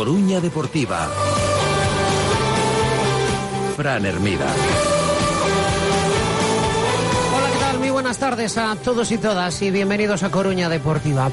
Coruña 0.00 0.40
Deportiva. 0.40 1.10
Fran 3.76 4.06
Hermida. 4.06 4.46
Hola, 7.36 7.50
¿qué 7.52 7.58
tal? 7.58 7.78
Muy 7.80 7.90
buenas 7.90 8.16
tardes 8.16 8.56
a 8.56 8.76
todos 8.76 9.12
y 9.12 9.18
todas 9.18 9.60
y 9.60 9.70
bienvenidos 9.70 10.22
a 10.22 10.30
Coruña 10.30 10.70
Deportiva. 10.70 11.30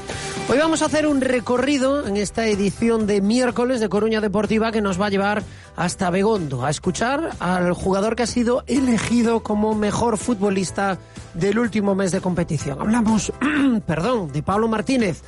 Hoy 0.50 0.58
vamos 0.58 0.82
a 0.82 0.84
hacer 0.84 1.06
un 1.06 1.22
recorrido 1.22 2.06
en 2.06 2.18
esta 2.18 2.46
edición 2.46 3.06
de 3.06 3.22
miércoles 3.22 3.80
de 3.80 3.88
Coruña 3.88 4.20
Deportiva 4.20 4.70
que 4.70 4.82
nos 4.82 5.00
va 5.00 5.06
a 5.06 5.10
llevar 5.10 5.42
hasta 5.74 6.10
Begondo 6.10 6.66
a 6.66 6.68
escuchar 6.68 7.30
al 7.40 7.72
jugador 7.72 8.16
que 8.16 8.24
ha 8.24 8.26
sido 8.26 8.64
elegido 8.66 9.42
como 9.42 9.74
mejor 9.74 10.18
futbolista 10.18 10.98
del 11.32 11.58
último 11.58 11.94
mes 11.94 12.12
de 12.12 12.20
competición. 12.20 12.78
Hablamos, 12.82 13.32
perdón, 13.86 14.30
de 14.30 14.42
Pablo 14.42 14.68
Martínez. 14.68 15.22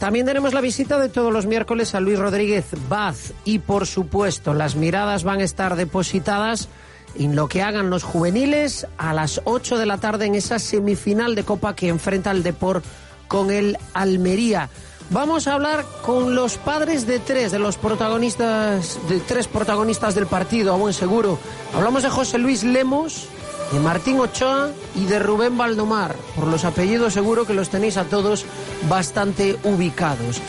También 0.00 0.24
tenemos 0.24 0.54
la 0.54 0.62
visita 0.62 0.98
de 0.98 1.10
todos 1.10 1.30
los 1.30 1.44
miércoles 1.44 1.94
a 1.94 2.00
Luis 2.00 2.18
Rodríguez 2.18 2.64
Baz 2.88 3.34
y 3.44 3.58
por 3.58 3.86
supuesto 3.86 4.54
las 4.54 4.74
miradas 4.74 5.24
van 5.24 5.40
a 5.40 5.44
estar 5.44 5.76
depositadas 5.76 6.68
en 7.16 7.36
lo 7.36 7.48
que 7.48 7.60
hagan 7.60 7.90
los 7.90 8.02
juveniles 8.02 8.86
a 8.96 9.12
las 9.12 9.42
8 9.44 9.76
de 9.76 9.84
la 9.84 9.98
tarde 9.98 10.24
en 10.24 10.36
esa 10.36 10.58
semifinal 10.58 11.34
de 11.34 11.44
Copa 11.44 11.76
que 11.76 11.88
enfrenta 11.88 12.30
el 12.30 12.42
Deport 12.42 12.82
con 13.28 13.50
el 13.50 13.76
Almería. 13.92 14.70
Vamos 15.10 15.46
a 15.46 15.54
hablar 15.54 15.84
con 16.02 16.34
los 16.34 16.56
padres 16.56 17.06
de 17.06 17.18
tres, 17.18 17.52
de 17.52 17.58
los 17.58 17.76
protagonistas, 17.76 18.98
de 19.06 19.20
tres 19.20 19.48
protagonistas 19.48 20.14
del 20.14 20.26
partido, 20.26 20.72
a 20.72 20.78
buen 20.78 20.94
seguro. 20.94 21.38
Hablamos 21.74 22.04
de 22.04 22.08
José 22.08 22.38
Luis 22.38 22.64
Lemos, 22.64 23.28
de 23.72 23.80
Martín 23.80 24.18
Ochoa 24.18 24.70
y 24.96 25.06
de 25.06 25.18
Rubén 25.18 25.56
Valdomar. 25.56 26.14
Por 26.34 26.46
los 26.46 26.64
apellidos 26.64 27.14
seguro 27.14 27.46
que 27.46 27.54
los 27.54 27.70
tenéis 27.70 27.96
a 27.96 28.04
todos 28.04 28.44
bastante 28.88 29.56
ubicados. 29.64 30.40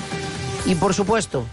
Y 0.65 0.75
por 0.75 0.93
supuesto, 0.93 1.45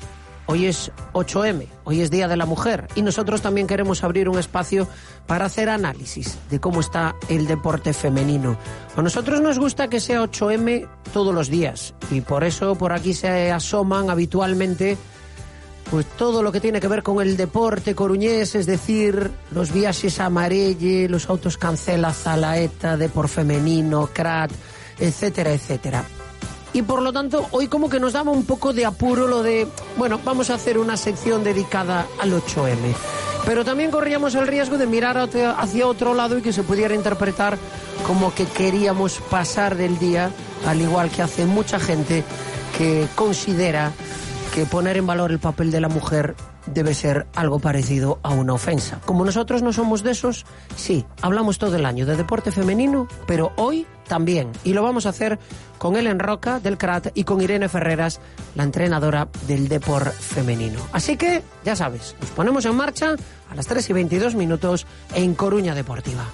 hoy 0.46 0.66
es 0.66 0.90
8M, 1.12 1.66
hoy 1.84 2.00
es 2.00 2.10
Día 2.10 2.28
de 2.28 2.36
la 2.36 2.46
Mujer 2.46 2.88
y 2.94 3.02
nosotros 3.02 3.42
también 3.42 3.66
queremos 3.66 4.02
abrir 4.02 4.28
un 4.28 4.38
espacio 4.38 4.88
para 5.26 5.46
hacer 5.46 5.68
análisis 5.68 6.38
de 6.50 6.60
cómo 6.60 6.80
está 6.80 7.14
el 7.28 7.46
deporte 7.46 7.92
femenino. 7.92 8.56
A 8.96 9.02
nosotros 9.02 9.40
nos 9.40 9.58
gusta 9.58 9.88
que 9.88 10.00
sea 10.00 10.22
8M 10.22 10.88
todos 11.12 11.34
los 11.34 11.48
días 11.48 11.94
y 12.10 12.22
por 12.22 12.44
eso 12.44 12.76
por 12.76 12.92
aquí 12.92 13.12
se 13.12 13.52
asoman 13.52 14.10
habitualmente 14.10 14.96
pues 15.90 16.06
todo 16.16 16.42
lo 16.42 16.52
que 16.52 16.60
tiene 16.60 16.80
que 16.80 16.88
ver 16.88 17.02
con 17.02 17.20
el 17.20 17.36
deporte 17.36 17.94
coruñés, 17.94 18.54
es 18.54 18.66
decir, 18.66 19.30
los 19.50 19.72
viajes 19.72 20.20
a 20.20 20.28
los 20.28 21.28
autos 21.28 21.56
Cancela, 21.56 22.12
Zalaeta, 22.12 22.96
Depor 22.96 23.28
Femenino, 23.28 24.10
Crat, 24.12 24.50
etcétera, 24.98 25.52
etcétera. 25.52 26.04
Y 26.72 26.82
por 26.82 27.00
lo 27.00 27.12
tanto, 27.12 27.46
hoy 27.52 27.68
como 27.68 27.88
que 27.88 27.98
nos 27.98 28.12
daba 28.12 28.30
un 28.30 28.44
poco 28.44 28.72
de 28.72 28.84
apuro 28.84 29.26
lo 29.26 29.42
de, 29.42 29.66
bueno, 29.96 30.20
vamos 30.24 30.50
a 30.50 30.54
hacer 30.54 30.78
una 30.78 30.96
sección 30.96 31.42
dedicada 31.42 32.06
al 32.20 32.32
8M. 32.32 32.94
Pero 33.46 33.64
también 33.64 33.90
corríamos 33.90 34.34
el 34.34 34.46
riesgo 34.46 34.76
de 34.76 34.86
mirar 34.86 35.16
hacia 35.16 35.86
otro 35.86 36.12
lado 36.12 36.36
y 36.36 36.42
que 36.42 36.52
se 36.52 36.62
pudiera 36.62 36.94
interpretar 36.94 37.56
como 38.06 38.34
que 38.34 38.44
queríamos 38.44 39.20
pasar 39.30 39.76
del 39.76 39.98
día, 39.98 40.30
al 40.66 40.80
igual 40.80 41.10
que 41.10 41.22
hace 41.22 41.46
mucha 41.46 41.80
gente 41.80 42.24
que 42.76 43.08
considera 43.14 43.92
que 44.48 44.66
poner 44.66 44.96
en 44.96 45.06
valor 45.06 45.30
el 45.30 45.38
papel 45.38 45.70
de 45.70 45.80
la 45.80 45.88
mujer 45.88 46.34
debe 46.66 46.94
ser 46.94 47.26
algo 47.34 47.58
parecido 47.58 48.18
a 48.22 48.30
una 48.30 48.54
ofensa. 48.54 49.00
Como 49.04 49.24
nosotros 49.24 49.62
no 49.62 49.72
somos 49.72 50.02
de 50.02 50.12
esos, 50.12 50.44
sí, 50.76 51.04
hablamos 51.22 51.58
todo 51.58 51.76
el 51.76 51.86
año 51.86 52.06
de 52.06 52.16
deporte 52.16 52.50
femenino, 52.52 53.08
pero 53.26 53.52
hoy 53.56 53.86
también. 54.06 54.50
Y 54.64 54.72
lo 54.72 54.82
vamos 54.82 55.06
a 55.06 55.10
hacer 55.10 55.38
con 55.78 55.96
Ellen 55.96 56.18
Roca 56.18 56.60
del 56.60 56.78
CRAT 56.78 57.08
y 57.14 57.24
con 57.24 57.40
Irene 57.40 57.68
Ferreras, 57.68 58.20
la 58.54 58.64
entrenadora 58.64 59.28
del 59.46 59.68
deporte 59.68 60.10
femenino. 60.10 60.80
Así 60.92 61.16
que, 61.16 61.42
ya 61.64 61.76
sabes, 61.76 62.16
nos 62.20 62.30
ponemos 62.30 62.64
en 62.64 62.76
marcha 62.76 63.14
a 63.50 63.54
las 63.54 63.66
3 63.66 63.90
y 63.90 63.92
22 63.92 64.34
minutos 64.34 64.86
en 65.14 65.34
Coruña 65.34 65.74
Deportiva. 65.74 66.24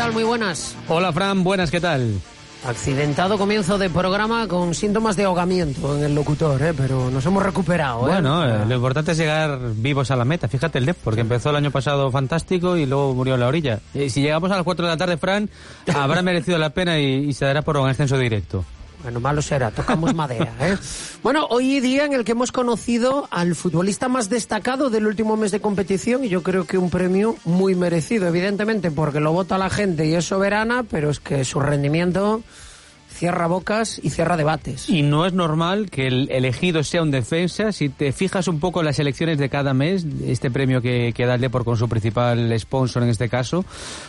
Tal? 0.00 0.12
Muy 0.12 0.24
buenas. 0.24 0.74
Hola 0.88 1.12
Fran, 1.12 1.44
buenas, 1.44 1.70
¿qué 1.70 1.80
tal? 1.80 2.20
Accidentado 2.64 3.36
comienzo 3.36 3.76
de 3.76 3.90
programa 3.90 4.48
con 4.48 4.74
síntomas 4.74 5.16
de 5.16 5.24
ahogamiento 5.24 5.96
en 5.96 6.04
el 6.04 6.14
locutor, 6.14 6.62
¿eh? 6.62 6.74
pero 6.74 7.10
nos 7.10 7.24
hemos 7.26 7.42
recuperado. 7.42 8.06
¿eh? 8.06 8.12
Bueno, 8.12 8.46
eh, 8.46 8.64
lo 8.66 8.74
importante 8.74 9.12
es 9.12 9.18
llegar 9.18 9.58
vivos 9.74 10.10
a 10.10 10.16
la 10.16 10.24
meta. 10.24 10.48
Fíjate 10.48 10.78
el 10.78 10.86
DEP, 10.86 10.96
porque 11.04 11.20
empezó 11.20 11.50
el 11.50 11.56
año 11.56 11.70
pasado 11.70 12.10
fantástico 12.10 12.76
y 12.76 12.86
luego 12.86 13.14
murió 13.14 13.34
en 13.34 13.40
la 13.40 13.48
orilla. 13.48 13.80
Y 13.94 14.10
si 14.10 14.22
llegamos 14.22 14.50
a 14.50 14.56
las 14.56 14.64
4 14.64 14.86
de 14.86 14.92
la 14.92 14.96
tarde, 14.96 15.16
Fran, 15.16 15.50
habrá 15.94 16.22
merecido 16.22 16.58
la 16.58 16.70
pena 16.70 16.98
y, 16.98 17.28
y 17.28 17.32
se 17.34 17.44
dará 17.44 17.62
por 17.62 17.76
un 17.76 17.88
ascenso 17.88 18.18
directo. 18.18 18.64
Bueno, 19.02 19.20
malo 19.20 19.40
será, 19.42 19.70
tocamos 19.70 20.14
madera. 20.14 20.52
¿eh? 20.60 20.76
Bueno, 21.22 21.46
hoy 21.50 21.80
día 21.80 22.06
en 22.06 22.14
el 22.14 22.24
que 22.24 22.32
hemos 22.32 22.50
conocido 22.50 23.28
al 23.30 23.54
futbolista 23.54 24.08
más 24.08 24.30
destacado 24.30 24.88
del 24.88 25.06
último 25.06 25.36
mes 25.36 25.50
de 25.50 25.60
competición 25.60 26.24
y 26.24 26.28
yo 26.28 26.42
creo 26.42 26.66
que 26.66 26.78
un 26.78 26.88
premio 26.88 27.36
muy 27.44 27.74
merecido, 27.74 28.26
evidentemente, 28.26 28.90
porque 28.90 29.20
lo 29.20 29.32
vota 29.32 29.58
la 29.58 29.68
gente 29.68 30.06
y 30.06 30.14
es 30.14 30.24
soberana, 30.24 30.84
pero 30.90 31.10
es 31.10 31.20
que 31.20 31.44
su 31.44 31.60
rendimiento 31.60 32.42
cierra 33.20 33.48
bocas 33.48 34.00
y 34.02 34.08
cierra 34.08 34.38
debates. 34.38 34.88
Y 34.88 35.02
no 35.02 35.26
es 35.26 35.34
normal 35.34 35.90
que 35.90 36.06
el 36.06 36.30
elegido 36.30 36.82
sea 36.82 37.02
un 37.02 37.10
defensa. 37.10 37.70
Si 37.70 37.90
te 37.90 38.12
fijas 38.12 38.48
un 38.48 38.60
poco 38.60 38.80
en 38.80 38.86
las 38.86 38.98
elecciones 38.98 39.36
de 39.36 39.50
cada 39.50 39.74
mes, 39.74 40.06
este 40.24 40.50
premio 40.50 40.80
que, 40.80 41.12
que 41.14 41.26
da 41.26 41.34
el 41.34 41.50
con 41.50 41.76
su 41.76 41.86
principal 41.86 42.58
sponsor 42.58 43.02
en 43.02 43.10
este 43.10 43.28
caso, 43.28 43.66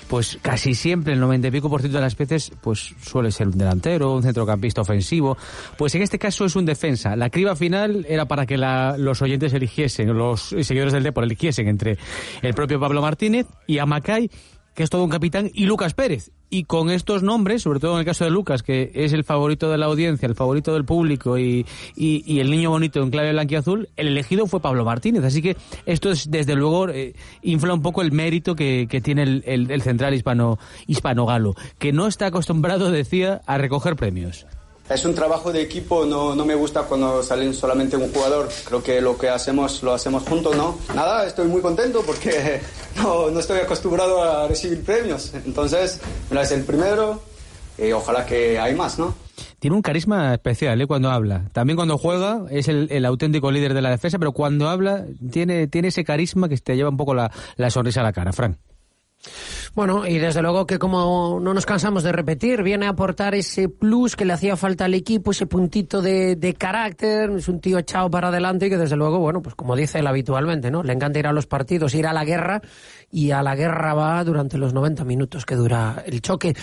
pues 0.07 0.39
casi 0.41 0.75
siempre, 0.75 1.11
el 1.11 1.19
90 1.19 1.49
y 1.49 1.51
pico 1.51 1.69
por 1.69 1.81
ciento 1.81 1.97
de 1.97 2.03
las 2.03 2.15
veces, 2.15 2.53
pues 2.61 2.95
suele 3.01 3.31
ser 3.31 3.47
un 3.47 3.57
delantero, 3.57 4.15
un 4.15 4.23
centrocampista 4.23 4.79
ofensivo. 4.79 5.37
Pues 5.77 5.93
en 5.95 6.03
este 6.03 6.17
caso 6.17 6.45
es 6.45 6.55
un 6.55 6.65
defensa. 6.65 7.17
La 7.17 7.29
criba 7.29 7.57
final 7.57 8.05
era 8.07 8.27
para 8.27 8.45
que 8.45 8.57
los 8.57 9.21
oyentes 9.21 9.51
eligiesen, 9.53 10.15
los 10.17 10.55
seguidores 10.61 10.93
del 10.93 11.03
Depor 11.03 11.25
eligiesen 11.25 11.67
entre 11.67 11.97
el 12.41 12.53
propio 12.53 12.79
Pablo 12.79 13.01
Martínez 13.01 13.45
y 13.67 13.79
Amacay 13.79 14.29
que 14.73 14.83
es 14.83 14.89
todo 14.89 15.03
un 15.03 15.09
capitán, 15.09 15.51
y 15.53 15.65
Lucas 15.65 15.93
Pérez. 15.93 16.31
Y 16.49 16.65
con 16.65 16.89
estos 16.89 17.23
nombres, 17.23 17.61
sobre 17.61 17.79
todo 17.79 17.93
en 17.93 17.99
el 17.99 18.05
caso 18.05 18.25
de 18.25 18.31
Lucas, 18.31 18.61
que 18.63 18.91
es 18.93 19.13
el 19.13 19.23
favorito 19.23 19.69
de 19.69 19.77
la 19.77 19.85
audiencia, 19.85 20.27
el 20.27 20.35
favorito 20.35 20.73
del 20.73 20.85
público 20.85 21.37
y, 21.37 21.65
y, 21.95 22.39
el 22.39 22.51
niño 22.51 22.69
bonito 22.69 23.01
en 23.01 23.09
clave 23.09 23.31
blanquiazul, 23.31 23.89
el 23.95 24.07
elegido 24.07 24.47
fue 24.47 24.59
Pablo 24.59 24.83
Martínez. 24.83 25.23
Así 25.23 25.41
que 25.41 25.55
esto 25.85 26.11
es, 26.11 26.29
desde 26.29 26.55
luego, 26.55 26.89
eh, 26.89 27.15
infla 27.41 27.73
un 27.73 27.81
poco 27.81 28.01
el 28.01 28.11
mérito 28.11 28.55
que, 28.55 28.87
que 28.89 28.99
tiene 29.01 29.23
el, 29.23 29.43
el, 29.45 29.71
el, 29.71 29.81
central 29.81 30.13
hispano, 30.13 30.59
hispano-galo, 30.87 31.55
que 31.77 31.93
no 31.93 32.07
está 32.07 32.27
acostumbrado, 32.27 32.91
decía, 32.91 33.41
a 33.45 33.57
recoger 33.57 33.95
premios. 33.95 34.45
Es 34.91 35.05
un 35.05 35.15
trabajo 35.15 35.53
de 35.53 35.61
equipo, 35.61 36.05
no, 36.05 36.35
no 36.35 36.43
me 36.43 36.53
gusta 36.53 36.83
cuando 36.83 37.23
salen 37.23 37.53
solamente 37.53 37.95
un 37.95 38.11
jugador. 38.11 38.49
Creo 38.65 38.83
que 38.83 38.99
lo 38.99 39.17
que 39.17 39.29
hacemos 39.29 39.81
lo 39.83 39.93
hacemos 39.93 40.23
juntos, 40.23 40.57
¿no? 40.57 40.77
Nada, 40.93 41.25
estoy 41.25 41.47
muy 41.47 41.61
contento 41.61 42.03
porque 42.05 42.59
no, 42.97 43.31
no 43.31 43.39
estoy 43.39 43.59
acostumbrado 43.59 44.21
a 44.21 44.49
recibir 44.49 44.83
premios. 44.83 45.33
Entonces, 45.45 46.01
mira, 46.29 46.41
es 46.41 46.51
el 46.51 46.65
primero 46.65 47.21
y 47.77 47.93
ojalá 47.93 48.25
que 48.25 48.59
hay 48.59 48.75
más, 48.75 48.99
¿no? 48.99 49.15
Tiene 49.59 49.77
un 49.77 49.81
carisma 49.81 50.33
especial 50.33 50.81
¿eh? 50.81 50.87
cuando 50.87 51.09
habla. 51.09 51.45
También 51.53 51.77
cuando 51.77 51.97
juega 51.97 52.41
es 52.49 52.67
el, 52.67 53.05
auténtico 53.05 53.49
líder 53.49 53.73
de 53.73 53.81
la 53.81 53.91
defensa, 53.91 54.19
pero 54.19 54.33
cuando 54.33 54.67
habla 54.67 55.05
tiene, 55.31 55.67
tiene 55.67 55.87
ese 55.87 56.03
carisma 56.03 56.49
que 56.49 56.57
te 56.57 56.75
lleva 56.75 56.89
un 56.89 56.97
poco 56.97 57.13
la, 57.13 57.31
la 57.55 57.69
sonrisa 57.69 58.01
a 58.01 58.03
la 58.03 58.11
cara, 58.11 58.33
Frank. 58.33 58.57
Bueno, 59.73 60.05
y 60.05 60.17
desde 60.17 60.41
luego 60.41 60.67
que 60.67 60.77
como 60.77 61.39
no 61.41 61.53
nos 61.53 61.65
cansamos 61.65 62.03
de 62.03 62.11
repetir, 62.11 62.61
viene 62.61 62.87
a 62.87 62.89
aportar 62.89 63.35
ese 63.35 63.69
plus 63.69 64.17
que 64.17 64.25
le 64.25 64.33
hacía 64.33 64.57
falta 64.57 64.83
al 64.83 64.93
equipo, 64.93 65.31
ese 65.31 65.45
puntito 65.45 66.01
de, 66.01 66.35
de 66.35 66.53
carácter, 66.55 67.29
es 67.29 67.47
un 67.47 67.61
tío 67.61 67.77
echado 67.77 68.11
para 68.11 68.27
adelante 68.27 68.65
y 68.65 68.69
que 68.69 68.77
desde 68.77 68.97
luego, 68.97 69.19
bueno, 69.19 69.41
pues 69.41 69.55
como 69.55 69.77
dice 69.77 69.99
él 69.99 70.07
habitualmente, 70.07 70.71
¿no? 70.71 70.83
Le 70.83 70.91
encanta 70.91 71.19
ir 71.19 71.27
a 71.27 71.31
los 71.31 71.47
partidos, 71.47 71.95
ir 71.95 72.05
a 72.05 72.11
la 72.11 72.25
guerra 72.25 72.61
y 73.09 73.31
a 73.31 73.41
la 73.41 73.55
guerra 73.55 73.93
va 73.93 74.21
durante 74.25 74.57
los 74.57 74.73
90 74.73 75.05
minutos 75.05 75.45
que 75.45 75.55
dura 75.55 76.03
el 76.05 76.21
choque. 76.21 76.53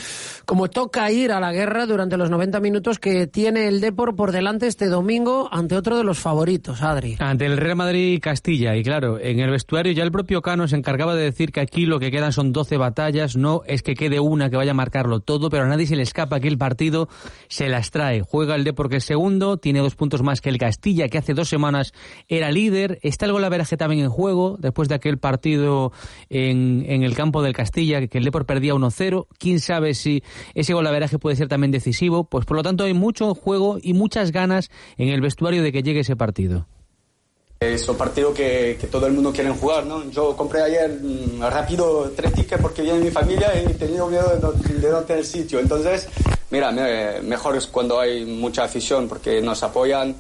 Como 0.44 0.68
toca 0.68 1.10
ir 1.10 1.32
a 1.32 1.40
la 1.40 1.52
guerra 1.52 1.86
durante 1.86 2.18
los 2.18 2.28
90 2.28 2.60
minutos 2.60 2.98
que 2.98 3.26
tiene 3.26 3.68
el 3.68 3.80
Depor 3.80 4.16
por 4.16 4.32
delante 4.32 4.66
este 4.66 4.86
domingo 4.86 5.48
ante 5.50 5.76
otro 5.76 5.96
de 5.96 6.04
los 6.04 6.18
favoritos, 6.18 6.82
Adri. 6.82 7.16
Ante 7.20 7.46
el 7.46 7.56
Real 7.56 7.76
Madrid 7.76 8.20
Castilla 8.20 8.76
y 8.76 8.82
claro, 8.82 9.18
en 9.18 9.40
el 9.40 9.50
vestuario 9.50 9.92
ya 9.92 10.02
el 10.02 10.12
propio 10.12 10.42
Cano 10.42 10.68
se 10.68 10.76
encargaba 10.76 11.14
de 11.14 11.22
decir 11.22 11.52
que 11.52 11.60
aquí 11.60 11.86
lo 11.86 11.98
que 11.98 12.10
quedan 12.10 12.34
son 12.34 12.52
12 12.52 12.76
batallas 12.76 12.97
no 13.36 13.62
es 13.66 13.82
que 13.82 13.94
quede 13.94 14.18
una 14.18 14.50
que 14.50 14.56
vaya 14.56 14.72
a 14.72 14.74
marcarlo 14.74 15.20
todo, 15.20 15.50
pero 15.50 15.64
a 15.64 15.68
nadie 15.68 15.86
se 15.86 15.94
le 15.94 16.02
escapa 16.02 16.40
que 16.40 16.48
el 16.48 16.58
partido 16.58 17.08
se 17.48 17.68
las 17.68 17.92
trae. 17.92 18.22
Juega 18.22 18.56
el 18.56 18.64
Depor 18.64 18.88
que 18.88 18.96
es 18.96 19.04
segundo, 19.04 19.56
tiene 19.56 19.78
dos 19.78 19.94
puntos 19.94 20.22
más 20.22 20.40
que 20.40 20.48
el 20.48 20.58
Castilla, 20.58 21.08
que 21.08 21.16
hace 21.16 21.32
dos 21.32 21.48
semanas 21.48 21.92
era 22.26 22.50
líder. 22.50 22.98
Está 23.02 23.26
el 23.26 23.32
golaveraje 23.32 23.76
también 23.76 24.02
en 24.02 24.10
juego, 24.10 24.56
después 24.58 24.88
de 24.88 24.96
aquel 24.96 25.18
partido 25.18 25.92
en, 26.28 26.84
en 26.88 27.04
el 27.04 27.14
campo 27.14 27.40
del 27.42 27.54
Castilla, 27.54 28.04
que 28.08 28.18
el 28.18 28.24
Depor 28.24 28.46
perdía 28.46 28.74
1-0. 28.74 29.26
Quién 29.38 29.60
sabe 29.60 29.94
si 29.94 30.24
ese 30.54 30.74
golaveraje 30.74 31.20
puede 31.20 31.36
ser 31.36 31.46
también 31.46 31.70
decisivo. 31.70 32.24
Pues 32.24 32.46
por 32.46 32.56
lo 32.56 32.64
tanto 32.64 32.82
hay 32.82 32.94
mucho 32.94 33.32
juego 33.34 33.78
y 33.80 33.94
muchas 33.94 34.32
ganas 34.32 34.70
en 34.96 35.08
el 35.08 35.20
vestuario 35.20 35.62
de 35.62 35.70
que 35.70 35.84
llegue 35.84 36.00
ese 36.00 36.16
partido. 36.16 36.66
Es 37.60 37.88
un 37.88 37.96
partido 37.96 38.32
que, 38.32 38.78
todo 38.88 39.08
el 39.08 39.14
mundo 39.14 39.32
quiere 39.32 39.50
jugar, 39.50 39.84
¿no? 39.84 40.08
Yo 40.10 40.36
compré 40.36 40.62
ayer 40.62 41.00
mmm, 41.02 41.42
rápido 41.42 42.08
tres 42.14 42.32
tickets 42.32 42.62
porque 42.62 42.82
viene 42.82 43.00
mi 43.00 43.10
familia 43.10 43.50
y 43.60 43.66
he 43.66 43.74
tenido 43.74 44.06
miedo 44.06 44.28
de 44.32 44.40
no, 44.40 44.52
de 44.52 44.90
no 44.90 45.00
tener 45.00 45.24
sitio. 45.24 45.58
Entonces, 45.58 46.06
mira, 46.50 46.70
me, 46.70 47.20
mejor 47.20 47.56
es 47.56 47.66
cuando 47.66 47.98
hay 47.98 48.24
mucha 48.24 48.62
afición 48.62 49.08
porque 49.08 49.40
nos 49.40 49.60
apoyan 49.64 50.14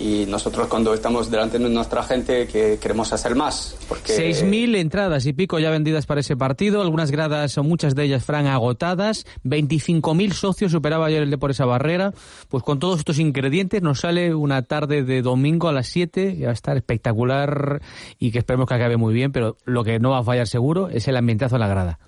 y 0.00 0.24
nosotros 0.26 0.66
cuando 0.68 0.94
estamos 0.94 1.30
delante 1.30 1.58
de 1.58 1.68
nuestra 1.68 2.02
gente 2.02 2.46
que 2.46 2.78
queremos 2.80 3.12
hacer 3.12 3.34
más. 3.34 3.76
Porque... 3.86 4.16
6.000 4.16 4.76
entradas 4.76 5.26
y 5.26 5.34
pico 5.34 5.58
ya 5.58 5.70
vendidas 5.70 6.06
para 6.06 6.22
ese 6.22 6.38
partido, 6.38 6.80
algunas 6.80 7.10
gradas 7.10 7.58
o 7.58 7.62
muchas 7.62 7.94
de 7.94 8.04
ellas, 8.04 8.24
Fran, 8.24 8.46
agotadas, 8.46 9.26
25.000 9.44 10.32
socios 10.32 10.72
superaba 10.72 11.06
ayer 11.06 11.22
el 11.22 11.30
de 11.30 11.36
por 11.36 11.50
esa 11.50 11.66
barrera, 11.66 12.14
pues 12.48 12.64
con 12.64 12.78
todos 12.78 12.98
estos 12.98 13.18
ingredientes 13.18 13.82
nos 13.82 14.00
sale 14.00 14.34
una 14.34 14.62
tarde 14.62 15.04
de 15.04 15.20
domingo 15.20 15.68
a 15.68 15.72
las 15.72 15.88
7, 15.88 16.36
y 16.38 16.42
va 16.44 16.50
a 16.50 16.54
estar 16.54 16.78
espectacular 16.78 17.82
y 18.18 18.30
que 18.30 18.38
esperemos 18.38 18.66
que 18.66 18.74
acabe 18.74 18.96
muy 18.96 19.12
bien, 19.12 19.32
pero 19.32 19.58
lo 19.66 19.84
que 19.84 19.98
no 19.98 20.10
va 20.10 20.20
a 20.20 20.24
fallar 20.24 20.46
seguro 20.46 20.88
es 20.88 21.08
el 21.08 21.16
ambientazo 21.16 21.56
en 21.56 21.60
la 21.60 21.68
grada. 21.68 21.98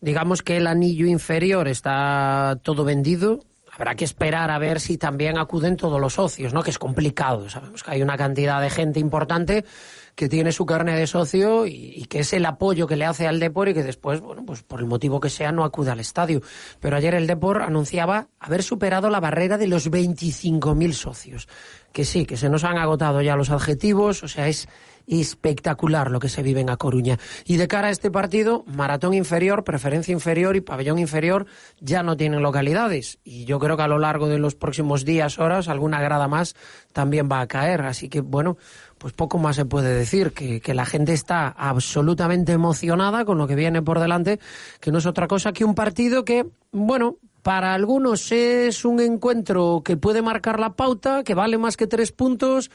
Digamos 0.00 0.42
que 0.42 0.56
el 0.56 0.66
anillo 0.66 1.06
inferior 1.06 1.68
está 1.68 2.58
todo 2.62 2.84
vendido, 2.84 3.40
habrá 3.80 3.94
que 3.94 4.04
esperar 4.04 4.50
a 4.50 4.58
ver 4.58 4.78
si 4.78 4.98
también 4.98 5.38
acuden 5.38 5.74
todos 5.74 5.98
los 5.98 6.12
socios, 6.12 6.52
¿no? 6.52 6.62
Que 6.62 6.68
es 6.68 6.78
complicado. 6.78 7.48
Sabemos 7.48 7.82
que 7.82 7.90
hay 7.92 8.02
una 8.02 8.18
cantidad 8.18 8.60
de 8.60 8.68
gente 8.68 9.00
importante 9.00 9.64
que 10.14 10.28
tiene 10.28 10.52
su 10.52 10.66
carne 10.66 10.94
de 10.96 11.06
socio 11.06 11.64
y, 11.64 11.94
y, 11.96 12.04
que 12.04 12.18
es 12.18 12.34
el 12.34 12.44
apoyo 12.44 12.86
que 12.86 12.96
le 12.96 13.06
hace 13.06 13.26
al 13.26 13.40
Depor 13.40 13.70
y 13.70 13.74
que 13.74 13.82
después, 13.82 14.20
bueno, 14.20 14.44
pues 14.44 14.62
por 14.62 14.80
el 14.80 14.86
motivo 14.86 15.18
que 15.18 15.30
sea, 15.30 15.50
no 15.50 15.64
acude 15.64 15.90
al 15.90 16.00
estadio. 16.00 16.42
Pero 16.78 16.94
ayer 16.94 17.14
el 17.14 17.26
Depor 17.26 17.62
anunciaba 17.62 18.28
haber 18.38 18.62
superado 18.62 19.08
la 19.08 19.18
barrera 19.18 19.56
de 19.56 19.66
los 19.66 19.90
25.000 19.90 20.92
socios. 20.92 21.48
Que 21.90 22.04
sí, 22.04 22.26
que 22.26 22.36
se 22.36 22.50
nos 22.50 22.64
han 22.64 22.76
agotado 22.76 23.22
ya 23.22 23.34
los 23.34 23.48
adjetivos, 23.48 24.22
o 24.22 24.28
sea, 24.28 24.46
es 24.46 24.68
espectacular 25.06 26.10
lo 26.10 26.20
que 26.20 26.28
se 26.28 26.42
vive 26.42 26.60
en 26.60 26.70
A 26.70 26.76
Coruña. 26.76 27.18
Y 27.44 27.56
de 27.56 27.68
cara 27.68 27.88
a 27.88 27.90
este 27.90 28.10
partido, 28.10 28.64
maratón 28.66 29.14
inferior, 29.14 29.64
preferencia 29.64 30.12
inferior 30.12 30.56
y 30.56 30.60
pabellón 30.60 30.98
inferior 30.98 31.46
ya 31.80 32.02
no 32.02 32.16
tienen 32.16 32.42
localidades. 32.42 33.18
Y 33.24 33.44
yo 33.44 33.58
creo 33.58 33.76
que 33.76 33.82
a 33.82 33.88
lo 33.88 33.98
largo 33.98 34.28
de 34.28 34.38
los 34.38 34.54
próximos 34.54 35.04
días, 35.04 35.38
horas, 35.38 35.68
alguna 35.68 36.00
grada 36.00 36.28
más 36.28 36.54
también 36.92 37.28
va 37.30 37.40
a 37.40 37.46
caer. 37.46 37.82
Así 37.82 38.08
que, 38.08 38.20
bueno, 38.20 38.56
pues 38.98 39.12
poco 39.12 39.38
más 39.38 39.56
se 39.56 39.64
puede 39.64 39.94
decir, 39.94 40.32
que, 40.32 40.60
que, 40.60 40.74
la 40.74 40.84
gente 40.84 41.12
está 41.12 41.48
absolutamente 41.48 42.52
emocionada 42.52 43.24
con 43.24 43.38
lo 43.38 43.46
que 43.46 43.54
viene 43.54 43.82
por 43.82 43.98
delante, 43.98 44.40
que 44.80 44.92
no 44.92 44.98
es 44.98 45.06
otra 45.06 45.26
cosa 45.26 45.52
que 45.52 45.64
un 45.64 45.74
partido 45.74 46.24
que, 46.24 46.46
bueno, 46.70 47.16
para 47.42 47.74
algunos 47.74 48.30
es 48.32 48.84
un 48.84 49.00
encuentro 49.00 49.82
que 49.84 49.96
puede 49.96 50.22
marcar 50.22 50.60
la 50.60 50.74
pauta, 50.74 51.24
que 51.24 51.34
vale 51.34 51.58
más 51.58 51.76
que 51.76 51.86
tres 51.86 52.12
puntos. 52.12 52.70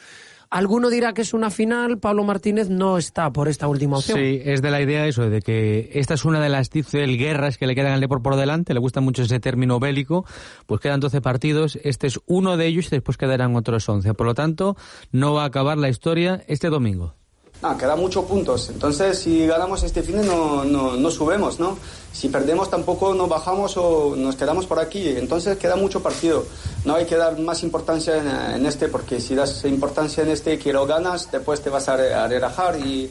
Alguno 0.49 0.89
dirá 0.89 1.13
que 1.13 1.21
es 1.21 1.33
una 1.33 1.49
final, 1.49 1.97
Pablo 1.99 2.23
Martínez 2.23 2.69
no 2.69 2.97
está 2.97 3.31
por 3.31 3.47
esta 3.47 3.67
última 3.67 3.97
opción. 3.97 4.17
Sí, 4.17 4.41
es 4.43 4.61
de 4.61 4.71
la 4.71 4.81
idea 4.81 5.07
eso, 5.07 5.29
de 5.29 5.41
que 5.41 5.89
esta 5.93 6.13
es 6.13 6.25
una 6.25 6.39
de 6.39 6.49
las 6.49 6.69
el 6.93 7.17
guerras 7.17 7.57
que 7.57 7.67
le 7.67 7.75
quedan 7.75 7.93
al 7.93 8.01
Depor 8.01 8.21
por 8.21 8.35
delante, 8.35 8.73
le 8.73 8.79
gusta 8.79 9.01
mucho 9.01 9.23
ese 9.23 9.39
término 9.39 9.79
bélico, 9.79 10.25
pues 10.65 10.81
quedan 10.81 10.99
12 10.99 11.21
partidos, 11.21 11.79
este 11.83 12.07
es 12.07 12.19
uno 12.25 12.57
de 12.57 12.67
ellos 12.67 12.87
y 12.87 12.89
después 12.89 13.17
quedarán 13.17 13.55
otros 13.55 13.87
11. 13.87 14.13
Por 14.13 14.27
lo 14.27 14.33
tanto, 14.33 14.75
no 15.11 15.33
va 15.33 15.43
a 15.43 15.47
acabar 15.47 15.77
la 15.77 15.89
historia 15.89 16.43
este 16.47 16.69
domingo. 16.69 17.15
No, 17.61 17.77
quedan 17.77 17.99
muchos 17.99 18.25
puntos. 18.25 18.69
Entonces, 18.69 19.19
si 19.19 19.47
ganamos 19.47 19.81
este 19.83 20.03
fin 20.03 20.25
no, 20.25 20.63
no, 20.63 20.95
no, 20.95 21.11
subemos, 21.11 21.59
¿no? 21.59 21.77
Si 22.11 22.29
perdemos 22.29 22.69
tampoco 22.69 23.13
nos 23.13 23.27
bajamos 23.27 23.75
o 23.77 24.15
nos 24.15 24.35
quedamos 24.35 24.67
por 24.67 24.79
aquí. 24.79 25.09
Entonces 25.09 25.57
queda 25.57 25.75
mucho 25.75 26.03
partido. 26.03 26.45
No 26.83 26.95
hay 26.95 27.05
que 27.05 27.15
dar 27.15 27.39
más 27.39 27.63
importancia 27.63 28.17
en, 28.17 28.55
en 28.55 28.65
este 28.65 28.87
porque 28.87 29.19
si 29.19 29.35
das 29.35 29.63
importancia 29.65 30.23
en 30.23 30.29
este 30.29 30.59
que 30.59 30.73
lo 30.73 30.85
ganas, 30.85 31.31
después 31.31 31.61
te 31.61 31.69
vas 31.69 31.89
a, 31.89 31.93
a 31.93 32.27
relajar 32.27 32.79
y 32.79 33.09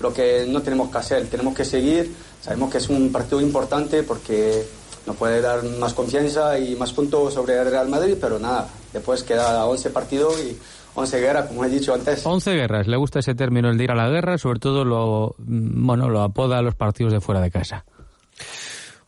lo 0.00 0.14
que 0.14 0.46
no 0.48 0.62
tenemos 0.62 0.90
que 0.90 0.98
hacer. 0.98 1.26
Tenemos 1.28 1.54
que 1.54 1.64
seguir. 1.64 2.14
Sabemos 2.40 2.70
que 2.70 2.78
es 2.78 2.88
un 2.88 3.12
partido 3.12 3.40
importante 3.40 4.02
porque 4.02 4.66
nos 5.06 5.16
puede 5.16 5.40
dar 5.40 5.62
más 5.64 5.92
confianza 5.94 6.58
y 6.58 6.76
más 6.76 6.92
puntos 6.92 7.34
sobre 7.34 7.58
el 7.58 7.70
Real 7.70 7.88
Madrid, 7.88 8.16
pero 8.20 8.38
nada, 8.38 8.68
después 8.92 9.22
queda 9.22 9.64
11 9.66 9.90
partidos 9.90 10.38
y 10.40 10.56
11 11.00 11.20
guerras, 11.20 11.46
como 11.46 11.64
he 11.64 11.68
dicho 11.68 11.94
antes. 11.94 12.24
11 12.24 12.54
guerras, 12.54 12.86
le 12.86 12.96
gusta 12.96 13.18
ese 13.18 13.34
término, 13.34 13.70
el 13.70 13.78
de 13.78 13.84
ir 13.84 13.90
a 13.90 13.94
la 13.94 14.08
guerra, 14.08 14.38
sobre 14.38 14.60
todo 14.60 14.84
lo, 14.84 15.34
bueno, 15.38 16.08
lo 16.08 16.22
apoda 16.22 16.58
a 16.58 16.62
los 16.62 16.74
partidos 16.74 17.12
de 17.12 17.20
fuera 17.20 17.40
de 17.40 17.50
casa. 17.50 17.84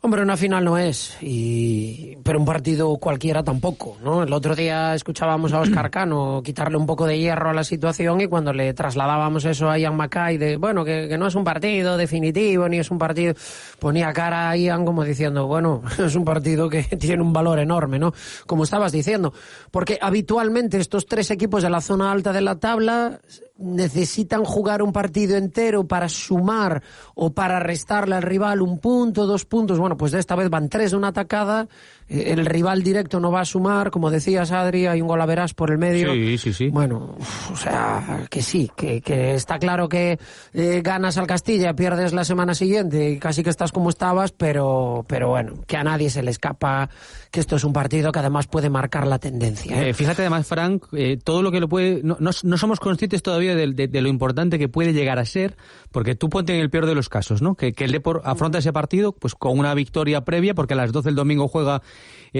Hombre, 0.04 0.20
una 0.20 0.36
final 0.36 0.64
no 0.64 0.78
es, 0.78 1.16
y... 1.20 2.16
pero 2.24 2.36
un 2.36 2.44
partido 2.44 2.96
cualquiera 2.96 3.44
tampoco, 3.44 3.98
¿no? 4.02 4.24
El 4.24 4.32
otro 4.32 4.56
día 4.56 4.96
escuchábamos 4.96 5.52
a 5.52 5.60
Oscar 5.60 5.90
Cano 5.92 6.42
quitarle 6.44 6.76
un 6.76 6.86
poco 6.86 7.06
de 7.06 7.20
hierro 7.20 7.50
a 7.50 7.52
la 7.52 7.62
situación 7.62 8.20
y 8.20 8.26
cuando 8.26 8.52
le 8.52 8.74
trasladábamos 8.74 9.44
eso 9.44 9.70
a 9.70 9.78
Ian 9.78 9.96
Mackay 9.96 10.38
de, 10.38 10.56
bueno, 10.56 10.84
que, 10.84 11.06
que 11.08 11.16
no 11.16 11.28
es 11.28 11.36
un 11.36 11.44
partido 11.44 11.96
definitivo 11.96 12.68
ni 12.68 12.80
es 12.80 12.90
un 12.90 12.98
partido, 12.98 13.34
ponía 13.78 14.12
cara 14.12 14.50
a 14.50 14.56
Ian 14.56 14.84
como 14.84 15.04
diciendo, 15.04 15.46
bueno, 15.46 15.84
es 16.04 16.16
un 16.16 16.24
partido 16.24 16.68
que 16.68 16.82
tiene 16.98 17.22
un 17.22 17.32
valor 17.32 17.60
enorme, 17.60 18.00
¿no? 18.00 18.12
Como 18.44 18.64
estabas 18.64 18.90
diciendo, 18.90 19.32
porque 19.70 20.00
habitualmente 20.02 20.78
estos 20.78 21.06
tres 21.06 21.30
equipos 21.30 21.62
de 21.62 21.70
la 21.70 21.80
zona 21.80 22.10
alta 22.10 22.32
de 22.32 22.40
la 22.40 22.58
tabla 22.58 23.20
necesitan 23.62 24.44
jugar 24.44 24.82
un 24.82 24.92
partido 24.92 25.36
entero 25.36 25.86
para 25.86 26.08
sumar 26.08 26.82
o 27.14 27.32
para 27.32 27.60
restarle 27.60 28.14
al 28.14 28.22
rival 28.22 28.60
un 28.60 28.78
punto, 28.78 29.26
dos 29.26 29.44
puntos. 29.44 29.78
Bueno, 29.78 29.96
pues 29.96 30.12
de 30.12 30.18
esta 30.18 30.34
vez 30.34 30.50
van 30.50 30.68
tres 30.68 30.90
de 30.90 30.96
una 30.96 31.08
atacada. 31.08 31.68
El 32.08 32.44
rival 32.44 32.82
directo 32.82 33.20
no 33.20 33.30
va 33.30 33.40
a 33.40 33.44
sumar, 33.44 33.90
como 33.90 34.10
decías 34.10 34.52
Adri, 34.52 34.86
hay 34.86 35.00
un 35.00 35.08
gol 35.08 35.20
a 35.20 35.26
verás 35.26 35.54
por 35.54 35.70
el 35.70 35.78
medio. 35.78 36.12
Sí, 36.12 36.38
sí, 36.38 36.52
sí. 36.52 36.68
Bueno, 36.68 37.16
o 37.50 37.56
sea, 37.56 38.26
que 38.28 38.42
sí, 38.42 38.70
que, 38.76 39.00
que 39.00 39.34
está 39.34 39.58
claro 39.58 39.88
que 39.88 40.18
eh, 40.52 40.80
ganas 40.82 41.16
al 41.18 41.26
Castilla, 41.26 41.74
pierdes 41.74 42.12
la 42.12 42.24
semana 42.24 42.54
siguiente 42.54 43.10
y 43.10 43.18
casi 43.18 43.42
que 43.42 43.50
estás 43.50 43.72
como 43.72 43.90
estabas, 43.90 44.32
pero, 44.32 45.04
pero 45.08 45.28
bueno, 45.28 45.54
que 45.66 45.76
a 45.76 45.84
nadie 45.84 46.10
se 46.10 46.22
le 46.22 46.30
escapa 46.30 46.90
que 47.32 47.40
esto 47.40 47.56
es 47.56 47.64
un 47.64 47.72
partido 47.72 48.12
que 48.12 48.18
además 48.18 48.46
puede 48.46 48.68
marcar 48.68 49.06
la 49.06 49.18
tendencia. 49.18 49.80
¿eh? 49.80 49.88
Eh, 49.88 49.94
fíjate 49.94 50.20
además, 50.20 50.46
Frank, 50.46 50.84
eh, 50.92 51.18
todo 51.22 51.40
lo 51.42 51.50
que 51.50 51.60
lo 51.60 51.68
puede... 51.68 52.02
No, 52.04 52.18
no, 52.20 52.30
no 52.42 52.58
somos 52.58 52.78
conscientes 52.78 53.22
todavía 53.22 53.54
de, 53.56 53.72
de, 53.72 53.88
de, 53.88 54.02
lo 54.02 54.08
importante 54.08 54.58
que 54.58 54.68
puede 54.68 54.92
llegar 54.92 55.18
a 55.18 55.24
ser, 55.24 55.56
porque 55.90 56.14
tú 56.14 56.28
ponte 56.28 56.54
en 56.54 56.60
el 56.60 56.68
peor 56.68 56.84
de 56.84 56.94
los 56.94 57.08
casos, 57.08 57.40
¿no? 57.40 57.54
Que, 57.54 57.72
que 57.72 57.84
el 57.84 57.92
Depor 57.92 58.20
afronta 58.26 58.58
ese 58.58 58.72
partido 58.72 59.12
pues 59.12 59.34
con 59.34 59.58
una 59.58 59.72
victoria 59.72 60.26
previa, 60.26 60.54
porque 60.54 60.74
a 60.74 60.76
las 60.76 60.92
12 60.92 61.08
del 61.08 61.14
domingo 61.14 61.48
juega 61.48 61.80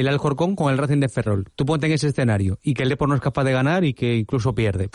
el 0.00 0.08
Alcorcón 0.08 0.56
con 0.56 0.72
el 0.72 0.78
Racing 0.78 1.00
de 1.00 1.08
Ferrol. 1.08 1.46
Tú 1.54 1.64
ponte 1.64 1.86
en 1.86 1.92
ese 1.92 2.08
escenario 2.08 2.58
y 2.62 2.74
que 2.74 2.82
el 2.82 2.88
Depor 2.88 3.08
no 3.08 3.14
es 3.14 3.20
capaz 3.20 3.44
de 3.44 3.52
ganar 3.52 3.84
y 3.84 3.94
que 3.94 4.17
incluso 4.17 4.55
pierde. 4.55 4.88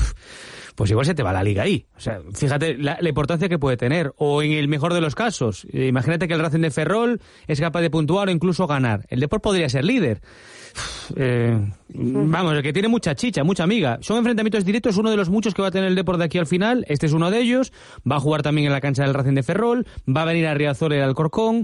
Pues 0.75 0.91
igual 0.91 1.07
se 1.07 1.15
te 1.15 1.23
va 1.23 1.33
la 1.33 1.41
liga 1.41 1.63
ahí. 1.63 1.87
O 1.97 1.99
sea, 1.99 2.21
fíjate 2.33 2.77
la, 2.77 2.99
la, 3.01 3.09
importancia 3.09 3.49
que 3.49 3.57
puede 3.57 3.77
tener. 3.77 4.13
O 4.17 4.43
en 4.43 4.51
el 4.51 4.67
mejor 4.67 4.93
de 4.93 5.01
los 5.01 5.15
casos, 5.15 5.65
imagínate 5.73 6.27
que 6.27 6.35
el 6.35 6.39
Racing 6.39 6.61
de 6.61 6.69
Ferrol 6.69 7.19
es 7.47 7.59
capaz 7.59 7.81
de 7.81 7.89
puntuar 7.89 8.27
o 8.27 8.31
incluso 8.31 8.67
ganar. 8.67 9.05
El 9.09 9.19
Depor 9.19 9.41
podría 9.41 9.69
ser 9.69 9.85
líder. 9.85 10.21
Eh, 11.15 11.57
vamos, 11.89 12.53
el 12.53 12.61
que 12.61 12.73
tiene 12.73 12.87
mucha 12.87 13.15
chicha, 13.15 13.43
mucha 13.43 13.63
amiga. 13.63 13.97
Son 14.01 14.17
enfrentamientos 14.17 14.65
directos, 14.65 14.97
uno 14.97 15.09
de 15.09 15.17
los 15.17 15.29
muchos 15.29 15.53
que 15.53 15.61
va 15.61 15.69
a 15.69 15.71
tener 15.71 15.87
el 15.87 15.95
Depor 15.95 16.17
de 16.17 16.25
aquí 16.25 16.37
al 16.37 16.45
final. 16.45 16.85
Este 16.87 17.05
es 17.05 17.13
uno 17.13 17.31
de 17.31 17.39
ellos. 17.39 17.71
Va 18.09 18.17
a 18.17 18.19
jugar 18.19 18.43
también 18.43 18.67
en 18.67 18.73
la 18.73 18.81
cancha 18.81 19.03
del 19.03 19.13
Racing 19.13 19.33
de 19.33 19.43
Ferrol. 19.43 19.87
Va 20.07 20.23
a 20.23 20.25
venir 20.25 20.47
a 20.47 20.53
Riazor 20.53 20.93
el 20.93 21.01
Alcorcón. 21.01 21.63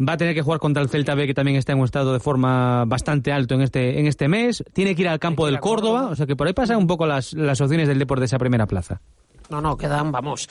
Va 0.00 0.14
a 0.14 0.16
tener 0.16 0.34
que 0.34 0.42
jugar 0.42 0.60
contra 0.60 0.82
el 0.82 0.88
Celta 0.88 1.14
B, 1.14 1.26
que 1.26 1.34
también 1.34 1.56
está 1.56 1.72
en 1.72 1.78
un 1.78 1.84
estado 1.84 2.12
de 2.12 2.20
forma 2.20 2.84
bastante 2.86 3.32
alto 3.32 3.54
en 3.54 3.60
este, 3.60 4.00
en 4.00 4.06
este 4.06 4.28
mes. 4.28 4.64
Tiene 4.72 4.94
que 4.94 5.02
ir 5.02 5.08
al 5.08 5.18
campo 5.18 5.46
del 5.46 5.60
Córdoba. 5.60 6.06
O 6.08 6.16
sea 6.16 6.26
que 6.26 6.36
por 6.36 6.46
ahí 6.46 6.54
pasan 6.54 6.78
un 6.78 6.86
poco 6.86 7.06
las, 7.06 7.34
las 7.34 7.60
opciones 7.60 7.86
del 7.86 7.98
Depor 7.98 8.18
de 8.18 8.26
esa 8.26 8.38
primera 8.38 8.66
plaza. 8.66 9.00
No, 9.50 9.60
no, 9.60 9.76
quedan, 9.76 10.12
vamos. 10.12 10.48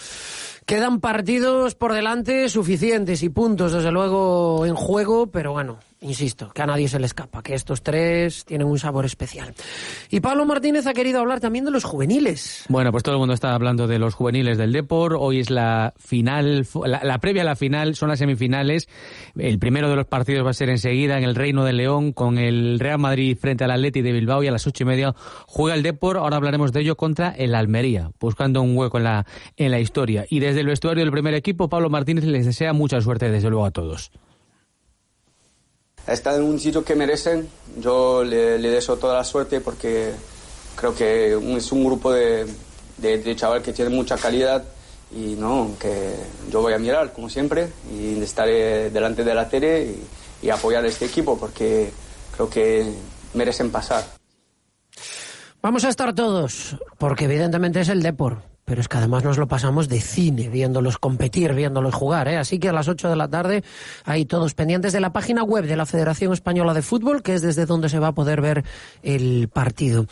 Quedan 0.66 1.00
partidos 1.00 1.74
por 1.74 1.94
delante 1.94 2.48
suficientes 2.50 3.24
y 3.24 3.30
puntos, 3.30 3.72
desde 3.72 3.92
luego, 3.92 4.66
en 4.66 4.76
juego, 4.76 5.28
pero 5.28 5.54
bueno, 5.54 5.80
insisto, 6.02 6.52
que 6.54 6.62
a 6.62 6.66
nadie 6.66 6.88
se 6.88 7.00
le 7.00 7.06
escapa, 7.06 7.42
que 7.42 7.54
estos 7.54 7.84
tres 7.84 8.46
tienen 8.46 8.68
un 8.68 8.80
sabor 8.80 9.06
especial. 9.06 9.54
Y 10.10 10.22
Pablo 10.22 10.46
Martínez 10.46 10.88
ha 10.88 10.94
querido 10.94 11.20
hablar 11.20 11.40
también 11.40 11.66
de 11.66 11.72
los 11.72 11.84
juveniles. 11.84 12.66
Bueno, 12.70 12.92
pues 12.92 13.04
todo 13.04 13.16
el 13.16 13.20
mundo 13.20 13.34
está 13.34 13.54
hablando 13.54 13.88
de 13.88 14.00
los 14.00 14.14
juveniles 14.14 14.58
del 14.58 14.72
Depor. 14.72 15.18
Hoy 15.20 15.40
es 15.40 15.50
la 15.50 15.94
final, 15.98 16.66
la, 16.86 17.04
la, 17.04 17.18
previa 17.20 17.42
a 17.42 17.46
la 17.46 17.56
final, 17.56 17.96
son 17.96 18.10
las 18.10 18.20
semifinales. 18.20 18.88
El 19.38 19.60
primero 19.60 19.90
de 19.90 19.98
los 19.98 20.06
partidos 20.06 20.46
va 20.46 20.52
a 20.52 20.54
ser 20.54 20.70
enseguida 20.70 21.18
en 21.18 21.24
el 21.24 21.36
Reino 21.36 21.66
de 21.66 21.74
León 21.74 22.14
con 22.14 22.38
el 22.38 22.80
Real 22.80 23.00
Madrid 23.00 23.38
frente 23.38 23.64
al 23.64 23.72
Atleti 23.72 24.02
de 24.02 24.14
Bilbao 24.14 24.44
y 24.44 24.48
a 24.48 24.52
las 24.52 24.66
ocho 24.68 24.84
y 24.84 24.88
media 24.88 25.14
juega 25.48 25.76
el 25.76 25.84
Depor. 25.84 26.18
Ahora 26.18 26.38
hablaremos 26.38 26.72
de 26.72 26.82
ello 26.82 26.96
contra 26.96 27.30
el 27.32 27.56
Almería, 27.56 28.12
buscando 28.20 28.62
un 28.62 28.78
hueco 28.78 28.98
en 28.98 29.04
la, 29.04 29.26
en 29.58 29.72
la 29.72 29.80
historia. 29.80 30.26
Y 30.30 30.40
desde 30.40 30.62
el 30.62 30.68
vestuario 30.68 31.04
del 31.04 31.12
primer 31.12 31.34
equipo, 31.34 31.68
Pablo 31.68 31.90
Martínez 31.90 32.24
les 32.24 32.46
desea 32.46 32.72
mucha 32.74 33.02
suerte, 33.02 33.30
desde 33.30 33.50
luego, 33.50 33.66
a 33.66 33.72
todos. 33.72 34.12
Están 36.10 36.36
en 36.36 36.44
un 36.44 36.60
sitio 36.60 36.84
que 36.84 36.96
merecen. 36.96 37.48
Yo 37.80 38.24
le, 38.24 38.58
le 38.58 38.70
deseo 38.70 38.98
toda 38.98 39.16
la 39.16 39.24
suerte 39.24 39.62
porque 39.62 40.12
creo 40.76 40.96
que 40.96 41.34
es 41.58 41.72
un 41.72 41.86
grupo 41.86 42.12
de, 42.12 42.48
de, 42.98 43.18
de 43.20 43.36
chaval 43.36 43.62
que 43.62 43.74
tiene 43.74 43.92
mucha 43.92 44.18
calidad 44.18 44.64
y 45.12 45.36
no, 45.36 45.72
que 45.80 46.16
yo 46.52 46.62
voy 46.62 46.74
a 46.74 46.78
mirar 46.78 47.14
como 47.14 47.30
siempre 47.30 47.70
y 47.92 48.22
estaré 48.22 48.90
delante 48.90 49.24
de 49.24 49.34
la 49.34 49.50
tele 49.50 49.96
y, 50.42 50.50
apoyar 50.50 50.86
a 50.86 50.88
este 50.88 51.06
equipo 51.06 51.38
porque 51.38 51.92
creo 52.34 52.50
que 52.50 52.86
merecen 53.34 53.72
pasar. 53.72 54.06
Vamos 55.62 55.84
a 55.84 55.90
estar 55.90 56.16
todos, 56.16 56.78
porque 56.98 57.26
evidentemente 57.26 57.82
es 57.82 57.90
el 57.90 58.02
Depor, 58.02 58.42
pero 58.70 58.82
es 58.82 58.88
que 58.88 58.98
además 58.98 59.24
nos 59.24 59.40
lo 59.40 59.48
pasamos 59.48 59.90
de 59.90 60.00
cine, 60.00 60.48
viéndolos 60.48 61.00
competir, 61.00 61.56
viéndolos 61.56 61.96
jugar. 61.96 62.28
¿eh? 62.28 62.38
Así 62.38 62.60
que 62.60 62.70
a 62.70 62.72
las 62.72 62.88
8 62.88 63.10
de 63.10 63.16
la 63.16 63.28
tarde, 63.28 63.64
ahí 64.06 64.26
todos 64.26 64.54
pendientes 64.54 64.94
de 64.94 65.00
la 65.00 65.12
página 65.12 65.42
web 65.42 65.66
de 65.66 65.76
la 65.76 65.88
Federación 65.88 66.34
Española 66.34 66.76
de 66.76 66.84
Fútbol, 66.84 67.24
que 67.24 67.34
es 67.34 67.42
desde 67.42 67.66
donde 67.66 67.90
se 67.90 67.98
va 67.98 68.10
a 68.10 68.12
poder 68.12 68.42
ver 68.42 68.64
el 69.02 69.50
partido. 69.52 70.06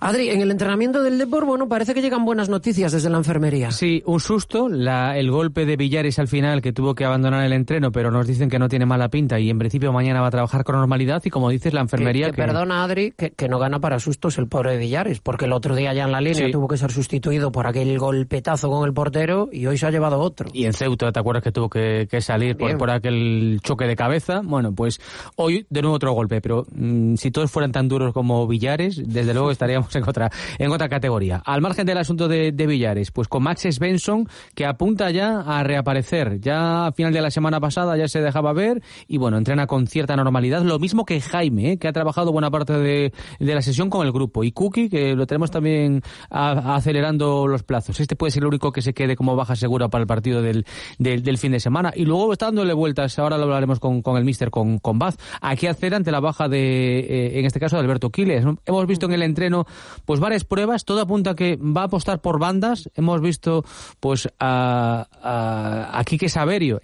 Adri, 0.00 0.30
en 0.30 0.40
el 0.40 0.50
entrenamiento 0.50 1.04
del 1.04 1.18
Depor, 1.18 1.44
bueno, 1.44 1.68
parece 1.68 1.94
que 1.94 2.02
llegan 2.02 2.24
buenas 2.24 2.48
noticias 2.48 2.90
desde 2.90 3.08
la 3.10 3.18
enfermería. 3.18 3.70
Sí, 3.70 4.02
un 4.06 4.18
susto, 4.18 4.68
la, 4.68 5.16
el 5.16 5.30
golpe 5.30 5.64
de 5.64 5.76
Villares 5.76 6.18
al 6.18 6.26
final, 6.26 6.62
que 6.62 6.72
tuvo 6.72 6.96
que 6.96 7.04
abandonar 7.04 7.44
el 7.44 7.52
entreno, 7.52 7.92
pero 7.92 8.10
nos 8.10 8.26
dicen 8.26 8.50
que 8.50 8.58
no 8.58 8.68
tiene 8.68 8.86
mala 8.86 9.08
pinta 9.08 9.38
y 9.38 9.50
en 9.50 9.58
principio 9.60 9.92
mañana 9.92 10.20
va 10.20 10.26
a 10.26 10.32
trabajar 10.32 10.64
con 10.64 10.74
normalidad 10.74 11.22
y 11.24 11.30
como 11.30 11.48
dices, 11.48 11.72
la 11.72 11.82
enfermería... 11.82 12.26
Que, 12.26 12.32
que, 12.32 12.42
perdona, 12.42 12.82
Adri, 12.82 13.12
que, 13.12 13.30
que, 13.30 13.48
no 13.48 13.60
gana 13.60 13.78
para 13.78 14.00
sustos 14.00 14.36
el 14.38 14.48
pobre 14.48 14.78
Villares, 14.78 15.20
porque 15.20 15.44
el 15.44 15.52
otro 15.52 15.76
día 15.76 15.94
ya 15.94 16.06
en 16.06 16.10
la 16.10 16.20
línea 16.20 16.46
sí. 16.46 16.50
tuvo 16.50 16.66
que 16.66 16.76
ser 16.76 16.90
sustituido 16.90 17.52
por 17.52 17.68
aquel 17.68 17.99
golpetazo 18.00 18.68
con 18.70 18.86
el 18.86 18.92
portero 18.92 19.48
y 19.52 19.66
hoy 19.66 19.78
se 19.78 19.86
ha 19.86 19.90
llevado 19.90 20.18
otro. 20.18 20.48
Y 20.52 20.64
en 20.64 20.72
Ceuta, 20.72 21.12
¿te 21.12 21.20
acuerdas 21.20 21.44
que 21.44 21.52
tuvo 21.52 21.70
que, 21.70 22.08
que 22.10 22.20
salir 22.20 22.56
por, 22.56 22.76
por, 22.76 22.90
aquel 22.90 23.60
choque 23.62 23.86
de 23.86 23.94
cabeza? 23.94 24.40
Bueno, 24.42 24.74
pues 24.74 25.00
hoy 25.36 25.66
de 25.70 25.82
nuevo 25.82 25.94
otro 25.94 26.12
golpe, 26.12 26.40
pero 26.40 26.66
mmm, 26.72 27.14
si 27.14 27.30
todos 27.30 27.50
fueran 27.50 27.70
tan 27.70 27.86
duros 27.86 28.12
como 28.12 28.46
Villares, 28.48 29.00
desde 29.06 29.34
luego 29.34 29.50
estaríamos 29.50 29.94
en 29.96 30.08
otra, 30.08 30.30
en 30.58 30.72
otra 30.72 30.88
categoría. 30.88 31.42
Al 31.44 31.60
margen 31.60 31.86
del 31.86 31.98
asunto 31.98 32.26
de, 32.26 32.52
de 32.52 32.66
Villares, 32.66 33.10
pues 33.12 33.28
con 33.28 33.42
Max 33.42 33.66
Svensson, 33.70 34.28
que 34.54 34.66
apunta 34.66 35.10
ya 35.10 35.40
a 35.40 35.62
reaparecer. 35.62 36.40
Ya 36.40 36.86
a 36.86 36.92
final 36.92 37.12
de 37.12 37.20
la 37.20 37.30
semana 37.30 37.60
pasada 37.60 37.96
ya 37.96 38.08
se 38.08 38.20
dejaba 38.20 38.52
ver 38.52 38.82
y 39.06 39.18
bueno, 39.18 39.36
entrena 39.36 39.66
con 39.66 39.86
cierta 39.86 40.16
normalidad. 40.16 40.62
Lo 40.62 40.78
mismo 40.78 41.04
que 41.04 41.20
Jaime, 41.20 41.72
¿eh? 41.72 41.78
que 41.78 41.88
ha 41.88 41.92
trabajado 41.92 42.32
buena 42.32 42.50
parte 42.50 42.72
de, 42.72 43.12
de, 43.38 43.54
la 43.54 43.62
sesión 43.62 43.90
con 43.90 44.06
el 44.06 44.12
grupo. 44.12 44.42
Y 44.42 44.52
Cookie, 44.52 44.88
que 44.88 45.14
lo 45.14 45.26
tenemos 45.26 45.50
también 45.50 46.02
a, 46.30 46.50
a 46.50 46.76
acelerando 46.76 47.46
los 47.46 47.62
plazos. 47.62 47.89
Este 47.98 48.16
puede 48.16 48.30
ser 48.30 48.42
el 48.42 48.48
único 48.48 48.72
que 48.72 48.82
se 48.82 48.92
quede 48.94 49.16
como 49.16 49.34
baja 49.36 49.56
segura 49.56 49.88
para 49.88 50.02
el 50.02 50.06
partido 50.06 50.42
del, 50.42 50.66
del, 50.98 51.38
fin 51.38 51.52
de 51.52 51.60
semana. 51.60 51.92
Y 51.94 52.04
luego 52.04 52.32
está 52.32 52.46
dándole 52.46 52.74
vueltas, 52.74 53.18
ahora 53.18 53.38
lo 53.38 53.44
hablaremos 53.44 53.80
con, 53.80 54.02
con 54.02 54.16
el 54.16 54.24
míster, 54.24 54.50
con, 54.50 54.78
con 54.78 54.98
Baz, 54.98 55.16
aquí 55.40 55.66
hacer 55.66 55.94
ante 55.94 56.10
la 56.10 56.20
baja 56.20 56.48
de, 56.48 57.00
eh, 57.00 57.38
en 57.38 57.46
este 57.46 57.58
caso, 57.58 57.76
de 57.76 57.82
Alberto 57.82 58.10
Quiles. 58.10 58.44
Hemos 58.66 58.86
visto 58.86 59.06
en 59.06 59.12
el 59.12 59.22
entreno, 59.22 59.66
pues 60.04 60.20
varias 60.20 60.44
pruebas, 60.44 60.84
todo 60.84 61.00
apunta 61.00 61.30
a 61.30 61.34
que 61.34 61.56
va 61.56 61.82
a 61.82 61.84
apostar 61.84 62.20
por 62.20 62.38
bandas. 62.38 62.90
Hemos 62.94 63.20
visto, 63.20 63.64
pues, 64.00 64.28
a, 64.38 65.06
a, 65.22 65.98
a 65.98 66.04
Quique 66.04 66.28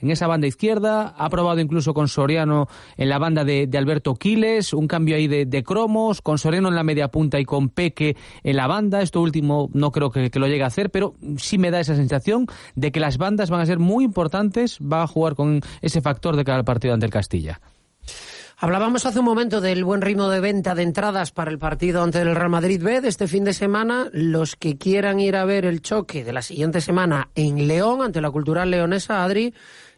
en 0.01 0.11
esa 0.11 0.27
banda 0.27 0.47
izquierda, 0.47 1.15
ha 1.17 1.29
probado 1.29 1.61
incluso 1.61 1.93
con 1.93 2.09
Soriano 2.09 2.69
en 2.97 3.09
la 3.09 3.19
banda 3.19 3.45
de, 3.45 3.69
Alberto 3.77 4.15
Quiles, 4.15 4.73
un 4.73 4.89
cambio 4.89 5.17
ahí 5.17 5.27
de, 5.27 5.63
cromos, 5.63 6.23
con 6.23 6.39
Soriano 6.39 6.69
en 6.69 6.75
la 6.75 6.83
media 6.83 7.09
punta 7.09 7.39
y 7.39 7.45
con 7.45 7.69
Peque 7.69 8.17
en 8.43 8.57
la 8.57 8.67
banda. 8.67 9.03
Esto 9.03 9.21
último 9.21 9.69
no 9.73 9.93
creo 9.93 10.11
que 10.11 10.31
lo 10.39 10.47
llegue 10.47 10.63
a 10.63 10.69
hacer, 10.69 10.86
pero 10.89 11.15
sí 11.39 11.59
me 11.59 11.71
da 11.71 11.81
esa 11.81 11.97
sensación 11.97 12.47
de 12.75 12.93
que 12.93 13.01
las 13.01 13.19
bandas 13.19 13.51
van 13.51 13.61
a 13.61 13.67
ser 13.67 13.79
muy 13.79 14.05
importantes, 14.05 14.79
va 14.81 15.03
a 15.03 15.07
jugar 15.07 15.35
con 15.35 15.61
ese 15.83 16.01
factor 16.01 16.37
de 16.37 16.45
cada 16.45 16.63
partido 16.63 16.95
ante 16.95 17.07
el 17.07 17.13
Castilla. 17.13 17.61
Hablábamos 18.59 19.05
hace 19.05 19.19
un 19.19 19.27
momento 19.27 19.61
del 19.61 19.85
buen 19.85 20.01
ritmo 20.01 20.31
de 20.31 20.41
venta 20.41 20.75
de 20.75 20.83
entradas 20.83 21.31
para 21.31 21.51
el 21.51 21.59
partido 21.59 22.03
ante 22.03 22.23
el 22.23 22.35
Real 22.35 22.49
Madrid 22.49 22.83
B 22.83 23.03
de 23.03 23.09
este 23.09 23.29
fin 23.29 23.45
de 23.45 23.53
semana. 23.53 24.09
Los 24.13 24.57
que 24.57 24.79
quieran 24.79 25.21
ir 25.21 25.37
a 25.37 25.45
ver 25.45 25.67
el 25.67 25.83
choque 25.83 26.25
de 26.25 26.33
la 26.33 26.41
siguiente 26.41 26.81
semana 26.81 27.29
en 27.35 27.69
León 27.69 28.01
ante 28.01 28.23
la 28.23 28.31
Cultural 28.31 28.71
Leonesa, 28.71 29.23
Adri, 29.23 29.53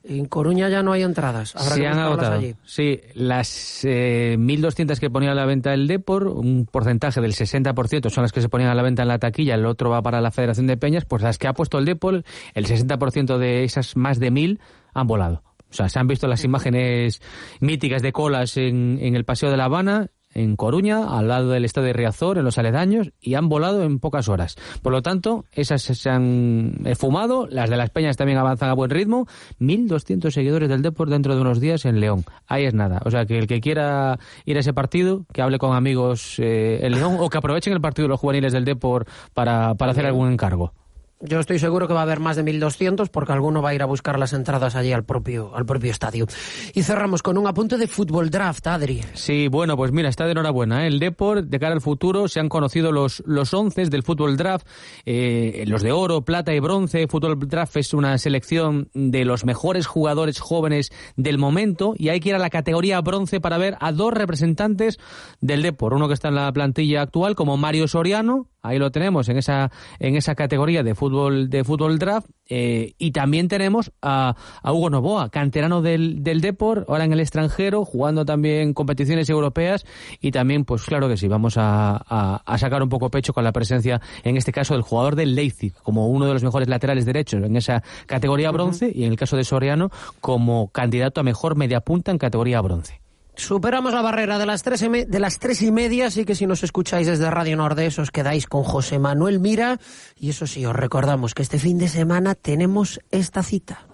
en 0.04 0.26
Coruña 0.26 0.68
ya 0.68 0.82
no 0.82 0.92
hay 0.92 1.02
entradas. 1.02 1.54
Habrá 1.56 1.74
Se 1.74 1.86
han 1.86 1.98
agotado. 1.98 2.34
Allí. 2.38 2.54
Sí, 2.64 3.00
las 3.14 3.84
eh, 3.84 4.36
1.200 4.38 4.98
que 4.98 5.10
ponía 5.10 5.32
a 5.32 5.34
la 5.34 5.46
venta 5.46 5.74
el 5.74 5.86
Depor, 5.86 6.28
un 6.28 6.66
porcentaje 6.66 7.20
del 7.20 7.32
60% 7.32 8.10
son 8.10 8.22
las 8.22 8.32
que 8.32 8.40
se 8.40 8.48
ponían 8.48 8.70
a 8.70 8.74
la 8.74 8.82
venta 8.82 9.02
en 9.02 9.08
la 9.08 9.18
taquilla, 9.18 9.54
el 9.54 9.66
otro 9.66 9.90
va 9.90 10.02
para 10.02 10.20
la 10.20 10.30
Federación 10.30 10.66
de 10.66 10.76
Peñas, 10.76 11.04
pues 11.04 11.22
las 11.22 11.38
que 11.38 11.48
ha 11.48 11.52
puesto 11.52 11.78
el 11.78 11.84
Depor, 11.84 12.24
el 12.54 12.66
60% 12.66 13.38
de 13.38 13.64
esas 13.64 13.96
más 13.96 14.18
de 14.18 14.30
1.000 14.30 14.58
han 14.94 15.06
volado. 15.06 15.42
O 15.70 15.74
sea, 15.74 15.88
se 15.88 15.98
han 15.98 16.06
visto 16.06 16.26
las 16.28 16.44
imágenes 16.44 17.20
míticas 17.60 18.00
de 18.00 18.12
colas 18.12 18.56
en, 18.56 18.98
en 19.02 19.14
el 19.14 19.24
Paseo 19.24 19.50
de 19.50 19.58
la 19.58 19.66
Habana, 19.66 20.10
en 20.38 20.57
Coruña, 20.57 21.18
al 21.18 21.28
lado 21.28 21.50
del 21.50 21.64
estado 21.64 21.87
de 21.87 21.92
Riazor, 21.92 22.38
en 22.38 22.45
los 22.45 22.59
aledaños, 22.59 23.12
y 23.21 23.35
han 23.35 23.49
volado 23.49 23.83
en 23.83 23.99
pocas 23.99 24.28
horas. 24.28 24.57
Por 24.83 24.92
lo 24.92 25.02
tanto, 25.02 25.45
esas 25.52 25.83
se 25.83 26.11
han 26.11 26.80
fumado, 26.97 27.47
las 27.50 27.68
de 27.71 27.76
las 27.76 27.90
Peñas 27.90 28.16
también 28.16 28.38
avanzan 28.38 28.71
a 28.71 28.75
buen 28.75 28.90
ritmo. 28.90 29.26
1.200 29.61 30.30
seguidores 30.30 30.68
del 30.68 30.83
Deport 30.83 31.11
dentro 31.11 31.35
de 31.35 31.40
unos 31.40 31.61
días 31.61 31.85
en 31.85 32.00
León. 32.00 32.25
Ahí 32.47 32.64
es 32.64 32.75
nada. 32.75 33.00
O 33.04 33.11
sea, 33.11 33.26
que 33.26 33.38
el 33.38 33.47
que 33.47 33.61
quiera 33.61 34.18
ir 34.45 34.57
a 34.57 34.61
ese 34.61 34.73
partido, 34.73 35.25
que 35.33 35.42
hable 35.42 35.59
con 35.59 35.75
amigos 35.75 36.38
eh, 36.38 36.80
en 36.83 36.92
León, 36.92 37.16
o 37.18 37.28
que 37.28 37.38
aprovechen 37.38 37.73
el 37.73 37.80
partido 37.80 38.04
de 38.04 38.11
los 38.11 38.21
juveniles 38.21 38.52
del 38.52 38.64
Deport 38.64 39.09
para, 39.35 39.75
para 39.75 39.92
hacer 39.92 40.07
algún 40.07 40.33
encargo. 40.33 40.73
Yo 41.20 41.40
estoy 41.40 41.58
seguro 41.58 41.88
que 41.88 41.94
va 41.94 42.00
a 42.00 42.02
haber 42.04 42.20
más 42.20 42.37
de 42.37 42.44
1.200 42.44 43.08
porque 43.10 43.32
alguno 43.32 43.60
va 43.60 43.70
a 43.70 43.75
ir 43.75 43.82
a 43.82 43.87
buscar 43.87 44.20
las 44.20 44.32
entradas 44.32 44.76
allí 44.76 44.92
al 44.92 45.04
propio, 45.04 45.52
al 45.54 45.66
propio 45.66 45.90
estadio. 45.90 46.26
Y 46.75 46.84
cerramos 46.84 47.25
con 47.25 47.37
un 47.37 47.48
apunte 47.48 47.76
de 47.76 47.88
fútbol 47.88 48.30
draft, 48.30 48.64
Adri. 48.68 49.02
Sí, 49.14 49.48
bueno, 49.48 49.76
pues 49.76 49.90
mira, 49.90 50.08
está 50.08 50.26
de 50.26 50.32
enhorabuena. 50.32 50.84
¿eh? 50.84 50.87
El 50.87 51.00
Deport, 51.00 51.46
de 51.46 51.58
cara 51.58 51.75
al 51.75 51.80
futuro, 51.80 52.28
se 52.28 52.38
han 52.38 52.48
conocido 52.48 52.92
los, 52.92 53.25
los 53.26 53.52
once 53.52 53.84
del 53.87 54.04
fútbol 54.04 54.37
draft, 54.37 54.64
eh, 55.06 55.64
los 55.66 55.82
de 55.82 55.90
oro, 55.90 56.22
plata 56.22 56.54
y 56.54 56.60
bronce. 56.60 57.08
Fútbol 57.08 57.37
draft 57.48 57.76
es 57.76 57.94
una 57.94 58.16
selección 58.18 58.88
de 58.94 59.25
los 59.25 59.44
mejores 59.44 59.87
jugadores 59.87 60.38
jóvenes 60.38 60.92
del 61.16 61.38
momento 61.38 61.94
y 61.96 62.10
hay 62.10 62.20
que 62.20 62.28
ir 62.28 62.34
a 62.37 62.38
la 62.38 62.50
categoría 62.50 63.00
bronce 63.00 63.40
para 63.40 63.58
ver 63.58 63.76
a 63.80 63.90
dos 63.90 64.12
representantes 64.12 64.98
del 65.40 65.62
Deport. 65.62 65.96
Uno 65.96 66.06
que 66.06 66.14
está 66.14 66.28
en 66.28 66.37
la 66.37 66.52
plantilla 66.52 67.02
actual 67.02 67.34
como 67.34 67.56
Mario 67.56 67.88
Soriano, 67.88 68.46
ahí 68.62 68.78
lo 68.78 68.90
tenemos 68.90 69.28
en 69.28 69.38
esa, 69.38 69.70
en 69.98 70.16
esa 70.16 70.34
categoría 70.34 70.82
de 70.82 70.94
fútbol, 70.94 71.07
de 71.48 71.64
fútbol 71.64 71.98
draft. 71.98 72.28
Eh, 72.50 72.94
y 72.96 73.10
también 73.10 73.48
tenemos 73.48 73.92
a, 74.00 74.34
a, 74.62 74.72
Hugo 74.72 74.88
Novoa, 74.88 75.28
canterano 75.28 75.82
del, 75.82 76.22
del 76.22 76.40
Deport, 76.40 76.88
ahora 76.88 77.04
en 77.04 77.12
el 77.12 77.20
extranjero, 77.20 77.84
jugando 77.84 78.24
también 78.24 78.72
competiciones 78.72 79.28
europeas. 79.28 79.84
Y 80.20 80.30
también, 80.30 80.64
pues 80.64 80.84
claro 80.84 81.08
que 81.08 81.16
sí, 81.16 81.28
vamos 81.28 81.58
a, 81.58 81.96
a, 81.96 82.42
a, 82.44 82.58
sacar 82.58 82.82
un 82.82 82.88
poco 82.88 83.10
pecho 83.10 83.34
con 83.34 83.44
la 83.44 83.52
presencia, 83.52 84.00
en 84.24 84.36
este 84.36 84.52
caso, 84.52 84.74
del 84.74 84.82
jugador 84.82 85.14
del 85.14 85.34
Leipzig, 85.34 85.74
como 85.82 86.08
uno 86.08 86.26
de 86.26 86.32
los 86.32 86.42
mejores 86.42 86.68
laterales 86.68 87.04
derechos 87.04 87.42
en 87.42 87.56
esa 87.56 87.82
categoría 88.06 88.50
bronce, 88.50 88.86
uh 88.86 88.88
-huh. 88.88 88.96
y 88.96 89.04
en 89.04 89.10
el 89.10 89.18
caso 89.18 89.36
de 89.36 89.44
Soriano, 89.44 89.90
como 90.20 90.68
candidato 90.68 91.20
a 91.20 91.24
mejor 91.24 91.56
media 91.56 91.80
punta 91.80 92.10
en 92.10 92.18
categoría 92.18 92.60
bronce. 92.62 93.00
Superamos 93.38 93.92
la 93.92 94.02
barrera 94.02 94.37
de 94.37 94.47
las, 94.47 94.64
tres 94.64 94.80
de 94.80 95.21
las 95.21 95.38
tres 95.38 95.62
y 95.62 95.71
media, 95.71 96.09
así 96.09 96.25
que 96.25 96.35
si 96.35 96.45
nos 96.45 96.64
escucháis 96.64 97.07
desde 97.07 97.30
Radio 97.30 97.57
Nordés 97.57 97.97
os 98.00 98.11
quedáis 98.11 98.49
con 98.49 98.64
José 98.64 98.99
Manuel 98.99 99.38
Mira. 99.38 99.78
Y 100.16 100.30
eso 100.30 100.49
sí, 100.49 100.66
os 100.66 100.75
recordamos 100.75 101.35
que 101.35 101.42
este 101.42 101.61
fin 101.61 101.78
de 101.78 101.87
semana 101.87 102.35
tenemos 102.35 103.00
esta 103.12 103.45
cita. 103.45 103.87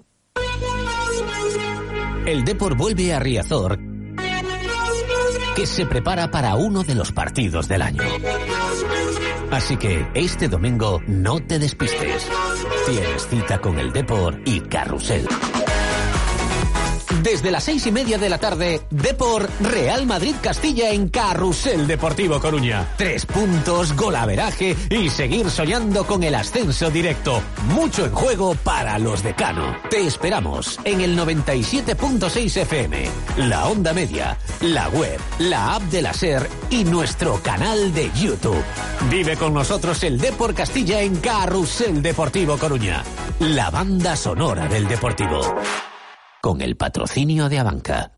El 2.24 2.44
Depor 2.44 2.74
vuelve 2.74 3.12
a 3.12 3.20
Riazor, 3.20 3.78
que 5.54 5.66
se 5.66 5.84
prepara 5.84 6.30
para 6.30 6.54
uno 6.54 6.82
de 6.82 6.94
los 6.94 7.12
partidos 7.12 7.68
del 7.68 7.82
año. 7.82 8.02
Así 9.50 9.76
que 9.76 10.08
este 10.14 10.48
domingo 10.48 11.02
no 11.06 11.38
te 11.40 11.58
despistes. 11.58 12.26
Tienes 12.86 13.28
cita 13.28 13.60
con 13.60 13.78
el 13.78 13.92
Depor 13.92 14.40
y 14.46 14.60
Carrusel. 14.62 15.28
Desde 17.22 17.50
las 17.50 17.64
seis 17.64 17.86
y 17.86 17.92
media 17.92 18.18
de 18.18 18.28
la 18.28 18.38
tarde, 18.38 18.82
Depor 18.90 19.48
Real 19.60 20.04
Madrid 20.06 20.34
Castilla 20.42 20.90
en 20.90 21.08
Carrusel 21.08 21.86
Deportivo 21.86 22.40
Coruña. 22.40 22.86
Tres 22.96 23.24
puntos, 23.26 23.94
golaveraje 23.94 24.76
y 24.90 25.08
seguir 25.08 25.50
soñando 25.50 26.06
con 26.06 26.22
el 26.22 26.34
ascenso 26.34 26.90
directo. 26.90 27.40
Mucho 27.68 28.04
en 28.06 28.12
juego 28.12 28.54
para 28.56 28.98
los 28.98 29.22
de 29.22 29.34
Cano. 29.34 29.76
Te 29.90 30.06
esperamos 30.06 30.78
en 30.84 31.00
el 31.00 31.16
97.6 31.16 32.62
FM, 32.62 33.08
la 33.36 33.68
onda 33.68 33.92
media, 33.92 34.36
la 34.60 34.88
web, 34.88 35.20
la 35.38 35.76
app 35.76 35.82
de 35.84 36.02
la 36.02 36.12
SER 36.12 36.48
y 36.70 36.84
nuestro 36.84 37.40
canal 37.42 37.94
de 37.94 38.10
YouTube. 38.14 38.62
Vive 39.10 39.36
con 39.36 39.54
nosotros 39.54 40.02
el 40.02 40.18
Depor 40.18 40.54
Castilla 40.54 41.00
en 41.00 41.16
Carrusel 41.16 42.02
Deportivo 42.02 42.58
Coruña. 42.58 43.02
La 43.38 43.70
banda 43.70 44.16
sonora 44.16 44.68
del 44.68 44.88
Deportivo 44.88 45.54
con 46.44 46.60
el 46.60 46.76
patrocinio 46.76 47.48
de 47.48 47.58
Abanca. 47.58 48.12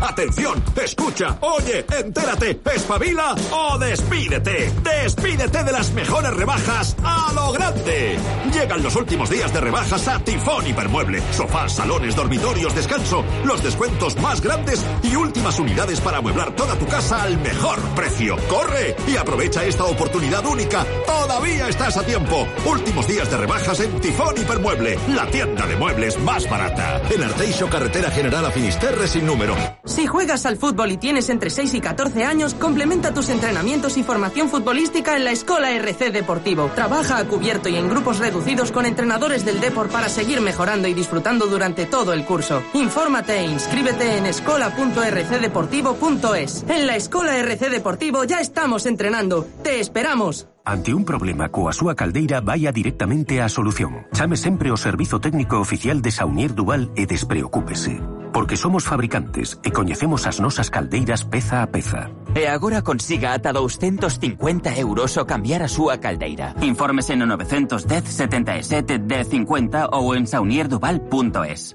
¡Atención! 0.00 0.62
¡Escucha! 0.82 1.38
¡Oye! 1.40 1.84
¡Entérate! 1.98 2.60
¡Espabila 2.74 3.34
o 3.50 3.78
despídete! 3.78 4.72
¡Despídete 4.82 5.64
de 5.64 5.72
las 5.72 5.92
mejores 5.92 6.32
rebajas 6.34 6.96
a 7.02 7.32
lo 7.34 7.52
grande! 7.52 8.18
Llegan 8.52 8.82
los 8.82 8.96
últimos 8.96 9.30
días 9.30 9.52
de 9.52 9.60
rebajas 9.60 10.08
a 10.08 10.18
Tifón 10.20 10.66
Hipermueble. 10.66 11.22
Sofás, 11.32 11.72
salones, 11.74 12.16
dormitorios, 12.16 12.74
descanso. 12.74 13.24
Los 13.44 13.62
descuentos 13.62 14.16
más 14.16 14.40
grandes 14.40 14.84
y 15.02 15.14
últimas 15.14 15.58
unidades 15.58 16.00
para 16.00 16.18
amueblar 16.18 16.54
toda 16.56 16.76
tu 16.76 16.86
casa 16.86 17.22
al 17.22 17.38
mejor 17.38 17.78
precio. 17.94 18.36
¡Corre! 18.48 18.96
Y 19.06 19.16
aprovecha 19.16 19.64
esta 19.64 19.84
oportunidad 19.84 20.44
única. 20.46 20.84
Todavía 21.06 21.68
estás 21.68 21.96
a 21.96 22.02
tiempo. 22.02 22.46
Últimos 22.66 23.06
días 23.06 23.30
de 23.30 23.36
rebajas 23.36 23.80
en 23.80 24.00
Tifón 24.00 24.36
Hipermueble. 24.36 24.98
La 25.08 25.26
tienda 25.26 25.66
de 25.66 25.76
muebles 25.76 26.18
más 26.20 26.48
barata. 26.48 27.00
En 27.10 27.22
Arteixo, 27.22 27.68
carretera 27.68 28.10
general 28.10 28.44
a 28.46 28.50
Finisterre 28.50 29.06
sin 29.06 29.26
número. 29.26 29.54
Si 29.84 30.06
juegas 30.06 30.46
al 30.46 30.56
fútbol 30.56 30.92
y 30.92 30.96
tienes 30.96 31.28
entre 31.30 31.50
6 31.50 31.74
y 31.74 31.80
14 31.80 32.24
años, 32.24 32.54
complementa 32.54 33.12
tus 33.12 33.28
entrenamientos 33.28 33.96
y 33.96 34.02
formación 34.02 34.48
futbolística 34.48 35.16
en 35.16 35.24
la 35.24 35.32
Escola 35.32 35.72
RC 35.72 36.10
Deportivo. 36.10 36.70
Trabaja 36.74 37.18
a 37.18 37.24
cubierto 37.24 37.68
y 37.68 37.76
en 37.76 37.88
grupos 37.88 38.18
reducidos 38.18 38.72
con 38.72 38.86
entrenadores 38.86 39.44
del 39.44 39.60
Deport 39.60 39.90
para 39.90 40.08
seguir 40.08 40.40
mejorando 40.40 40.88
y 40.88 40.94
disfrutando 40.94 41.46
durante 41.46 41.86
todo 41.86 42.12
el 42.12 42.24
curso. 42.24 42.62
Infórmate 42.74 43.40
e 43.40 43.46
inscríbete 43.46 44.18
en 44.18 44.26
escola.rcdeportivo.es. 44.26 46.64
En 46.68 46.86
la 46.86 46.94
Escola 46.96 47.36
RC 47.36 47.70
Deportivo 47.70 48.24
ya 48.24 48.40
estamos 48.40 48.86
entrenando. 48.86 49.46
¡Te 49.62 49.80
esperamos! 49.80 50.46
Ante 50.70 50.94
un 50.94 51.02
problema 51.02 51.50
coa 51.50 51.74
súa 51.74 51.98
caldeira 51.98 52.38
vaya 52.38 52.70
directamente 52.70 53.42
á 53.42 53.50
solución. 53.50 54.06
Chame 54.14 54.38
sempre 54.38 54.70
o 54.70 54.78
servizo 54.78 55.18
técnico 55.18 55.58
oficial 55.58 55.98
de 55.98 56.14
Saunier 56.14 56.54
Duval 56.54 56.94
e 56.94 57.10
despreocúpese. 57.10 57.98
Porque 58.30 58.54
somos 58.54 58.86
fabricantes 58.86 59.58
e 59.66 59.74
coñecemos 59.74 60.30
as 60.30 60.38
nosas 60.38 60.70
caldeiras 60.70 61.26
peza 61.26 61.66
a 61.66 61.74
peza. 61.74 62.14
E 62.38 62.46
agora 62.46 62.86
consiga 62.86 63.34
ata 63.34 63.50
250 63.50 64.78
euros 64.78 65.18
o 65.18 65.26
cambiar 65.26 65.66
a 65.66 65.70
súa 65.74 65.98
caldeira. 65.98 66.54
Infórmese 66.62 67.18
no 67.18 67.26
910 67.26 68.06
77 68.06 69.02
1050 69.02 69.90
ou 69.90 70.14
en 70.14 70.30
saunierduval.es. 70.30 71.74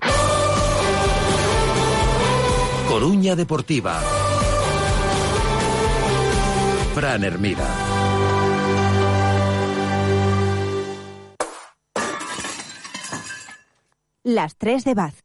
Coruña 2.87 3.35
Deportiva. 3.35 3.99
Fran 6.95 7.27
Hermida. 7.27 7.67
Las 14.25 14.57
3 14.57 14.83
de 14.85 14.95
Baz. 14.95 15.23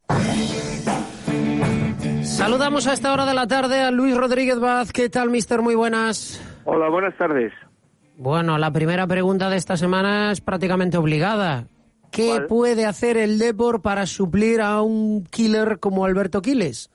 Saludamos 2.21 2.85
a 2.85 2.93
esta 2.93 3.11
hora 3.11 3.25
de 3.25 3.33
la 3.33 3.47
tarde 3.47 3.81
a 3.81 3.89
Luis 3.89 4.15
Rodríguez 4.15 4.59
Baz. 4.59 4.93
¿Qué 4.93 5.09
tal, 5.09 5.31
mister? 5.31 5.63
Muy 5.63 5.73
buenas. 5.73 6.39
Hola, 6.65 6.87
buenas 6.87 7.17
tardes. 7.17 7.51
Bueno, 8.17 8.59
la 8.59 8.69
primera 8.71 9.07
pregunta 9.07 9.49
de 9.49 9.57
esta 9.57 9.75
semana 9.75 10.31
es 10.31 10.39
prácticamente 10.39 10.97
obligada. 10.97 11.65
¿Qué 12.11 12.27
¿Cuál? 12.27 12.45
puede 12.45 12.85
hacer 12.85 13.17
el 13.17 13.39
Depor 13.39 13.81
para 13.81 14.05
suplir 14.05 14.61
a 14.61 14.83
un 14.83 15.23
killer 15.25 15.79
como 15.79 16.05
Alberto 16.05 16.43
Quiles? 16.43 16.91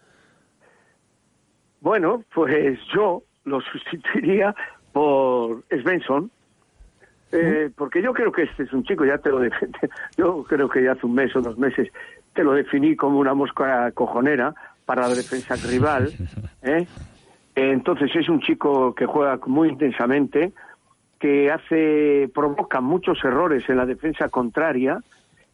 Bueno, 1.81 2.23
pues 2.33 2.79
yo 2.95 3.25
lo 3.43 3.61
sustituiría 3.73 4.55
por 4.93 5.65
Svensson, 5.71 6.31
eh, 7.33 7.71
porque 7.77 8.01
yo 8.03 8.13
creo 8.13 8.31
que 8.33 8.43
este 8.45 8.63
es 8.65 8.73
un 8.73 8.85
chico, 8.85 9.05
ya 9.05 9.19
te 9.19 9.31
lo 9.31 9.41
def- 9.41 9.69
yo 10.17 10.45
creo 10.45 10.69
que 10.69 10.83
ya 10.83 10.93
hace 10.93 11.07
un 11.07 11.15
mes 11.15 11.35
o 11.37 11.41
dos 11.41 11.59
meses 11.59 11.89
te 12.33 12.45
lo 12.45 12.53
definí 12.53 12.97
como 12.97 13.19
una 13.19 13.35
mosca 13.35 13.91
cojonera 13.93 14.55
para 14.85 15.03
la 15.09 15.15
defensa 15.15 15.55
rival. 15.69 16.13
¿eh? 16.63 16.87
Entonces 17.55 18.11
es 18.15 18.29
un 18.29 18.41
chico 18.41 18.95
que 18.95 19.07
juega 19.07 19.39
muy 19.47 19.69
intensamente, 19.71 20.53
que 21.19 21.51
hace 21.51 22.31
provoca 22.35 22.81
muchos 22.81 23.25
errores 23.25 23.67
en 23.69 23.79
la 23.79 23.87
defensa 23.87 24.29
contraria, 24.29 25.01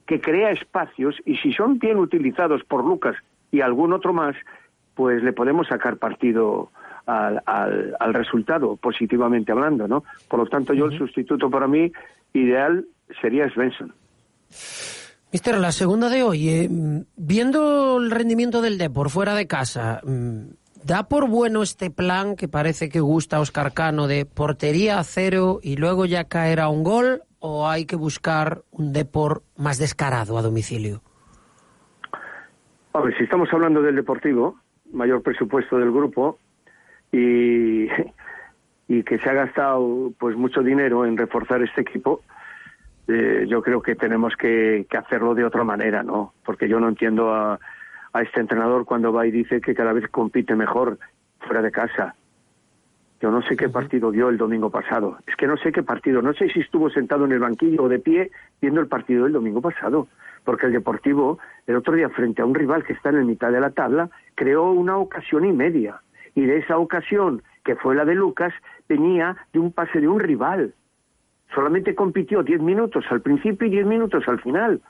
que 0.06 0.20
crea 0.20 0.50
espacios 0.50 1.14
y 1.24 1.36
si 1.36 1.52
son 1.52 1.78
bien 1.78 1.98
utilizados 1.98 2.64
por 2.64 2.84
Lucas 2.84 3.14
y 3.52 3.60
algún 3.60 3.92
otro 3.92 4.12
más, 4.12 4.34
pues 4.94 5.22
le 5.22 5.32
podemos 5.32 5.68
sacar 5.68 5.96
partido 5.98 6.70
al, 7.06 7.42
al, 7.46 7.96
al 7.98 8.14
resultado, 8.14 8.76
positivamente 8.76 9.52
hablando, 9.52 9.88
¿no? 9.88 10.04
Por 10.28 10.40
lo 10.40 10.46
tanto, 10.46 10.72
yo 10.72 10.86
el 10.86 10.98
sustituto 10.98 11.50
para 11.50 11.66
mí 11.66 11.92
ideal 12.32 12.84
sería 13.20 13.48
Svensson. 13.50 13.92
Mister, 15.32 15.58
la 15.58 15.72
segunda 15.72 16.10
de 16.10 16.22
hoy, 16.22 16.48
eh, 16.48 16.68
viendo 17.16 17.98
el 17.98 18.10
rendimiento 18.10 18.60
del 18.60 18.76
Depor 18.76 19.08
fuera 19.08 19.34
de 19.34 19.46
casa, 19.46 20.00
mm, 20.04 20.40
¿da 20.84 21.08
por 21.08 21.28
bueno 21.28 21.62
este 21.62 21.90
plan 21.90 22.36
que 22.36 22.48
parece 22.48 22.90
que 22.90 23.00
gusta 23.00 23.38
a 23.38 23.40
Oscar 23.40 23.72
Cano 23.72 24.08
de 24.08 24.26
portería 24.26 24.98
a 24.98 25.04
cero 25.04 25.58
y 25.62 25.76
luego 25.76 26.04
ya 26.04 26.24
caer 26.24 26.60
a 26.60 26.68
un 26.68 26.84
gol 26.84 27.22
o 27.38 27.66
hay 27.66 27.86
que 27.86 27.96
buscar 27.96 28.62
un 28.70 28.92
Depor 28.92 29.42
más 29.56 29.78
descarado 29.78 30.36
a 30.36 30.42
domicilio? 30.42 31.02
A 32.92 33.00
ver, 33.00 33.16
si 33.16 33.24
estamos 33.24 33.48
hablando 33.52 33.80
del 33.80 33.96
Deportivo, 33.96 34.56
mayor 34.92 35.22
presupuesto 35.22 35.78
del 35.78 35.90
grupo 35.90 36.38
y, 37.12 37.88
y 38.88 39.02
que 39.04 39.18
se 39.18 39.30
ha 39.30 39.34
gastado 39.34 40.12
pues 40.18 40.36
mucho 40.36 40.62
dinero 40.62 41.04
en 41.06 41.16
reforzar 41.16 41.62
este 41.62 41.82
equipo, 41.82 42.22
eh, 43.08 43.44
yo 43.48 43.62
creo 43.62 43.82
que 43.82 43.94
tenemos 43.94 44.34
que, 44.36 44.86
que 44.88 44.96
hacerlo 44.96 45.34
de 45.34 45.44
otra 45.44 45.64
manera, 45.64 46.02
¿no? 46.02 46.32
Porque 46.44 46.68
yo 46.68 46.80
no 46.80 46.88
entiendo 46.88 47.34
a, 47.34 47.60
a 48.12 48.22
este 48.22 48.40
entrenador 48.40 48.84
cuando 48.84 49.12
va 49.12 49.26
y 49.26 49.30
dice 49.30 49.60
que 49.60 49.74
cada 49.74 49.92
vez 49.92 50.08
compite 50.08 50.54
mejor 50.54 50.98
fuera 51.40 51.62
de 51.62 51.70
casa. 51.70 52.14
Yo 53.20 53.30
no 53.30 53.40
sé 53.42 53.56
qué 53.56 53.68
partido 53.68 54.10
dio 54.10 54.28
el 54.28 54.36
domingo 54.36 54.70
pasado. 54.70 55.18
Es 55.26 55.36
que 55.36 55.46
no 55.46 55.56
sé 55.56 55.70
qué 55.70 55.82
partido. 55.82 56.22
No 56.22 56.32
sé 56.32 56.48
si 56.48 56.60
estuvo 56.60 56.90
sentado 56.90 57.24
en 57.24 57.32
el 57.32 57.38
banquillo 57.38 57.84
o 57.84 57.88
de 57.88 58.00
pie 58.00 58.30
viendo 58.60 58.80
el 58.80 58.88
partido 58.88 59.24
del 59.24 59.32
domingo 59.32 59.60
pasado. 59.60 60.08
Porque 60.44 60.66
el 60.66 60.72
Deportivo, 60.72 61.38
el 61.68 61.76
otro 61.76 61.94
día, 61.94 62.08
frente 62.08 62.42
a 62.42 62.44
un 62.44 62.54
rival 62.54 62.82
que 62.84 62.94
está 62.94 63.10
en 63.10 63.18
la 63.18 63.24
mitad 63.24 63.52
de 63.52 63.60
la 63.60 63.70
tabla, 63.70 64.10
creó 64.34 64.72
una 64.72 64.96
ocasión 64.96 65.44
y 65.44 65.52
media. 65.52 66.00
Y 66.34 66.42
de 66.46 66.58
esa 66.58 66.78
ocasión, 66.78 67.42
que 67.64 67.76
fue 67.76 67.94
la 67.94 68.04
de 68.04 68.14
Lucas, 68.14 68.52
venía 68.88 69.36
de 69.52 69.58
un 69.58 69.72
pase 69.72 70.00
de 70.00 70.08
un 70.08 70.20
rival. 70.20 70.74
Solamente 71.54 71.94
compitió 71.94 72.42
10 72.42 72.60
minutos 72.60 73.04
al 73.10 73.20
principio 73.20 73.66
y 73.66 73.70
10 73.70 73.86
minutos 73.86 74.24
al 74.26 74.40
final. 74.40 74.80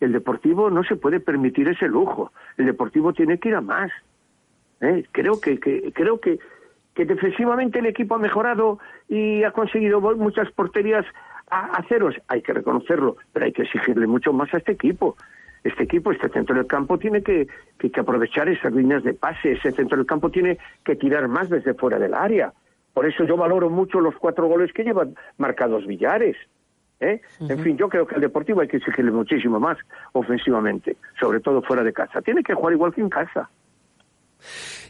El 0.00 0.12
Deportivo 0.12 0.70
no 0.70 0.82
se 0.84 0.96
puede 0.96 1.20
permitir 1.20 1.68
ese 1.68 1.88
lujo. 1.88 2.32
El 2.56 2.66
Deportivo 2.66 3.12
tiene 3.12 3.38
que 3.38 3.50
ir 3.50 3.54
a 3.54 3.60
más. 3.60 3.90
¿eh? 4.80 5.04
Creo 5.12 5.40
que, 5.40 5.58
que 5.58 5.92
creo 5.92 6.20
que, 6.20 6.38
que 6.94 7.04
defensivamente 7.04 7.78
el 7.78 7.86
equipo 7.86 8.14
ha 8.14 8.18
mejorado 8.18 8.78
y 9.08 9.42
ha 9.44 9.50
conseguido 9.52 10.00
muchas 10.00 10.50
porterías 10.52 11.04
a, 11.50 11.76
a 11.76 11.82
ceros. 11.84 12.14
Hay 12.28 12.42
que 12.42 12.52
reconocerlo, 12.52 13.16
pero 13.32 13.46
hay 13.46 13.52
que 13.52 13.62
exigirle 13.62 14.06
mucho 14.06 14.32
más 14.32 14.52
a 14.54 14.58
este 14.58 14.72
equipo. 14.72 15.16
Este 15.66 15.84
equipo, 15.84 16.12
este 16.12 16.28
centro 16.28 16.54
del 16.54 16.66
campo, 16.66 16.98
tiene 16.98 17.22
que, 17.22 17.48
que, 17.78 17.90
que 17.90 18.00
aprovechar 18.00 18.48
esas 18.48 18.72
líneas 18.72 19.02
de 19.02 19.14
pase. 19.14 19.52
Ese 19.52 19.72
centro 19.72 19.96
del 19.96 20.06
campo 20.06 20.30
tiene 20.30 20.58
que 20.84 20.96
tirar 20.96 21.28
más 21.28 21.48
desde 21.48 21.74
fuera 21.74 21.98
del 21.98 22.14
área. 22.14 22.52
Por 22.94 23.06
eso 23.06 23.24
yo 23.24 23.36
valoro 23.36 23.68
mucho 23.68 24.00
los 24.00 24.14
cuatro 24.16 24.46
goles 24.46 24.72
que 24.72 24.82
llevan 24.82 25.14
marcados 25.36 25.86
Villares. 25.86 26.36
¿eh? 27.00 27.20
En 27.40 27.58
fin, 27.58 27.76
yo 27.76 27.88
creo 27.88 28.06
que 28.06 28.14
al 28.14 28.20
Deportivo 28.20 28.60
hay 28.60 28.68
que 28.68 28.78
exigirle 28.78 29.10
muchísimo 29.10 29.60
más 29.60 29.76
ofensivamente, 30.12 30.96
sobre 31.20 31.40
todo 31.40 31.60
fuera 31.62 31.84
de 31.84 31.92
casa. 31.92 32.22
Tiene 32.22 32.42
que 32.42 32.54
jugar 32.54 32.72
igual 32.72 32.94
que 32.94 33.02
en 33.02 33.10
casa. 33.10 33.50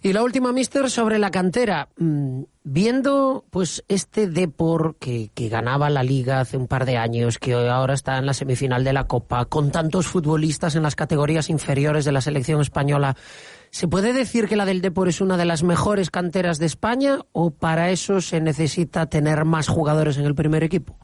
Y 0.03 0.13
la 0.13 0.23
última, 0.23 0.53
mister, 0.53 0.91
sobre 0.91 1.19
la 1.19 1.31
cantera. 1.31 1.89
Mm, 1.97 2.43
Viendo 2.69 3.45
pues 3.53 3.85
este 3.87 4.27
Depor 4.27 4.97
que, 4.99 5.31
que 5.33 5.49
ganaba 5.49 5.89
la 5.89 6.03
liga 6.03 6.41
hace 6.41 6.57
un 6.57 6.67
par 6.67 6.85
de 6.85 6.97
años, 6.97 7.39
que 7.39 7.55
ahora 7.55 7.95
está 7.95 8.19
en 8.19 8.27
la 8.27 8.33
semifinal 8.33 8.83
de 8.83 8.93
la 8.93 9.05
Copa, 9.05 9.45
con 9.45 9.71
tantos 9.71 10.09
futbolistas 10.09 10.75
en 10.75 10.83
las 10.83 10.97
categorías 10.97 11.49
inferiores 11.49 12.05
de 12.05 12.11
la 12.11 12.21
selección 12.21 12.61
española, 12.61 13.15
¿se 13.71 13.87
puede 13.87 14.13
decir 14.13 14.49
que 14.49 14.57
la 14.57 14.65
del 14.65 14.81
Depor 14.81 15.07
es 15.07 15.21
una 15.21 15.37
de 15.37 15.45
las 15.45 15.63
mejores 15.63 16.11
canteras 16.11 16.59
de 16.59 16.67
España 16.67 17.19
o 17.31 17.53
para 17.53 17.91
eso 17.91 18.21
se 18.21 18.41
necesita 18.41 19.07
tener 19.07 19.45
más 19.45 19.69
jugadores 19.69 20.19
en 20.19 20.25
el 20.25 20.35
primer 20.35 20.65
equipo? 20.65 20.99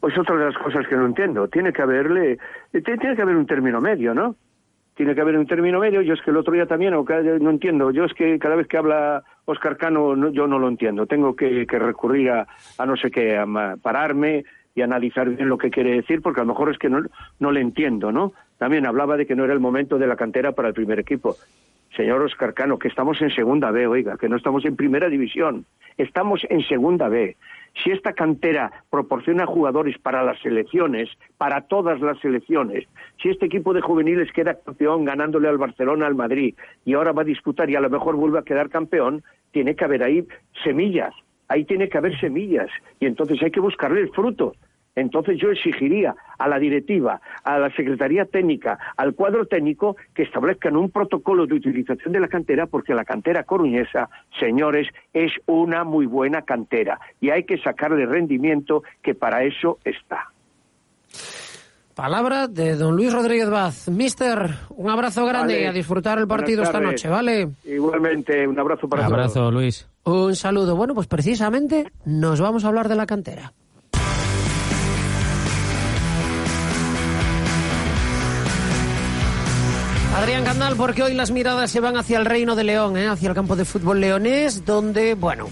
Pues 0.00 0.12
otra 0.18 0.36
de 0.36 0.44
las 0.44 0.58
cosas 0.62 0.86
que 0.90 0.96
no 0.96 1.06
entiendo. 1.06 1.48
Tiene 1.48 1.72
que 1.72 1.80
haberle, 1.80 2.32
eh, 2.32 2.82
tiene 2.84 2.98
tiene 2.98 3.16
que 3.16 3.22
haber 3.22 3.36
un 3.36 3.46
término 3.46 3.80
medio, 3.80 4.12
¿no? 4.12 4.36
Tiene 4.94 5.14
que 5.14 5.20
haber 5.20 5.38
un 5.38 5.46
término 5.46 5.78
medio. 5.80 6.02
Yo 6.02 6.14
es 6.14 6.20
que 6.22 6.30
el 6.30 6.36
otro 6.36 6.52
día 6.52 6.66
también, 6.66 6.94
o 6.94 7.04
no 7.40 7.50
entiendo. 7.50 7.90
Yo 7.90 8.04
es 8.04 8.12
que 8.14 8.38
cada 8.38 8.56
vez 8.56 8.66
que 8.66 8.76
habla 8.76 9.22
Oscar 9.46 9.76
Cano, 9.76 10.14
no- 10.14 10.30
yo 10.30 10.46
no 10.46 10.58
lo 10.58 10.68
entiendo. 10.68 11.06
Tengo 11.06 11.34
que, 11.34 11.66
que 11.66 11.78
recurrir 11.78 12.30
a, 12.30 12.46
a 12.78 12.86
no 12.86 12.96
sé 12.96 13.10
qué, 13.10 13.36
a 13.38 13.46
pararme 13.80 14.44
y 14.74 14.82
analizar 14.82 15.28
bien 15.30 15.48
lo 15.48 15.58
que 15.58 15.70
quiere 15.70 15.92
decir, 15.96 16.20
porque 16.22 16.40
a 16.40 16.44
lo 16.44 16.52
mejor 16.52 16.70
es 16.70 16.78
que 16.78 16.88
no, 16.90 17.02
no 17.38 17.50
le 17.50 17.60
entiendo, 17.60 18.12
¿no? 18.12 18.32
También 18.58 18.86
hablaba 18.86 19.16
de 19.16 19.26
que 19.26 19.34
no 19.34 19.44
era 19.44 19.52
el 19.54 19.60
momento 19.60 19.98
de 19.98 20.06
la 20.06 20.16
cantera 20.16 20.52
para 20.52 20.68
el 20.68 20.74
primer 20.74 20.98
equipo. 21.00 21.36
Señor 21.96 22.22
Oscar 22.22 22.54
Cano, 22.54 22.78
que 22.78 22.86
estamos 22.88 23.20
en 23.20 23.30
segunda 23.30 23.70
B, 23.72 23.86
oiga, 23.86 24.16
que 24.16 24.28
no 24.28 24.36
estamos 24.36 24.64
en 24.64 24.76
primera 24.76 25.08
división. 25.08 25.64
Estamos 25.98 26.46
en 26.48 26.60
segunda 26.62 27.08
B. 27.08 27.36
Si 27.82 27.90
esta 27.90 28.12
cantera 28.12 28.84
proporciona 28.90 29.46
jugadores 29.46 29.96
para 29.98 30.22
las 30.22 30.38
selecciones, 30.40 31.08
para 31.38 31.62
todas 31.62 32.00
las 32.00 32.18
selecciones, 32.18 32.86
si 33.22 33.30
este 33.30 33.46
equipo 33.46 33.72
de 33.72 33.80
juveniles 33.80 34.32
queda 34.32 34.54
campeón 34.54 35.04
ganándole 35.04 35.48
al 35.48 35.58
Barcelona, 35.58 36.06
al 36.06 36.14
Madrid, 36.14 36.54
y 36.84 36.94
ahora 36.94 37.12
va 37.12 37.22
a 37.22 37.26
disputar 37.26 37.70
y 37.70 37.76
a 37.76 37.80
lo 37.80 37.88
mejor 37.88 38.16
vuelve 38.16 38.38
a 38.38 38.42
quedar 38.42 38.68
campeón, 38.68 39.22
tiene 39.52 39.76
que 39.76 39.84
haber 39.84 40.02
ahí 40.02 40.26
semillas, 40.62 41.14
ahí 41.48 41.64
tiene 41.64 41.88
que 41.88 41.98
haber 41.98 42.18
semillas, 42.20 42.70
y 42.98 43.06
entonces 43.06 43.42
hay 43.42 43.50
que 43.50 43.60
buscarle 43.60 44.02
el 44.02 44.10
fruto. 44.10 44.54
Entonces 44.96 45.38
yo 45.40 45.50
exigiría 45.50 46.14
a 46.38 46.48
la 46.48 46.58
directiva, 46.58 47.20
a 47.44 47.58
la 47.58 47.70
Secretaría 47.74 48.24
Técnica, 48.24 48.78
al 48.96 49.14
cuadro 49.14 49.46
técnico 49.46 49.96
que 50.14 50.24
establezcan 50.24 50.76
un 50.76 50.90
protocolo 50.90 51.46
de 51.46 51.54
utilización 51.54 52.12
de 52.12 52.20
la 52.20 52.28
cantera 52.28 52.66
porque 52.66 52.92
la 52.94 53.04
cantera 53.04 53.44
coruñesa, 53.44 54.10
señores, 54.38 54.88
es 55.12 55.32
una 55.46 55.84
muy 55.84 56.06
buena 56.06 56.42
cantera 56.42 56.98
y 57.20 57.30
hay 57.30 57.44
que 57.44 57.58
sacarle 57.58 58.04
rendimiento 58.06 58.82
que 59.02 59.14
para 59.14 59.44
eso 59.44 59.78
está. 59.84 60.30
Palabra 61.94 62.48
de 62.48 62.76
don 62.76 62.96
Luis 62.96 63.12
Rodríguez 63.12 63.50
Vaz. 63.50 63.88
Mister, 63.88 64.50
un 64.70 64.88
abrazo 64.88 65.26
grande 65.26 65.54
Vale. 65.54 65.64
y 65.64 65.68
a 65.68 65.72
disfrutar 65.72 66.18
el 66.18 66.26
partido 66.26 66.62
esta 66.62 66.80
noche. 66.80 67.08
¿vale? 67.08 67.48
Igualmente, 67.64 68.46
un 68.46 68.58
abrazo 68.58 68.88
para 68.88 69.02
Un 69.02 69.08
todos. 69.08 69.18
abrazo, 69.36 69.50
Luis. 69.50 69.88
Un 70.04 70.34
saludo. 70.34 70.76
Bueno, 70.76 70.94
pues 70.94 71.06
precisamente 71.08 71.90
nos 72.06 72.40
vamos 72.40 72.64
a 72.64 72.68
hablar 72.68 72.88
de 72.88 72.94
la 72.96 73.04
cantera. 73.06 73.52
Adrián 80.20 80.44
Candal, 80.44 80.76
porque 80.76 81.02
hoy 81.02 81.14
las 81.14 81.30
miradas 81.30 81.70
se 81.70 81.80
van 81.80 81.96
hacia 81.96 82.18
el 82.18 82.26
Reino 82.26 82.54
de 82.54 82.62
León, 82.62 82.98
¿eh? 82.98 83.08
hacia 83.08 83.30
el 83.30 83.34
campo 83.34 83.56
de 83.56 83.64
fútbol 83.64 84.02
leonés, 84.02 84.66
donde, 84.66 85.14
bueno, 85.14 85.48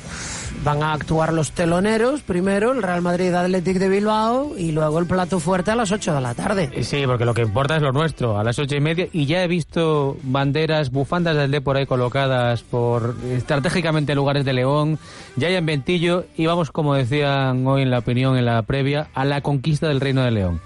van 0.63 0.83
a 0.83 0.93
actuar 0.93 1.33
los 1.33 1.53
teloneros, 1.53 2.21
primero 2.21 2.73
el 2.73 2.83
Real 2.83 3.01
Madrid 3.01 3.33
Athletic 3.33 3.79
de 3.79 3.89
Bilbao 3.89 4.59
y 4.59 4.73
luego 4.73 4.99
el 4.99 5.07
plato 5.07 5.41
fuerte 5.41 5.71
a 5.71 5.75
las 5.75 5.91
8 5.91 6.15
de 6.15 6.21
la 6.21 6.35
tarde. 6.35 6.71
Eh, 6.75 6.85
Sí, 6.85 7.03
porque 7.07 7.25
lo 7.25 7.33
que 7.33 7.41
importa 7.41 7.77
es 7.77 7.83
lo 7.83 7.93
nuestro, 7.93 8.39
a 8.39 8.45
las 8.45 8.59
ocho 8.59 8.77
y 8.77 8.81
media. 8.81 9.09
Y 9.11 9.25
ya 9.25 9.43
he 9.43 9.49
visto 9.49 10.19
banderas, 10.23 10.91
bufandas 10.91 11.35
del 11.35 11.63
por 11.63 11.79
ahí 11.79 11.87
colocadas 11.87 12.63
por 12.63 13.17
estratégicamente 13.31 14.13
en 14.13 14.17
lugares 14.17 14.45
de 14.45 14.53
León. 14.53 14.99
Ya 15.37 15.49
hay 15.49 15.55
en 15.55 15.65
Ventillo 15.65 16.27
y 16.37 16.45
vamos, 16.45 16.71
como 16.73 16.93
decían 16.93 17.67
hoy 17.67 17.81
en 17.83 17.91
la 17.91 18.01
opinión, 18.01 18.37
en 18.37 18.45
la 18.45 18.61
previa, 18.61 19.09
a 19.15 19.25
la 19.25 19.41
conquista 19.41 19.89
del 19.89 20.03
Reino 20.03 20.23
de 20.25 20.31
León. 20.31 20.61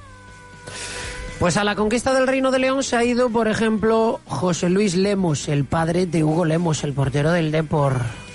Pues 1.43 1.57
a 1.57 1.65
la 1.65 1.75
conquista 1.75 2.15
del 2.15 2.29
Reino 2.29 2.53
de 2.53 2.61
León 2.61 2.85
se 2.85 2.95
ha 2.95 3.03
ido, 3.03 3.29
por 3.29 3.49
ejemplo, 3.49 4.21
José 4.27 4.71
Luis 4.71 4.95
Lemos, 4.95 5.49
el 5.49 5.65
padre 5.65 6.07
de 6.07 6.23
Hugo 6.23 6.45
Lemos, 6.45 6.85
el 6.85 6.93
portero 6.93 7.33
del 7.33 7.51
Depor. 7.51 7.95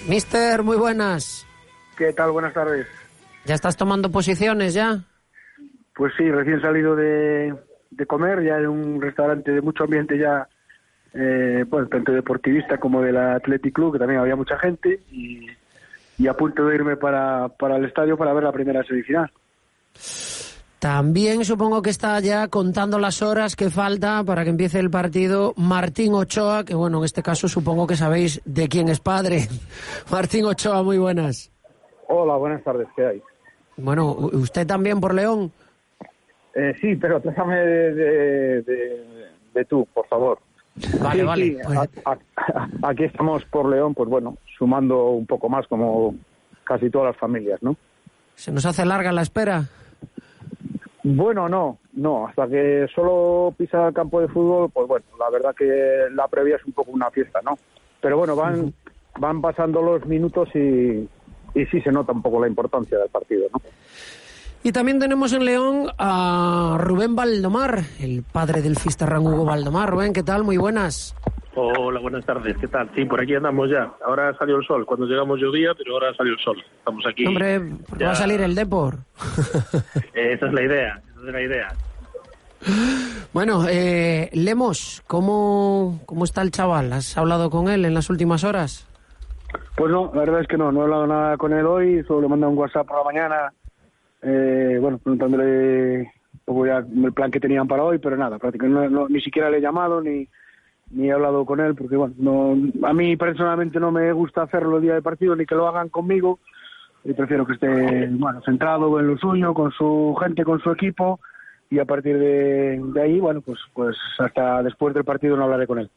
Mister, 0.10 0.62
muy 0.62 0.76
buenas. 0.76 1.48
¿Qué 1.98 2.12
tal? 2.12 2.32
Buenas 2.32 2.54
tardes. 2.54 2.86
¿Ya 3.46 3.56
estás 3.56 3.78
tomando 3.78 4.12
posiciones 4.12 4.74
ya? 4.74 5.06
Pues 5.96 6.12
sí, 6.18 6.30
recién 6.30 6.60
salido 6.60 6.98
de, 6.98 7.56
de 7.92 8.06
comer, 8.06 8.44
ya 8.44 8.58
en 8.58 8.68
un 8.68 9.02
restaurante 9.02 9.52
de 9.52 9.62
mucho 9.62 9.86
ambiente 9.86 10.18
ya, 10.18 10.46
eh, 11.14 11.64
bueno, 11.66 11.88
tanto 11.88 12.12
deportivista 12.12 12.78
como 12.78 13.02
del 13.02 13.16
Athletic 13.16 13.74
Club, 13.74 13.94
que 13.94 14.00
también 14.00 14.20
había 14.20 14.36
mucha 14.36 14.60
gente, 14.60 15.00
y, 15.14 15.48
y 16.18 16.28
a 16.28 16.34
punto 16.34 16.66
de 16.66 16.76
irme 16.76 16.98
para, 16.98 17.48
para 17.48 17.78
el 17.78 17.86
estadio 17.86 18.18
para 18.18 18.34
ver 18.34 18.44
la 18.44 18.52
primera 18.52 18.84
semifinal. 18.84 19.32
También 20.80 21.44
supongo 21.44 21.82
que 21.82 21.90
está 21.90 22.20
ya 22.20 22.48
contando 22.50 23.00
las 23.00 23.24
horas 23.24 23.56
que 23.56 23.72
falta 23.72 24.24
para 24.24 24.44
que 24.44 24.52
empiece 24.52 24.80
el 24.80 24.92
partido 24.92 25.54
Martín 25.58 26.14
Ochoa, 26.14 26.64
que 26.66 26.76
bueno, 26.76 27.00
en 27.00 27.06
este 27.06 27.24
caso 27.24 27.48
supongo 27.48 27.88
que 27.88 27.96
sabéis 27.96 28.42
de 28.46 28.68
quién 28.68 28.88
es 28.90 29.00
padre. 29.00 29.48
Martín 30.12 30.46
Ochoa, 30.46 30.84
muy 30.84 31.00
buenas. 31.00 31.52
Hola, 32.08 32.36
buenas 32.38 32.64
tardes, 32.64 32.88
¿qué 32.96 33.06
hay? 33.06 33.22
Bueno, 33.76 34.12
¿usted 34.12 34.68
también 34.68 35.00
por 35.00 35.14
León? 35.16 35.52
Eh, 36.56 36.74
sí, 36.80 36.96
pero 36.96 37.20
trátame 37.22 37.56
de, 37.58 37.94
de, 37.94 38.62
de- 38.62 39.28
de 39.54 39.66
tú, 39.66 39.88
por 39.94 40.08
favor. 40.08 40.40
Vale, 41.02 41.20
Sí, 41.22 41.26
vale. 41.26 41.46
sí, 41.46 41.58
Pues- 41.66 41.78
a- 42.06 42.12
a- 42.12 42.90
aquí 42.90 43.04
estamos 43.06 43.44
por 43.46 43.68
León, 43.68 43.96
pues 43.96 44.08
bueno, 44.10 44.38
sumando 44.60 45.06
un 45.10 45.26
poco 45.26 45.50
más 45.50 45.66
como 45.68 46.14
casi 46.64 46.90
todas 46.92 47.08
las 47.14 47.18
familias, 47.18 47.62
¿no? 47.64 47.76
¿Se 48.36 48.52
nos 48.52 48.66
hace 48.68 48.86
larga 48.86 49.12
la 49.12 49.24
espera? 49.24 49.64
Bueno, 51.10 51.48
no, 51.48 51.78
no, 51.94 52.28
hasta 52.28 52.50
que 52.50 52.86
solo 52.94 53.54
pisa 53.58 53.88
el 53.88 53.94
campo 53.94 54.20
de 54.20 54.28
fútbol, 54.28 54.70
pues 54.70 54.88
bueno, 54.90 55.06
la 55.18 55.30
verdad 55.30 55.56
que 55.56 56.08
la 56.14 56.28
previa 56.28 56.58
es 56.58 56.66
un 56.66 56.74
poco 56.74 56.92
una 56.92 57.10
fiesta, 57.10 57.40
¿no? 57.46 57.58
Pero 58.02 58.18
bueno, 58.18 58.36
van, 58.36 58.74
van 59.18 59.40
pasando 59.40 59.82
los 59.82 60.06
minutos 60.06 60.50
y, 60.54 61.08
y 61.56 61.66
sí 61.72 61.80
se 61.82 61.94
nota 61.94 62.12
un 62.12 62.22
poco 62.22 62.42
la 62.42 62.50
importancia 62.50 62.98
del 62.98 63.08
partido, 63.08 63.46
¿no? 63.54 63.62
Y 64.64 64.74
también 64.74 65.00
tenemos 65.00 65.32
en 65.32 65.46
León 65.46 65.88
a 65.98 66.76
Rubén 66.78 67.16
Valdomar, 67.16 67.84
el 68.02 68.24
padre 68.24 68.62
del 68.62 68.78
Fisterran 68.78 69.26
Hugo 69.26 69.46
Valdomar. 69.46 69.90
Rubén, 69.90 70.12
¿qué 70.12 70.24
tal? 70.24 70.44
Muy 70.44 70.58
buenas. 70.58 71.16
Hola, 71.60 72.00
buenas 72.00 72.24
tardes. 72.24 72.56
¿Qué 72.58 72.68
tal? 72.68 72.88
Sí, 72.94 73.04
por 73.06 73.20
aquí 73.20 73.34
andamos 73.34 73.68
ya. 73.72 73.92
Ahora 74.06 74.32
salió 74.38 74.58
el 74.58 74.66
sol. 74.68 74.86
Cuando 74.86 75.08
llegamos 75.08 75.40
llovía, 75.40 75.72
pero 75.76 75.94
ahora 75.94 76.14
salió 76.14 76.34
el 76.34 76.40
sol. 76.40 76.64
Estamos 76.78 77.04
aquí. 77.08 77.26
Hombre, 77.26 77.62
ya. 77.98 78.06
va 78.08 78.12
a 78.12 78.16
salir 78.16 78.42
el 78.42 78.54
Depor. 78.54 78.98
Esa 80.14 80.46
es 80.46 80.54
la 80.54 80.62
idea. 80.62 81.02
Esa 81.16 81.26
es 81.28 81.34
la 81.34 81.42
idea. 81.42 81.68
Bueno, 83.34 83.66
eh, 83.68 84.30
Lemos, 84.34 85.02
¿cómo, 85.08 86.00
¿cómo 86.06 86.26
está 86.26 86.44
el 86.44 86.52
chaval? 86.52 86.94
¿Has 86.94 87.18
hablado 87.18 87.50
con 87.50 87.70
él 87.70 87.86
en 87.86 87.96
las 87.96 88.12
últimas 88.12 88.44
horas? 88.44 88.88
Pues 89.76 89.92
no, 89.92 90.12
la 90.14 90.20
verdad 90.22 90.42
es 90.42 90.48
que 90.48 90.58
no, 90.58 90.72
no 90.72 90.82
he 90.82 90.84
hablado 90.84 91.08
nada 91.08 91.38
con 91.38 91.54
él 91.54 91.66
hoy, 91.66 92.04
solo 92.08 92.22
le 92.22 92.28
mandé 92.28 92.46
un 92.46 92.58
WhatsApp 92.58 92.88
por 92.88 92.98
la 92.98 93.04
mañana, 93.04 93.54
eh, 94.22 94.78
bueno, 94.82 94.98
preguntándole 94.98 96.00
un 96.02 96.40
poco 96.46 96.66
ya 96.66 96.78
el 96.80 97.14
plan 97.14 97.32
que 97.32 97.40
tenían 97.40 97.68
para 97.68 97.84
hoy, 97.84 98.00
pero 98.00 98.18
nada, 98.18 98.38
prácticamente 98.40 98.90
no- 98.90 99.02
no- 99.02 99.08
ni 99.10 99.22
siquiera 99.22 99.50
le 99.50 99.58
he 99.58 99.62
llamado 99.62 100.02
ni, 100.02 100.28
ni 100.92 101.08
he 101.08 101.12
hablado 101.12 101.46
con 101.46 101.60
él, 101.60 101.76
porque 101.76 101.96
bueno, 101.96 102.14
no, 102.18 102.88
a 102.88 102.94
mí 102.94 103.16
personalmente 103.18 103.80
no 103.80 103.92
me 103.92 104.12
gusta 104.14 104.44
hacerlo 104.44 104.78
el 104.78 104.84
día 104.84 104.94
de 104.94 105.02
partido 105.02 105.36
ni 105.36 105.46
que 105.46 105.56
lo 105.56 105.68
hagan 105.68 105.90
conmigo, 105.90 106.40
y 107.04 107.14
prefiero 107.14 107.46
que 107.46 107.54
esté 107.54 108.08
bueno, 108.12 108.42
centrado 108.44 109.00
en 109.00 109.08
lo 109.08 109.18
suyo, 109.18 109.54
con 109.54 109.72
su 109.72 110.16
gente, 110.22 110.44
con 110.44 110.60
su 110.60 110.72
equipo, 110.72 111.20
y 111.70 111.80
a 111.80 111.86
partir 111.86 112.18
de, 112.18 112.82
de 112.82 113.02
ahí, 113.02 113.20
bueno, 113.20 113.42
pues, 113.42 113.60
pues 113.74 113.98
hasta 114.20 114.64
después 114.64 114.94
del 114.94 115.04
partido 115.04 115.36
no 115.36 115.44
hablaré 115.44 115.68
con 115.68 115.80
él. 115.80 115.90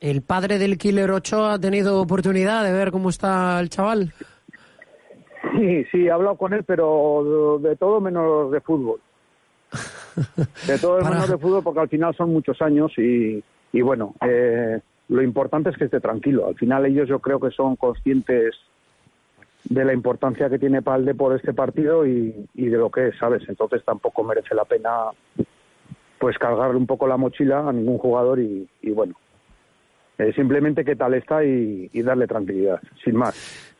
¿El 0.00 0.22
padre 0.22 0.58
del 0.58 0.76
Killer 0.76 1.10
Ochoa 1.10 1.54
ha 1.54 1.58
tenido 1.58 2.00
oportunidad 2.00 2.64
de 2.64 2.72
ver 2.72 2.90
cómo 2.90 3.10
está 3.10 3.60
el 3.60 3.70
chaval? 3.70 4.12
Sí, 5.52 5.84
sí, 5.92 6.06
he 6.06 6.10
hablado 6.10 6.36
con 6.36 6.52
él, 6.52 6.64
pero 6.64 7.60
de, 7.62 7.68
de 7.70 7.76
todo 7.76 8.00
menos 8.00 8.50
de 8.50 8.60
fútbol. 8.60 9.00
De 10.66 10.78
todo 10.78 11.00
menos 11.00 11.28
de 11.28 11.38
fútbol 11.38 11.64
porque 11.64 11.80
al 11.80 11.88
final 11.88 12.14
son 12.14 12.32
muchos 12.32 12.62
años 12.62 12.92
y, 12.96 13.42
y 13.74 13.82
bueno, 13.82 14.14
eh, 14.24 14.80
lo 15.08 15.20
importante 15.20 15.70
es 15.70 15.76
que 15.76 15.86
esté 15.86 15.98
tranquilo. 15.98 16.46
Al 16.46 16.54
final 16.54 16.86
ellos 16.86 17.08
yo 17.08 17.18
creo 17.18 17.40
que 17.40 17.50
son 17.50 17.74
conscientes 17.74 18.54
de 19.64 19.84
la 19.84 19.92
importancia 19.92 20.48
que 20.48 20.60
tiene 20.60 20.80
para 20.80 20.98
el 20.98 21.16
por 21.16 21.34
este 21.34 21.52
partido 21.52 22.06
y, 22.06 22.46
y 22.54 22.66
de 22.66 22.78
lo 22.78 22.88
que 22.88 23.08
es, 23.08 23.18
¿sabes? 23.18 23.42
Entonces 23.48 23.84
tampoco 23.84 24.22
merece 24.22 24.54
la 24.54 24.64
pena 24.64 24.90
pues 26.18 26.38
cargarle 26.38 26.76
un 26.76 26.86
poco 26.86 27.08
la 27.08 27.16
mochila 27.16 27.68
a 27.68 27.72
ningún 27.72 27.98
jugador 27.98 28.38
y, 28.38 28.68
bueno, 28.94 29.16
eh, 30.18 30.32
simplemente 30.34 30.84
qué 30.84 30.94
tal 30.94 31.14
está 31.14 31.42
y 31.44 31.90
darle 32.00 32.28
tranquilidad, 32.28 32.80
sin 33.02 33.16
más. 33.16 33.73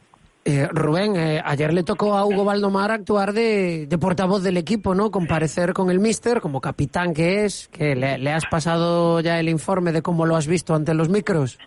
Eh, 0.46 0.68
Rubén, 0.70 1.16
eh, 1.16 1.40
ayer 1.42 1.72
le 1.72 1.84
tocó 1.84 2.18
a 2.18 2.26
Hugo 2.26 2.44
Valdomar 2.44 2.90
actuar 2.90 3.32
de, 3.32 3.86
de 3.86 3.98
portavoz 3.98 4.42
del 4.42 4.58
equipo, 4.58 4.94
¿no? 4.94 5.10
Comparecer 5.10 5.72
con 5.72 5.90
el 5.90 6.00
míster 6.00 6.42
como 6.42 6.60
capitán 6.60 7.14
que 7.14 7.46
es. 7.46 7.68
que 7.68 7.94
le, 7.96 8.18
le 8.18 8.30
has 8.30 8.44
pasado 8.46 9.20
ya 9.20 9.40
el 9.40 9.48
informe 9.48 9.90
de 9.92 10.02
cómo 10.02 10.26
lo 10.26 10.36
has 10.36 10.46
visto 10.46 10.74
ante 10.74 10.92
los 10.92 11.08
micros? 11.08 11.58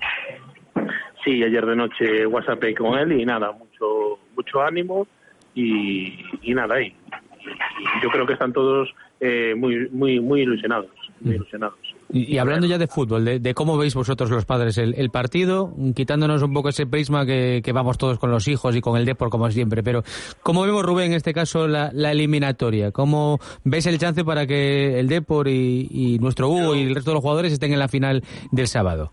Sí, 1.25 1.43
ayer 1.43 1.65
de 1.65 1.75
noche 1.75 2.27
WhatsApp 2.27 2.63
con 2.77 2.99
él 2.99 3.19
y 3.19 3.25
nada, 3.25 3.51
mucho 3.51 4.19
mucho 4.35 4.61
ánimo 4.61 5.07
y, 5.55 6.13
y 6.43 6.53
nada, 6.53 6.79
y, 6.79 6.85
y 6.85 8.03
yo 8.03 8.09
creo 8.11 8.27
que 8.27 8.33
están 8.33 8.53
todos 8.53 8.93
eh, 9.19 9.55
muy 9.57 9.89
muy 9.89 10.19
muy 10.19 10.41
ilusionados, 10.41 10.91
muy 11.21 11.35
ilusionados. 11.35 11.79
Y, 12.09 12.37
hablando 12.37 12.67
ya 12.67 12.77
de 12.77 12.87
fútbol, 12.87 13.25
de, 13.25 13.39
de 13.39 13.53
cómo 13.53 13.77
veis 13.77 13.93
vosotros 13.93 14.29
los 14.29 14.45
padres 14.45 14.77
el, 14.77 14.93
el 14.97 15.09
partido, 15.09 15.73
quitándonos 15.93 16.41
un 16.41 16.53
poco 16.53 16.69
ese 16.69 16.87
prisma 16.87 17.25
que, 17.25 17.61
vamos 17.73 17.97
todos 17.97 18.17
con 18.17 18.31
los 18.31 18.47
hijos 18.47 18.75
y 18.75 18.81
con 18.81 18.97
el 18.97 19.05
Depor 19.05 19.29
como 19.29 19.51
siempre, 19.51 19.83
pero 19.83 20.03
¿cómo 20.41 20.63
vemos, 20.63 20.85
Rubén, 20.85 21.11
en 21.11 21.17
este 21.17 21.33
caso 21.33 21.67
la, 21.67 21.89
eliminatoria? 21.89 22.91
¿Cómo 22.91 23.39
ves 23.65 23.87
el 23.87 23.97
chance 23.97 24.23
para 24.23 24.47
que 24.47 24.99
el 24.99 25.09
Depor 25.09 25.49
y, 25.49 25.87
y 25.91 26.19
nuestro 26.19 26.47
Hugo 26.49 26.75
y 26.75 26.83
el 26.83 26.95
resto 26.95 27.11
de 27.11 27.15
los 27.15 27.21
jugadores 27.21 27.51
estén 27.51 27.73
en 27.73 27.79
la 27.79 27.89
final 27.89 28.23
del 28.51 28.67
sábado? 28.67 29.11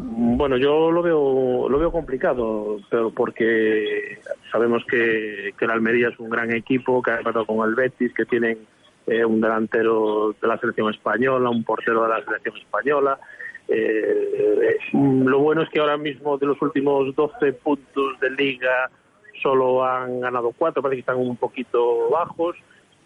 Bueno, 0.00 0.56
yo 0.56 0.92
lo 0.92 1.02
veo 1.02 1.68
lo 1.68 1.78
veo 1.78 1.90
complicado, 1.90 2.78
pero 2.88 3.10
porque 3.10 4.18
sabemos 4.50 4.84
que, 4.88 5.52
que 5.58 5.64
el 5.64 5.70
Almería 5.72 6.08
es 6.08 6.18
un 6.20 6.30
gran 6.30 6.54
equipo, 6.54 7.02
que 7.02 7.10
ha 7.10 7.16
empatado 7.18 7.44
con 7.44 7.68
el 7.68 7.74
Betis, 7.74 8.14
que 8.14 8.24
tienen 8.24 8.58
eh, 9.10 9.24
un 9.24 9.40
delantero 9.40 10.34
de 10.40 10.48
la 10.48 10.58
selección 10.58 10.90
española, 10.90 11.50
un 11.50 11.64
portero 11.64 12.02
de 12.02 12.08
la 12.08 12.24
selección 12.24 12.56
española. 12.56 13.18
Eh, 13.68 14.60
eh, 14.62 14.78
lo 14.92 15.38
bueno 15.40 15.62
es 15.62 15.68
que 15.70 15.80
ahora 15.80 15.96
mismo 15.96 16.38
de 16.38 16.46
los 16.46 16.60
últimos 16.62 17.14
12 17.14 17.52
puntos 17.54 18.20
de 18.20 18.30
liga 18.30 18.90
solo 19.42 19.84
han 19.84 20.20
ganado 20.20 20.52
cuatro, 20.56 20.82
parece 20.82 20.96
que 20.96 21.00
están 21.00 21.16
un 21.16 21.36
poquito 21.36 22.10
bajos, 22.10 22.56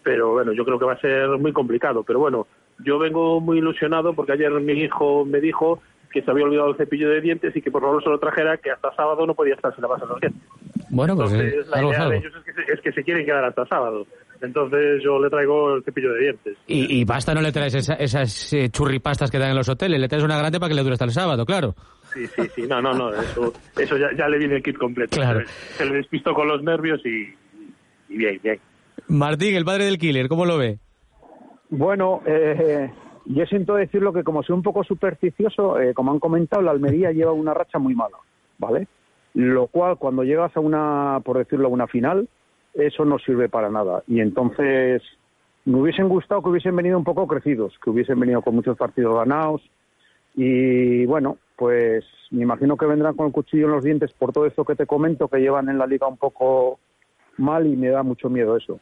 pero 0.02 0.32
bueno, 0.32 0.52
yo 0.52 0.64
creo 0.64 0.78
que 0.78 0.84
va 0.86 0.94
a 0.94 1.00
ser 1.00 1.28
muy 1.38 1.52
complicado. 1.52 2.02
Pero 2.02 2.18
bueno, 2.18 2.46
yo 2.84 2.98
vengo 2.98 3.40
muy 3.40 3.58
ilusionado 3.58 4.14
porque 4.14 4.32
ayer 4.32 4.50
mi 4.52 4.72
hijo 4.72 5.24
me 5.24 5.40
dijo 5.40 5.80
que 6.10 6.22
se 6.22 6.30
había 6.30 6.44
olvidado 6.44 6.70
el 6.70 6.76
cepillo 6.76 7.08
de 7.08 7.20
dientes 7.20 7.54
y 7.56 7.62
que 7.62 7.70
por 7.70 7.82
favor 7.82 8.02
se 8.02 8.10
lo 8.10 8.18
trajera, 8.18 8.56
que 8.56 8.70
hasta 8.70 8.94
sábado 8.94 9.26
no 9.26 9.34
podía 9.34 9.54
estar 9.54 9.74
sin 9.74 9.82
lavarse 9.82 10.06
los 10.06 10.20
dientes. 10.20 10.42
Bueno, 10.90 11.16
pues 11.16 11.32
Entonces, 11.32 11.68
la 11.68 11.76
algo 11.78 11.92
es 11.92 11.98
idea 11.98 12.08
de 12.08 12.16
ellos 12.18 12.34
es 12.36 12.44
que, 12.44 12.52
se, 12.52 12.72
es 12.72 12.80
que 12.80 12.92
se 12.92 13.02
quieren 13.02 13.24
quedar 13.24 13.44
hasta 13.44 13.66
sábado. 13.66 14.06
Entonces 14.42 15.00
yo 15.04 15.18
le 15.22 15.30
traigo 15.30 15.76
el 15.76 15.84
cepillo 15.84 16.12
de 16.14 16.20
dientes. 16.20 16.58
Y, 16.66 17.00
y 17.00 17.04
basta 17.04 17.32
no 17.32 17.40
le 17.40 17.52
traes 17.52 17.74
esa- 17.74 17.94
esas 17.94 18.52
eh, 18.52 18.68
churripastas 18.70 19.30
que 19.30 19.38
dan 19.38 19.50
en 19.50 19.56
los 19.56 19.68
hoteles, 19.68 20.00
le 20.00 20.08
traes 20.08 20.24
una 20.24 20.36
grande 20.36 20.58
para 20.58 20.68
que 20.68 20.74
le 20.74 20.82
dure 20.82 20.94
hasta 20.94 21.04
el 21.04 21.12
sábado, 21.12 21.46
claro. 21.46 21.74
Sí, 22.12 22.26
sí, 22.26 22.42
sí. 22.54 22.62
No, 22.68 22.82
no, 22.82 22.92
no. 22.92 23.12
Eso, 23.14 23.52
eso 23.78 23.96
ya, 23.96 24.08
ya 24.18 24.28
le 24.28 24.38
viene 24.38 24.56
el 24.56 24.62
kit 24.62 24.76
completo. 24.76 25.16
Claro. 25.16 25.40
Se 25.76 25.84
le 25.86 25.94
despistó 25.94 26.34
con 26.34 26.48
los 26.48 26.62
nervios 26.62 27.00
y, 27.06 27.32
y 28.12 28.16
bien, 28.18 28.40
bien. 28.42 28.58
Martín, 29.08 29.54
el 29.54 29.64
padre 29.64 29.84
del 29.86 29.96
killer, 29.98 30.28
¿cómo 30.28 30.44
lo 30.44 30.58
ve? 30.58 30.78
Bueno, 31.70 32.20
eh, 32.26 32.90
yo 33.26 33.46
siento 33.46 33.74
decirlo 33.76 34.12
que 34.12 34.24
como 34.24 34.42
soy 34.42 34.54
un 34.56 34.62
poco 34.62 34.84
supersticioso, 34.84 35.80
eh, 35.80 35.94
como 35.94 36.12
han 36.12 36.18
comentado, 36.18 36.62
la 36.62 36.72
Almería 36.72 37.12
lleva 37.12 37.32
una 37.32 37.54
racha 37.54 37.78
muy 37.78 37.94
mala, 37.94 38.16
¿vale? 38.58 38.88
Lo 39.34 39.66
cual, 39.68 39.96
cuando 39.96 40.24
llegas 40.24 40.54
a 40.56 40.60
una, 40.60 41.20
por 41.24 41.38
decirlo, 41.38 41.68
a 41.68 41.70
una 41.70 41.86
final, 41.86 42.28
eso 42.74 43.04
no 43.04 43.18
sirve 43.18 43.48
para 43.48 43.70
nada. 43.70 44.02
Y 44.06 44.20
entonces, 44.20 45.02
me 45.64 45.78
hubiesen 45.80 46.08
gustado 46.08 46.42
que 46.42 46.48
hubiesen 46.50 46.74
venido 46.76 46.98
un 46.98 47.04
poco 47.04 47.26
crecidos, 47.26 47.74
que 47.82 47.90
hubiesen 47.90 48.18
venido 48.18 48.42
con 48.42 48.54
muchos 48.54 48.76
partidos 48.76 49.14
ganados. 49.16 49.62
Y 50.34 51.04
bueno, 51.06 51.36
pues 51.56 52.04
me 52.30 52.42
imagino 52.42 52.76
que 52.76 52.86
vendrán 52.86 53.14
con 53.14 53.26
el 53.26 53.32
cuchillo 53.32 53.66
en 53.66 53.72
los 53.72 53.84
dientes 53.84 54.12
por 54.12 54.32
todo 54.32 54.46
esto 54.46 54.64
que 54.64 54.74
te 54.74 54.86
comento, 54.86 55.28
que 55.28 55.38
llevan 55.38 55.68
en 55.68 55.78
la 55.78 55.86
liga 55.86 56.06
un 56.06 56.16
poco 56.16 56.78
mal 57.36 57.66
y 57.66 57.76
me 57.76 57.88
da 57.88 58.02
mucho 58.02 58.30
miedo 58.30 58.56
eso. 58.56 58.80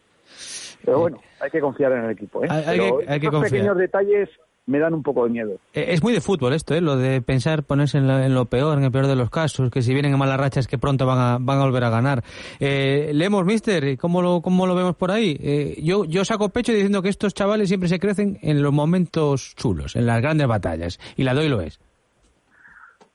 Pero 0.85 1.01
bueno, 1.01 1.21
hay 1.41 1.51
que 1.51 1.61
confiar 1.61 1.93
en 1.93 2.05
el 2.05 2.11
equipo. 2.13 2.45
¿eh? 2.45 2.49
Hay- 2.51 2.79
que- 2.79 3.05
hay 3.09 3.21
que 3.21 3.29
confiar. 3.29 3.51
pequeños 3.51 3.77
detalles 3.77 4.29
me 4.67 4.79
dan 4.79 4.95
un 4.95 5.03
poco 5.03 5.25
de 5.25 5.31
miedo. 5.31 5.53
Eh, 5.75 5.87
Es 5.89 6.03
muy 6.03 6.13
de 6.13 6.21
fútbol 6.21 6.53
esto, 6.53 6.75
¿eh? 6.75 6.81
lo 6.81 6.97
de 6.97 7.21
pensar, 7.23 7.65
ponerse 7.65 7.99
en, 7.99 8.07
la- 8.07 8.25
en 8.25 8.35
lo 8.35 8.45
peor, 8.45 8.79
en 8.79 8.85
el 8.85 8.93
peor 8.93 9.07
de 9.09 9.17
los 9.17 9.29
casos, 9.31 9.71
que 9.71 9.83
si 9.83 9.93
vienen 9.93 10.13
en 10.13 10.19
malas 10.19 10.39
rachas 10.39 10.69
que 10.69 10.79
pronto 10.79 11.07
van 11.07 11.19
a, 11.19 11.39
van 11.41 11.59
a 11.59 11.65
volver 11.65 11.83
a 11.85 11.91
ganar. 11.91 12.23
Eh, 12.61 13.11
leemos, 13.13 13.45
mister, 13.45 13.97
¿cómo 13.99 14.23
lo, 14.23 14.41
cómo 14.43 14.67
lo 14.67 14.75
vemos 14.77 14.95
por 14.95 15.11
ahí? 15.11 15.37
Eh, 15.43 15.81
yo, 15.83 16.05
yo 16.05 16.25
saco 16.25 16.51
pecho 16.51 16.73
diciendo 16.73 17.03
que 17.03 17.09
estos 17.09 17.35
chavales 17.35 17.69
siempre 17.69 17.89
se 17.89 17.99
crecen 17.99 18.39
en 18.43 18.63
los 18.63 18.73
momentos 18.73 19.55
chulos, 19.57 19.97
en 19.97 20.07
las 20.07 20.21
grandes 20.23 20.47
batallas, 20.47 21.01
y 21.17 21.25
la 21.25 21.35
doy 21.35 21.49
lo 21.49 21.61
es. 21.63 21.81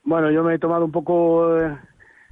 Bueno, 0.03 0.31
yo 0.31 0.43
me 0.43 0.55
he 0.55 0.59
tomado 0.59 0.85
un 0.85 0.91
poco 0.91 1.57
eh, 1.59 1.75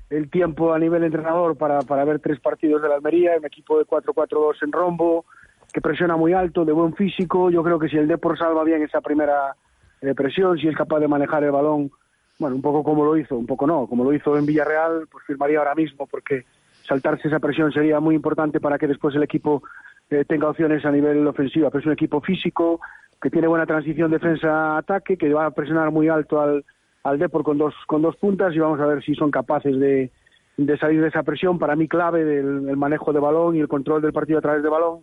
el 0.10 0.30
tiempo 0.30 0.74
a 0.74 0.80
nivel 0.80 1.04
entrenador 1.04 1.56
para, 1.58 1.80
para 1.82 2.04
ver 2.06 2.20
tres 2.20 2.40
partidos 2.40 2.82
de 2.82 2.90
la 2.90 2.96
Almería, 2.96 3.32
un 3.38 3.46
equipo 3.46 3.80
de 3.80 3.86
4-4-2 3.86 4.56
en 4.64 4.72
rombo, 4.72 5.26
que 5.74 5.82
presiona 5.82 6.16
muy 6.16 6.34
alto, 6.34 6.64
de 6.64 6.72
buen 6.72 6.94
físico. 6.94 7.50
Yo 7.50 7.64
creo 7.64 7.80
que 7.80 7.90
si 7.90 7.98
el 7.98 8.08
Depor 8.08 8.38
salva 8.38 8.64
bien 8.64 8.84
esa 8.84 9.02
primera 9.02 9.56
eh, 10.02 10.14
presión, 10.14 10.58
si 10.60 10.68
es 10.68 10.78
capaz 10.78 11.00
de 11.00 11.08
manejar 11.08 11.44
el 11.44 11.52
balón, 11.52 11.92
bueno, 12.38 12.56
un 12.56 12.62
poco 12.62 12.84
como 12.84 13.04
lo 13.04 13.18
hizo, 13.18 13.36
un 13.36 13.48
poco 13.48 13.66
no, 13.66 13.88
como 13.88 14.04
lo 14.04 14.14
hizo 14.14 14.38
en 14.38 14.46
Villarreal, 14.46 15.08
pues 15.12 15.26
firmaría 15.26 15.58
ahora 15.58 15.74
mismo, 15.74 16.06
porque 16.06 16.46
saltarse 16.88 17.28
esa 17.28 17.40
presión 17.40 17.72
sería 17.72 18.00
muy 18.00 18.14
importante 18.14 18.60
para 18.60 18.78
que 18.78 18.88
después 18.88 19.16
el 19.16 19.24
equipo 19.24 19.64
eh, 20.12 20.26
tenga 20.26 20.50
opciones 20.50 20.86
a 20.86 20.92
nivel 20.92 21.26
ofensivo. 21.26 21.70
Pero 21.72 21.80
es 21.80 21.86
un 21.88 21.94
equipo 21.94 22.22
físico, 22.22 22.80
que 23.20 23.32
tiene 23.32 23.48
buena 23.48 23.66
transición 23.66 24.12
defensa-ataque, 24.12 25.18
que 25.18 25.34
va 25.34 25.48
a 25.48 25.52
presionar 25.52 25.90
muy 25.90 26.08
alto 26.08 26.40
al, 26.40 26.64
al 27.04 27.18
Depor 27.18 27.44
con 27.44 27.58
dos, 27.58 27.74
con 27.88 28.02
dos 28.04 28.16
puntas 28.18 28.54
y 28.54 28.60
vamos 28.60 28.80
a 28.80 28.86
ver 28.86 29.04
si 29.04 29.16
son 29.16 29.32
capaces 29.32 29.80
de, 29.80 30.12
de 30.58 30.78
salir 30.78 31.02
de 31.02 31.08
esa 31.08 31.24
presión. 31.24 31.58
Para 31.58 31.76
mí 31.76 31.88
clave 31.88 32.26
del 32.26 32.70
el 32.70 32.78
manejo 32.78 33.12
de 33.12 33.20
balón 33.20 33.56
y 33.56 33.60
el 33.60 33.68
control 33.68 34.04
del 34.04 34.14
partido 34.14 34.38
a 34.38 34.42
través 34.42 34.62
de 34.62 34.70
balón 34.70 35.00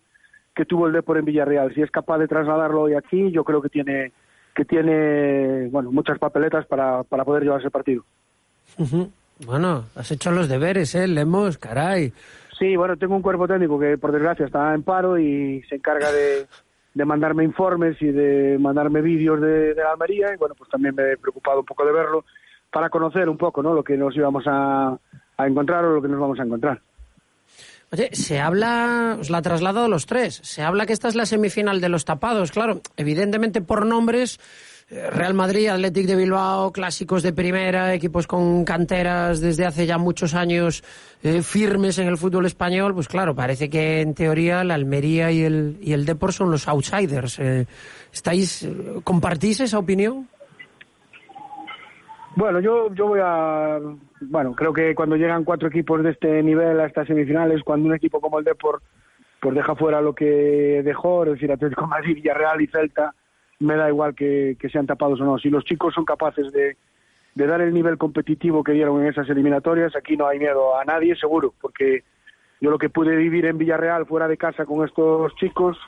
que 0.60 0.66
tuvo 0.66 0.86
el 0.86 0.92
Depor 0.92 1.16
en 1.16 1.24
Villarreal. 1.24 1.74
Si 1.74 1.80
es 1.80 1.90
capaz 1.90 2.18
de 2.18 2.28
trasladarlo 2.28 2.82
hoy 2.82 2.92
aquí, 2.92 3.30
yo 3.30 3.44
creo 3.44 3.62
que 3.62 3.70
tiene 3.70 4.12
que 4.54 4.66
tiene 4.66 5.68
bueno 5.70 5.90
muchas 5.90 6.18
papeletas 6.18 6.66
para, 6.66 7.02
para 7.02 7.24
poder 7.24 7.44
llevarse 7.44 7.68
el 7.68 7.70
partido. 7.70 8.04
Bueno, 9.46 9.86
has 9.96 10.10
hecho 10.10 10.30
los 10.30 10.50
deberes, 10.50 10.94
¿eh? 10.94 11.08
Lemos, 11.08 11.56
caray. 11.56 12.12
Sí, 12.58 12.76
bueno, 12.76 12.98
tengo 12.98 13.16
un 13.16 13.22
cuerpo 13.22 13.48
técnico 13.48 13.80
que 13.80 13.96
por 13.96 14.12
desgracia 14.12 14.44
está 14.44 14.74
en 14.74 14.82
paro 14.82 15.18
y 15.18 15.62
se 15.62 15.76
encarga 15.76 16.12
de, 16.12 16.46
de 16.92 17.04
mandarme 17.06 17.42
informes 17.42 17.96
y 18.02 18.08
de 18.08 18.58
mandarme 18.60 19.00
vídeos 19.00 19.40
de, 19.40 19.72
de 19.72 19.82
la 19.82 19.92
Almería 19.92 20.34
y 20.34 20.36
bueno, 20.36 20.54
pues 20.58 20.68
también 20.68 20.94
me 20.94 21.12
he 21.12 21.16
preocupado 21.16 21.60
un 21.60 21.64
poco 21.64 21.86
de 21.86 21.92
verlo 21.92 22.26
para 22.70 22.90
conocer 22.90 23.30
un 23.30 23.38
poco, 23.38 23.62
¿no? 23.62 23.72
Lo 23.72 23.82
que 23.82 23.96
nos 23.96 24.14
íbamos 24.14 24.44
a, 24.46 24.94
a 25.38 25.46
encontrar 25.46 25.86
o 25.86 25.94
lo 25.94 26.02
que 26.02 26.08
nos 26.08 26.20
vamos 26.20 26.38
a 26.38 26.42
encontrar. 26.42 26.82
Oye, 27.92 28.10
se 28.12 28.38
habla, 28.38 29.16
os 29.20 29.30
la 29.30 29.38
ha 29.38 29.42
trasladado 29.42 29.86
a 29.86 29.88
los 29.88 30.06
tres, 30.06 30.40
se 30.44 30.62
habla 30.62 30.86
que 30.86 30.92
esta 30.92 31.08
es 31.08 31.16
la 31.16 31.26
semifinal 31.26 31.80
de 31.80 31.88
los 31.88 32.04
tapados, 32.04 32.52
claro, 32.52 32.82
evidentemente 32.96 33.62
por 33.62 33.84
nombres, 33.84 34.38
eh, 34.90 35.10
Real 35.10 35.34
Madrid, 35.34 35.66
Athletic 35.66 36.06
de 36.06 36.14
Bilbao, 36.14 36.70
clásicos 36.70 37.24
de 37.24 37.32
primera, 37.32 37.92
equipos 37.92 38.28
con 38.28 38.64
canteras 38.64 39.40
desde 39.40 39.66
hace 39.66 39.86
ya 39.86 39.98
muchos 39.98 40.34
años 40.34 40.84
eh, 41.24 41.42
firmes 41.42 41.98
en 41.98 42.06
el 42.06 42.16
fútbol 42.16 42.46
español, 42.46 42.94
pues 42.94 43.08
claro, 43.08 43.34
parece 43.34 43.68
que 43.68 44.02
en 44.02 44.14
teoría 44.14 44.62
la 44.62 44.74
Almería 44.74 45.32
y 45.32 45.42
el, 45.42 45.76
y 45.80 45.92
el 45.92 46.06
Depor 46.06 46.32
son 46.32 46.52
los 46.52 46.68
outsiders. 46.68 47.40
Eh, 47.40 47.66
¿Estáis, 48.12 48.68
compartís 49.02 49.58
esa 49.60 49.78
opinión? 49.78 50.28
Bueno, 52.36 52.60
yo, 52.60 52.92
yo 52.94 53.08
voy 53.08 53.20
a. 53.22 53.78
Bueno, 54.20 54.54
creo 54.54 54.72
que 54.72 54.94
cuando 54.94 55.16
llegan 55.16 55.44
cuatro 55.44 55.68
equipos 55.68 56.02
de 56.02 56.10
este 56.10 56.42
nivel 56.42 56.78
a 56.80 56.86
estas 56.86 57.06
semifinales, 57.08 57.62
cuando 57.64 57.88
un 57.88 57.94
equipo 57.94 58.20
como 58.20 58.38
el 58.38 58.44
Depor 58.44 58.82
pues 59.40 59.54
deja 59.54 59.74
fuera 59.74 60.02
lo 60.02 60.14
que 60.14 60.82
dejó, 60.84 61.24
es 61.24 61.32
decir, 61.32 61.50
Atlético 61.50 61.86
Madrid, 61.86 62.14
Villarreal 62.16 62.60
y 62.60 62.66
Celta, 62.66 63.14
me 63.60 63.74
da 63.74 63.88
igual 63.88 64.14
que, 64.14 64.56
que 64.60 64.68
sean 64.68 64.86
tapados 64.86 65.18
o 65.20 65.24
no. 65.24 65.38
Si 65.38 65.48
los 65.48 65.64
chicos 65.64 65.94
son 65.94 66.04
capaces 66.04 66.52
de, 66.52 66.76
de 67.34 67.46
dar 67.46 67.62
el 67.62 67.72
nivel 67.72 67.96
competitivo 67.96 68.62
que 68.62 68.72
dieron 68.72 69.00
en 69.00 69.08
esas 69.08 69.28
eliminatorias, 69.30 69.96
aquí 69.96 70.14
no 70.16 70.26
hay 70.28 70.38
miedo 70.38 70.78
a 70.78 70.84
nadie, 70.84 71.16
seguro, 71.16 71.54
porque 71.58 72.04
yo 72.60 72.70
lo 72.70 72.76
que 72.78 72.90
pude 72.90 73.16
vivir 73.16 73.46
en 73.46 73.56
Villarreal 73.56 74.04
fuera 74.04 74.28
de 74.28 74.36
casa 74.36 74.66
con 74.66 74.86
estos 74.86 75.34
chicos, 75.36 75.78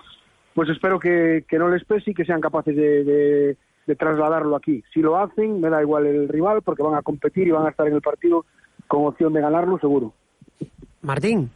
pues 0.54 0.70
espero 0.70 0.98
que, 0.98 1.44
que 1.46 1.58
no 1.58 1.68
les 1.68 1.84
pese 1.84 2.12
y 2.12 2.14
que 2.14 2.24
sean 2.24 2.40
capaces 2.40 2.74
de, 2.74 3.04
de- 3.04 3.56
de 3.86 3.96
trasladarlo 3.96 4.56
aquí. 4.56 4.82
Si 4.92 5.00
lo 5.00 5.18
hacen, 5.18 5.60
me 5.60 5.68
da 5.68 5.82
igual 5.82 6.06
el 6.06 6.28
rival, 6.28 6.62
porque 6.62 6.82
van 6.82 6.94
a 6.94 7.02
competir 7.02 7.48
y 7.48 7.50
van 7.50 7.66
a 7.66 7.70
estar 7.70 7.86
en 7.86 7.94
el 7.94 8.02
partido 8.02 8.44
con 8.86 9.06
opción 9.06 9.32
de 9.32 9.40
ganarlo, 9.40 9.78
seguro. 9.78 10.12
Martín. 11.02 11.50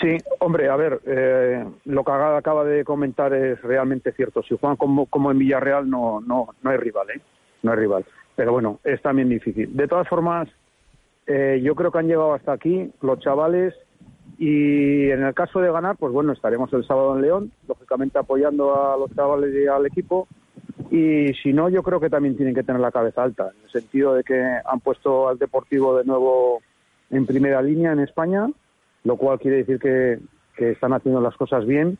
Sí, 0.00 0.18
hombre, 0.40 0.68
a 0.68 0.76
ver, 0.76 1.00
eh, 1.06 1.64
lo 1.84 2.04
que 2.04 2.12
acaba 2.12 2.64
de 2.64 2.84
comentar 2.84 3.32
es 3.32 3.60
realmente 3.62 4.12
cierto. 4.12 4.42
Si 4.42 4.56
juegan 4.58 4.76
como, 4.76 5.06
como 5.06 5.30
en 5.30 5.38
Villarreal, 5.38 5.88
no, 5.88 6.20
no, 6.20 6.48
no 6.62 6.70
hay 6.70 6.76
rival, 6.76 7.10
¿eh? 7.10 7.20
No 7.62 7.72
hay 7.72 7.78
rival. 7.78 8.04
Pero 8.36 8.52
bueno, 8.52 8.80
es 8.84 9.00
también 9.02 9.28
difícil. 9.28 9.74
De 9.74 9.88
todas 9.88 10.08
formas, 10.08 10.48
eh, 11.26 11.60
yo 11.62 11.74
creo 11.74 11.90
que 11.90 11.98
han 11.98 12.08
llegado 12.08 12.34
hasta 12.34 12.52
aquí 12.52 12.90
los 13.00 13.20
chavales 13.20 13.74
y 14.38 15.10
en 15.10 15.22
el 15.22 15.34
caso 15.34 15.60
de 15.60 15.70
ganar, 15.70 15.96
pues 15.96 16.12
bueno, 16.12 16.32
estaremos 16.32 16.72
el 16.72 16.84
sábado 16.84 17.14
en 17.16 17.22
León, 17.22 17.52
lógicamente 17.68 18.18
apoyando 18.18 18.74
a 18.74 18.96
los 18.96 19.14
chavales 19.14 19.54
y 19.54 19.66
al 19.66 19.86
equipo. 19.86 20.26
Y 20.90 21.32
si 21.42 21.52
no, 21.52 21.68
yo 21.68 21.82
creo 21.82 22.00
que 22.00 22.10
también 22.10 22.36
tienen 22.36 22.54
que 22.54 22.62
tener 22.62 22.80
la 22.80 22.92
cabeza 22.92 23.22
alta, 23.22 23.50
en 23.56 23.64
el 23.64 23.70
sentido 23.70 24.14
de 24.14 24.22
que 24.22 24.40
han 24.64 24.80
puesto 24.80 25.28
al 25.28 25.38
Deportivo 25.38 25.96
de 25.96 26.04
nuevo 26.04 26.60
en 27.10 27.26
primera 27.26 27.62
línea 27.62 27.92
en 27.92 28.00
España, 28.00 28.48
lo 29.04 29.16
cual 29.16 29.38
quiere 29.38 29.58
decir 29.58 29.78
que, 29.78 30.18
que 30.56 30.72
están 30.72 30.92
haciendo 30.92 31.20
las 31.20 31.36
cosas 31.36 31.66
bien 31.66 31.98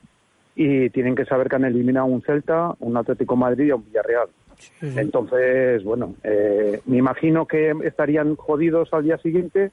y 0.57 0.90
tienen 0.90 1.14
que 1.14 1.25
saber 1.25 1.49
que 1.49 1.57
han 1.57 1.64
eliminado 1.64 2.07
un 2.07 2.23
Celta, 2.23 2.75
un 2.81 2.97
Atlético 2.97 3.37
Madrid 3.37 3.66
y 3.66 3.73
un 3.73 3.85
Villarreal. 3.85 4.29
Entonces, 4.81 5.83
bueno, 5.83 6.14
eh, 6.23 6.81
me 6.87 6.99
imagino 6.99 7.47
que 7.47 7.75
estarían 7.83 8.37
jodidos 8.37 8.92
al 8.92 9.05
día 9.05 9.18
siguiente, 9.18 9.73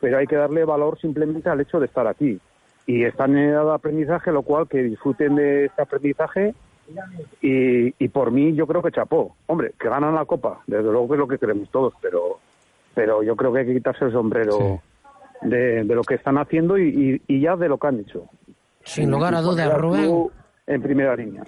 pero 0.00 0.18
hay 0.18 0.26
que 0.26 0.36
darle 0.36 0.64
valor 0.64 0.98
simplemente 0.98 1.50
al 1.50 1.60
hecho 1.60 1.78
de 1.78 1.86
estar 1.86 2.06
aquí. 2.06 2.40
Y 2.86 3.04
están 3.04 3.36
en 3.36 3.50
edad 3.50 3.64
de 3.64 3.74
aprendizaje, 3.74 4.32
lo 4.32 4.42
cual 4.42 4.68
que 4.68 4.82
disfruten 4.82 5.36
de 5.36 5.66
este 5.66 5.82
aprendizaje 5.82 6.54
y, 7.40 7.94
y 8.04 8.08
por 8.08 8.30
mí 8.30 8.54
yo 8.54 8.66
creo 8.66 8.82
que 8.82 8.90
chapó. 8.90 9.36
Hombre, 9.46 9.72
que 9.78 9.88
ganan 9.88 10.14
la 10.14 10.24
copa, 10.24 10.60
desde 10.66 10.84
luego 10.84 11.08
que 11.08 11.14
es 11.14 11.18
lo 11.20 11.28
que 11.28 11.38
queremos 11.38 11.68
todos, 11.70 11.92
pero, 12.00 12.38
pero 12.94 13.22
yo 13.22 13.36
creo 13.36 13.52
que 13.52 13.60
hay 13.60 13.66
que 13.66 13.74
quitarse 13.74 14.04
el 14.06 14.12
sombrero 14.12 14.80
de, 15.42 15.84
de 15.84 15.94
lo 15.94 16.02
que 16.02 16.14
están 16.14 16.38
haciendo 16.38 16.78
y, 16.78 17.20
y- 17.26 17.34
y 17.36 17.40
ya 17.40 17.56
de 17.56 17.68
lo 17.68 17.78
que 17.78 17.86
han 17.88 18.00
hecho. 18.00 18.26
Sin 18.84 19.10
lugar 19.10 19.34
a 19.34 19.40
dudas, 19.40 19.76
Rubén. 19.78 20.28
En 20.66 20.82
primera 20.82 21.14
línea. 21.16 21.44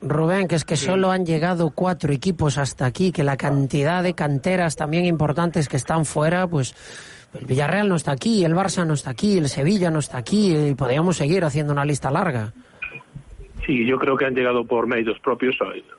Rubén, 0.00 0.48
que 0.48 0.54
es 0.56 0.64
que 0.64 0.76
solo 0.76 1.10
han 1.10 1.24
llegado 1.24 1.70
cuatro 1.70 2.12
equipos 2.12 2.58
hasta 2.58 2.84
aquí, 2.84 3.10
que 3.10 3.24
la 3.24 3.36
cantidad 3.36 4.02
de 4.02 4.14
canteras 4.14 4.76
también 4.76 5.06
importantes 5.06 5.68
que 5.68 5.76
están 5.78 6.04
fuera, 6.04 6.46
pues 6.46 6.74
el 7.38 7.46
Villarreal 7.46 7.88
no 7.88 7.96
está 7.96 8.12
aquí, 8.12 8.44
el 8.44 8.54
Barça 8.54 8.86
no 8.86 8.92
está 8.94 9.10
aquí, 9.10 9.38
el 9.38 9.48
Sevilla 9.48 9.90
no 9.90 10.00
está 10.00 10.18
aquí, 10.18 10.54
y 10.54 10.74
podríamos 10.74 11.16
seguir 11.16 11.42
haciendo 11.44 11.72
una 11.72 11.84
lista 11.86 12.10
larga. 12.10 12.52
Sí, 13.66 13.86
yo 13.86 13.98
creo 13.98 14.16
que 14.16 14.26
han 14.26 14.34
llegado 14.34 14.64
por 14.64 14.86
méritos 14.86 15.18
propios, 15.20 15.56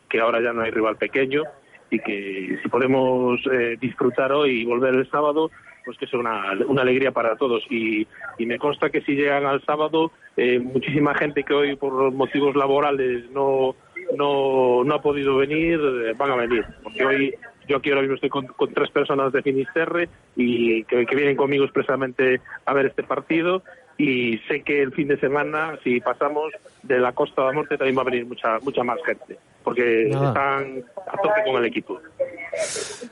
que 0.09 0.19
ahora 0.19 0.41
ya 0.41 0.53
no 0.53 0.61
hay 0.61 0.71
rival 0.71 0.97
pequeño 0.97 1.43
Así 1.87 1.99
que 1.99 2.59
si 2.61 2.69
podemos 2.69 3.39
eh, 3.51 3.77
disfrutar 3.79 4.31
hoy 4.31 4.61
y 4.61 4.65
volver 4.65 4.95
el 4.95 5.09
sábado, 5.09 5.51
pues 5.83 5.97
que 5.97 6.05
es 6.05 6.13
una, 6.13 6.53
una 6.67 6.81
alegría 6.81 7.11
para 7.11 7.35
todos. 7.35 7.63
Y, 7.69 8.07
y 8.37 8.45
me 8.45 8.57
consta 8.57 8.89
que 8.89 9.01
si 9.01 9.13
llegan 9.13 9.45
al 9.45 9.63
sábado, 9.63 10.11
eh, 10.35 10.59
muchísima 10.59 11.13
gente 11.13 11.43
que 11.43 11.53
hoy 11.53 11.75
por 11.75 12.11
motivos 12.11 12.55
laborales 12.55 13.29
no, 13.31 13.75
no, 14.17 14.83
no 14.83 14.95
ha 14.95 15.01
podido 15.01 15.37
venir, 15.37 15.79
eh, 15.79 16.13
van 16.17 16.31
a 16.31 16.35
venir. 16.35 16.65
Porque 16.81 17.05
hoy 17.05 17.35
yo 17.67 17.77
aquí 17.77 17.89
ahora 17.89 18.01
mismo 18.01 18.15
estoy 18.15 18.29
con, 18.29 18.47
con 18.47 18.73
tres 18.73 18.89
personas 18.89 19.31
de 19.31 19.43
Finisterre 19.43 20.09
y 20.35 20.83
que 20.85 21.05
vienen 21.15 21.35
conmigo 21.37 21.65
expresamente 21.65 22.41
a 22.65 22.73
ver 22.73 22.87
este 22.87 23.03
partido 23.03 23.63
y 23.97 24.39
sé 24.47 24.61
que 24.61 24.81
el 24.81 24.91
fin 24.91 25.07
de 25.07 25.19
semana, 25.19 25.79
si 25.83 26.01
pasamos 26.01 26.51
de 26.87 26.99
la 26.99 27.11
Costa 27.13 27.41
de 27.41 27.47
la 27.47 27.53
Muerte, 27.53 27.77
también 27.77 27.97
va 27.97 28.01
a 28.01 28.05
venir 28.05 28.25
mucha 28.25 28.59
mucha 28.61 28.83
más 28.83 28.97
gente, 29.05 29.37
porque 29.63 30.07
Nada. 30.11 30.27
están 30.27 30.83
a 31.07 31.21
tope 31.21 31.43
con 31.45 31.55
el 31.57 31.65
equipo. 31.65 31.99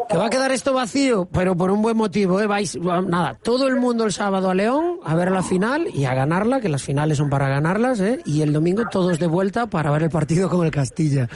Que 0.10 0.18
va 0.18 0.28
a 0.28 0.30
quedar 0.30 0.52
esto 0.52 0.74
vacío, 0.74 1.28
pero 1.32 1.56
por 1.56 1.70
un 1.70 1.82
buen 1.82 1.98
motivo, 1.98 2.40
¿eh? 2.40 2.48
Vais, 2.48 2.78
nada, 2.78 3.38
todo 3.44 3.68
el 3.68 3.76
mundo 3.76 4.06
el 4.06 4.12
sábado 4.14 4.50
a 4.50 4.54
León 4.54 5.00
a 5.04 5.16
ver 5.16 5.32
la 5.32 5.44
final 5.44 5.88
y 5.94 6.06
a 6.06 6.14
ganarla, 6.14 6.62
que 6.62 6.70
las 6.70 6.84
finales 6.84 7.18
son 7.18 7.30
para 7.30 7.50
ganarlas, 7.50 8.00
¿eh? 8.00 8.20
Y 8.26 8.42
el 8.42 8.54
domingo 8.54 8.84
todos 8.90 9.20
de 9.20 9.28
vuelta 9.28 9.68
para 9.68 9.92
ver 9.92 10.04
el 10.04 10.10
partido 10.10 10.50
con 10.50 10.66
el 10.66 10.72
Castilla. 10.72 11.28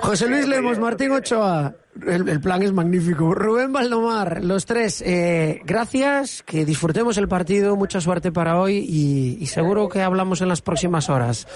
José 0.00 0.28
Luis 0.28 0.46
Lemos, 0.46 0.78
Martín 0.78 1.10
Ochoa, 1.10 1.74
el, 2.06 2.28
el 2.28 2.40
plan 2.40 2.62
es 2.62 2.72
magnífico. 2.72 3.34
Rubén 3.34 3.72
Valdomar, 3.72 4.44
los 4.44 4.64
tres, 4.66 5.02
eh, 5.04 5.60
gracias, 5.64 6.42
que 6.42 6.64
disfrutemos 6.64 7.16
el 7.18 7.28
partido, 7.28 7.76
mucha 7.76 8.00
suerte 8.00 8.30
para 8.30 8.60
hoy 8.60 8.84
y, 8.88 9.36
y 9.40 9.46
seguro 9.46 9.88
que 9.88 10.02
hablamos 10.02 10.40
en 10.42 10.48
las 10.48 10.62
próximas 10.62 11.08
horas, 11.10 11.46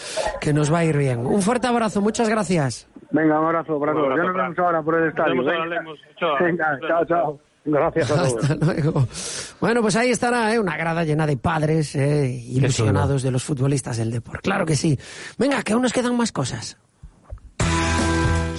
que 0.41 0.53
nos 0.53 0.73
va 0.73 0.79
a 0.79 0.85
ir 0.85 0.97
bien. 0.97 1.27
Un 1.27 1.43
fuerte 1.43 1.67
abrazo, 1.67 2.01
muchas 2.01 2.29
gracias. 2.29 2.89
Venga, 3.11 3.41
un 3.41 3.47
abrazo 3.47 3.77
Un 3.77 3.89
abrazo, 3.89 4.17
Ya 4.17 4.23
nos 4.23 4.35
vemos 4.35 4.59
ahora 4.59 4.83
por 4.83 4.95
el 4.97 5.09
estadio. 5.09 5.35
Nos 5.35 5.47
vemos 5.47 5.99
Venga, 6.41 6.79
chao, 6.87 7.05
chao. 7.07 7.41
Gracias 7.65 8.11
a 8.11 8.15
todos. 8.15 8.51
Hasta 8.51 8.55
luego. 8.65 9.07
Bueno, 9.61 9.83
pues 9.83 9.97
ahí 9.97 10.11
estará 10.11 10.55
¿eh? 10.55 10.59
una 10.59 10.77
grada 10.77 11.05
llena 11.05 11.27
de 11.27 11.37
padres 11.37 11.95
eh, 11.95 12.31
ilusionados 12.49 13.23
de 13.23 13.31
los 13.31 13.45
futbolistas 13.45 13.99
del 13.99 14.11
deporte. 14.11 14.43
Claro 14.43 14.65
que 14.65 14.77
sí. 14.77 14.99
Venga, 15.39 15.63
que 15.63 15.75
aún 15.75 15.83
nos 15.83 15.93
quedan 15.93 16.17
más 16.17 16.33
cosas. 16.33 16.79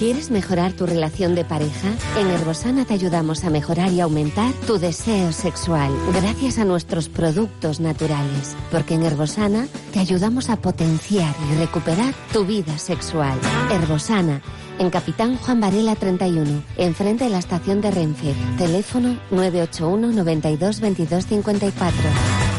¿Quieres 0.02 0.32
mejorar 0.32 0.74
tu 0.74 0.88
relación 0.88 1.36
de 1.36 1.46
pareja? 1.46 1.90
En 2.18 2.26
Herbosana 2.26 2.86
te 2.86 2.96
ayudamos 2.96 3.44
a 3.44 3.52
mejorar 3.52 3.92
y 3.92 4.00
aumentar 4.00 4.52
tu 4.66 4.80
deseo 4.80 5.32
sexual 5.32 5.92
gracias 6.12 6.58
a 6.58 6.66
nuestros 6.66 7.08
productos 7.08 7.80
naturales. 7.80 8.58
Porque 8.72 8.96
en 8.96 9.04
Herbosana 9.04 9.68
te 9.94 10.00
ayudamos 10.00 10.50
a 10.50 10.56
potenciar 10.56 11.36
y 11.52 11.56
recuperar 11.58 12.16
tu 12.34 12.46
vida 12.46 12.80
sexual. 12.80 13.40
Herbosana, 13.70 14.42
en 14.80 14.90
Capitán 14.90 15.38
Juan 15.38 15.62
Varela 15.62 15.96
31, 15.96 16.64
enfrente 16.78 17.26
de 17.26 17.30
la 17.30 17.38
estación 17.38 17.80
de 17.80 17.92
Renfe. 17.92 18.34
Teléfono 18.58 19.20
981 19.30 20.14
92 20.14 20.80
22 20.80 21.26
54. 21.28 22.51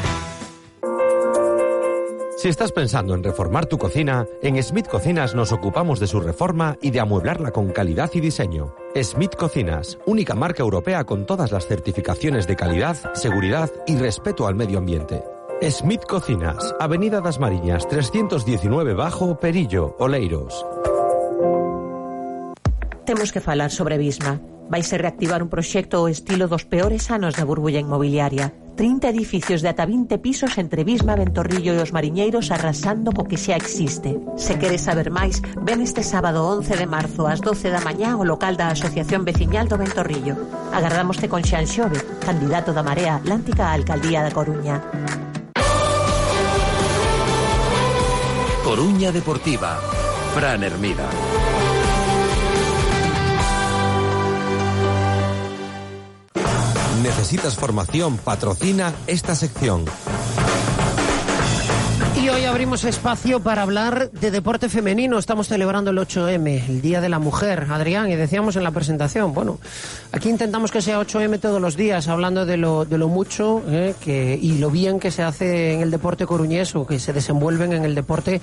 Si 2.42 2.48
estás 2.48 2.72
pensando 2.72 3.14
en 3.14 3.22
reformar 3.22 3.66
tu 3.66 3.78
cocina, 3.78 4.26
en 4.42 4.60
Smith 4.60 4.88
Cocinas 4.88 5.32
nos 5.32 5.52
ocupamos 5.52 6.00
de 6.00 6.08
su 6.08 6.18
reforma 6.18 6.76
y 6.82 6.90
de 6.90 6.98
amueblarla 6.98 7.52
con 7.52 7.68
calidad 7.68 8.10
y 8.14 8.20
diseño. 8.20 8.74
Smith 9.00 9.36
Cocinas, 9.36 9.96
única 10.06 10.34
marca 10.34 10.60
europea 10.64 11.04
con 11.04 11.24
todas 11.24 11.52
las 11.52 11.68
certificaciones 11.68 12.48
de 12.48 12.56
calidad, 12.56 12.96
seguridad 13.14 13.70
y 13.86 13.94
respeto 13.94 14.48
al 14.48 14.56
medio 14.56 14.78
ambiente. 14.78 15.22
Smith 15.70 16.02
Cocinas, 16.08 16.74
Avenida 16.80 17.20
das 17.20 17.38
Mariñas, 17.38 17.86
319 17.86 18.94
Bajo, 18.94 19.38
Perillo, 19.38 19.94
Oleiros. 20.00 20.66
Temos 23.06 23.30
que 23.30 23.40
falar 23.40 23.70
sobre 23.70 23.98
Bisma. 23.98 24.40
Vais 24.68 24.92
a 24.92 24.98
reactivar 24.98 25.44
un 25.44 25.48
proxecto 25.48 25.98
ao 25.98 26.08
estilo 26.10 26.48
dos 26.48 26.66
peores 26.66 27.06
anos 27.14 27.38
da 27.38 27.46
burbulla 27.46 27.78
inmobiliaria. 27.78 28.50
30 28.82 29.10
edificios 29.10 29.62
de 29.62 29.68
ata 29.68 29.86
20 29.86 30.18
pisos 30.18 30.58
entre 30.58 30.82
Bisma, 30.82 31.14
Ventorrillo 31.14 31.70
e 31.70 31.78
os 31.78 31.94
mariñeiros 31.94 32.50
arrasando 32.50 33.14
co 33.14 33.30
que 33.30 33.38
xa 33.38 33.54
existe. 33.54 34.18
Se 34.34 34.58
queres 34.58 34.90
saber 34.90 35.14
máis, 35.14 35.38
ven 35.62 35.78
este 35.86 36.02
sábado 36.02 36.50
11 36.50 36.82
de 36.82 36.90
marzo 36.90 37.30
ás 37.30 37.38
12 37.38 37.70
da 37.70 37.78
mañá 37.78 38.18
ao 38.18 38.26
local 38.26 38.58
da 38.58 38.74
Asociación 38.74 39.22
Veciñal 39.22 39.70
do 39.70 39.78
Ventorrillo. 39.78 40.34
Agardámoste 40.74 41.30
con 41.30 41.46
Xan 41.46 41.70
Xove, 41.70 42.02
candidato 42.26 42.74
da 42.74 42.82
Marea 42.82 43.22
Atlántica 43.22 43.70
á 43.70 43.78
Alcaldía 43.78 44.18
da 44.26 44.34
Coruña. 44.34 44.82
Coruña 48.66 49.14
Deportiva, 49.14 49.78
Fran 50.34 50.66
Hermida. 50.66 51.06
¿Necesitas 57.02 57.56
formación? 57.56 58.16
Patrocina 58.16 58.94
esta 59.08 59.34
sección. 59.34 59.84
Hoy 62.28 62.44
abrimos 62.44 62.84
espacio 62.84 63.40
para 63.40 63.62
hablar 63.62 64.10
de 64.12 64.30
deporte 64.30 64.68
femenino. 64.68 65.18
Estamos 65.18 65.48
celebrando 65.48 65.90
el 65.90 65.98
8M, 65.98 66.68
el 66.68 66.80
Día 66.80 67.00
de 67.00 67.08
la 67.08 67.18
Mujer, 67.18 67.66
Adrián, 67.68 68.10
y 68.10 68.16
decíamos 68.16 68.54
en 68.54 68.62
la 68.62 68.70
presentación, 68.70 69.34
bueno, 69.34 69.58
aquí 70.12 70.28
intentamos 70.28 70.70
que 70.70 70.80
sea 70.80 71.00
8M 71.00 71.40
todos 71.40 71.60
los 71.60 71.76
días, 71.76 72.06
hablando 72.06 72.46
de 72.46 72.56
lo, 72.56 72.84
de 72.84 72.96
mucho 72.98 73.62
eh, 73.66 73.94
que, 74.00 74.38
y 74.40 74.58
lo 74.58 74.70
bien 74.70 75.00
que 75.00 75.10
se 75.10 75.22
hace 75.22 75.74
en 75.74 75.80
el 75.80 75.90
deporte 75.90 76.24
coruñés 76.24 76.74
o 76.76 76.86
que 76.86 77.00
se 77.00 77.12
desenvuelven 77.12 77.72
en 77.72 77.84
el 77.84 77.94
deporte 77.94 78.40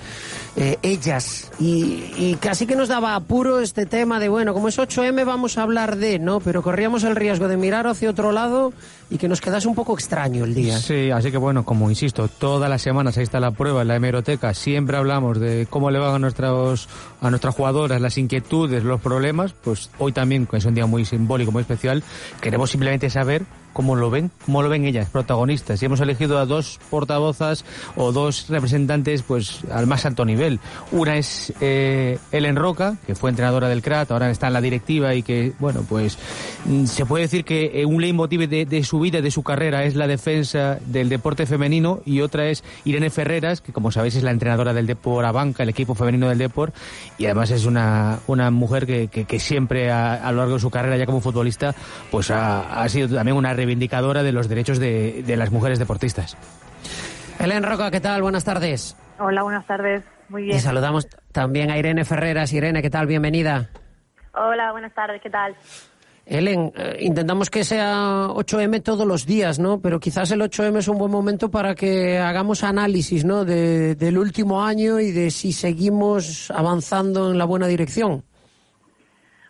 eh, 0.56 0.76
ellas. 0.82 1.50
Y, 1.58 2.04
y 2.16 2.36
casi 2.38 2.66
que 2.66 2.76
nos 2.76 2.88
daba 2.88 3.14
apuro 3.14 3.60
este 3.60 3.86
tema 3.86 4.20
de, 4.20 4.28
bueno, 4.28 4.52
como 4.52 4.68
es 4.68 4.78
8M 4.78 5.24
vamos 5.24 5.56
a 5.56 5.62
hablar 5.62 5.96
de, 5.96 6.18
¿no? 6.18 6.40
Pero 6.40 6.62
corríamos 6.62 7.02
el 7.02 7.16
riesgo 7.16 7.48
de 7.48 7.56
mirar 7.56 7.86
hacia 7.86 8.10
otro 8.10 8.30
lado 8.30 8.72
y 9.10 9.18
que 9.18 9.28
nos 9.28 9.40
quedase 9.40 9.66
un 9.66 9.74
poco 9.74 9.94
extraño 9.94 10.44
el 10.44 10.54
día. 10.54 10.78
Sí, 10.78 11.10
así 11.10 11.32
que 11.32 11.36
bueno, 11.36 11.64
como 11.64 11.90
insisto, 11.90 12.28
todas 12.28 12.70
las 12.70 12.80
semanas 12.80 13.18
ahí 13.18 13.24
está 13.24 13.40
la 13.40 13.50
prueba 13.50 13.84
la 13.84 13.96
hemeroteca. 13.96 14.54
Siempre 14.54 14.96
hablamos 14.96 15.40
de 15.40 15.66
cómo 15.68 15.90
le 15.90 15.98
van 15.98 16.14
a, 16.14 16.18
nuestros, 16.20 16.88
a 17.20 17.28
nuestras 17.28 17.54
jugadoras 17.54 18.00
las 18.00 18.16
inquietudes, 18.16 18.84
los 18.84 19.00
problemas. 19.00 19.52
Pues 19.52 19.90
hoy 19.98 20.12
también, 20.12 20.46
que 20.46 20.58
es 20.58 20.64
un 20.64 20.74
día 20.74 20.86
muy 20.86 21.04
simbólico, 21.04 21.50
muy 21.50 21.62
especial, 21.62 22.04
queremos 22.40 22.70
simplemente 22.70 23.10
saber 23.10 23.44
cómo 23.72 23.96
lo 23.96 24.10
ven, 24.10 24.30
cómo 24.44 24.62
lo 24.62 24.68
ven 24.68 24.84
ellas, 24.84 25.08
protagonistas. 25.10 25.82
Y 25.82 25.86
hemos 25.86 26.00
elegido 26.00 26.38
a 26.38 26.46
dos 26.46 26.78
portavozas 26.90 27.64
o 27.96 28.12
dos 28.12 28.48
representantes 28.48 29.22
pues 29.22 29.60
al 29.70 29.86
más 29.86 30.06
alto 30.06 30.24
nivel. 30.24 30.60
Una 30.92 31.16
es 31.16 31.52
eh, 31.60 32.18
Ellen 32.32 32.56
Roca, 32.56 32.96
que 33.06 33.14
fue 33.14 33.30
entrenadora 33.30 33.68
del 33.68 33.82
CRAT, 33.82 34.10
ahora 34.10 34.30
está 34.30 34.48
en 34.48 34.52
la 34.52 34.60
directiva 34.60 35.14
y 35.14 35.22
que, 35.22 35.52
bueno, 35.58 35.84
pues 35.88 36.18
mm, 36.64 36.86
se 36.86 37.06
puede 37.06 37.24
decir 37.24 37.44
que 37.44 37.80
eh, 37.80 37.86
un 37.86 38.00
leitmotiv 38.00 38.48
de, 38.48 38.66
de 38.66 38.84
su 38.84 39.00
vida, 39.00 39.20
de 39.20 39.30
su 39.30 39.42
carrera, 39.42 39.84
es 39.84 39.94
la 39.94 40.06
defensa 40.06 40.78
del 40.86 41.08
deporte 41.08 41.46
femenino 41.46 42.00
y 42.04 42.20
otra 42.20 42.48
es 42.48 42.64
Irene 42.84 43.10
Ferreras, 43.10 43.60
que 43.60 43.72
como 43.72 43.90
sabéis 43.90 44.16
es 44.16 44.22
la 44.22 44.30
entrenadora 44.30 44.72
del 44.72 44.86
Depor 44.86 45.24
Abanca, 45.24 45.62
el 45.62 45.68
equipo 45.68 45.94
femenino 45.94 46.28
del 46.28 46.38
Depor, 46.38 46.72
y 47.18 47.26
además 47.26 47.50
es 47.50 47.64
una, 47.64 48.20
una 48.26 48.50
mujer 48.50 48.86
que, 48.86 49.08
que, 49.08 49.40
siempre 49.40 49.90
a, 49.90 50.14
a, 50.14 50.32
lo 50.32 50.38
largo 50.38 50.54
de 50.54 50.60
su 50.60 50.70
carrera 50.70 50.96
ya 50.96 51.06
como 51.06 51.20
futbolista 51.20 51.74
pues 52.10 52.30
ha, 52.30 52.82
ha 52.82 52.88
sido 52.88 53.08
también 53.16 53.36
una 53.36 53.54
reivindicadora 53.60 54.22
de 54.22 54.32
los 54.32 54.48
derechos 54.48 54.78
de, 54.78 55.22
de 55.22 55.36
las 55.36 55.50
mujeres 55.50 55.78
deportistas. 55.78 56.34
Helen 57.38 57.62
Roca, 57.62 57.90
¿qué 57.90 58.00
tal? 58.00 58.22
Buenas 58.22 58.42
tardes. 58.42 58.96
Hola, 59.18 59.42
buenas 59.42 59.66
tardes. 59.66 60.02
Muy 60.30 60.44
bien. 60.44 60.56
Y 60.56 60.60
saludamos 60.60 61.06
también 61.30 61.70
a 61.70 61.76
Irene 61.76 62.06
Ferreras. 62.06 62.54
Irene, 62.54 62.80
¿qué 62.80 62.88
tal? 62.88 63.06
Bienvenida. 63.06 63.68
Hola, 64.32 64.72
buenas 64.72 64.94
tardes. 64.94 65.20
¿Qué 65.20 65.28
tal? 65.28 65.54
Helen, 66.24 66.72
eh, 66.74 66.96
intentamos 67.00 67.50
que 67.50 67.62
sea 67.64 68.28
8M 68.28 68.82
todos 68.82 69.06
los 69.06 69.26
días, 69.26 69.58
¿no? 69.58 69.80
Pero 69.80 70.00
quizás 70.00 70.30
el 70.30 70.40
8M 70.40 70.78
es 70.78 70.88
un 70.88 70.96
buen 70.96 71.12
momento 71.12 71.50
para 71.50 71.74
que 71.74 72.18
hagamos 72.18 72.64
análisis, 72.64 73.26
¿no? 73.26 73.44
De, 73.44 73.94
del 73.94 74.16
último 74.16 74.64
año 74.64 75.00
y 75.00 75.10
de 75.10 75.30
si 75.30 75.52
seguimos 75.52 76.50
avanzando 76.50 77.30
en 77.30 77.36
la 77.36 77.44
buena 77.44 77.66
dirección. 77.66 78.22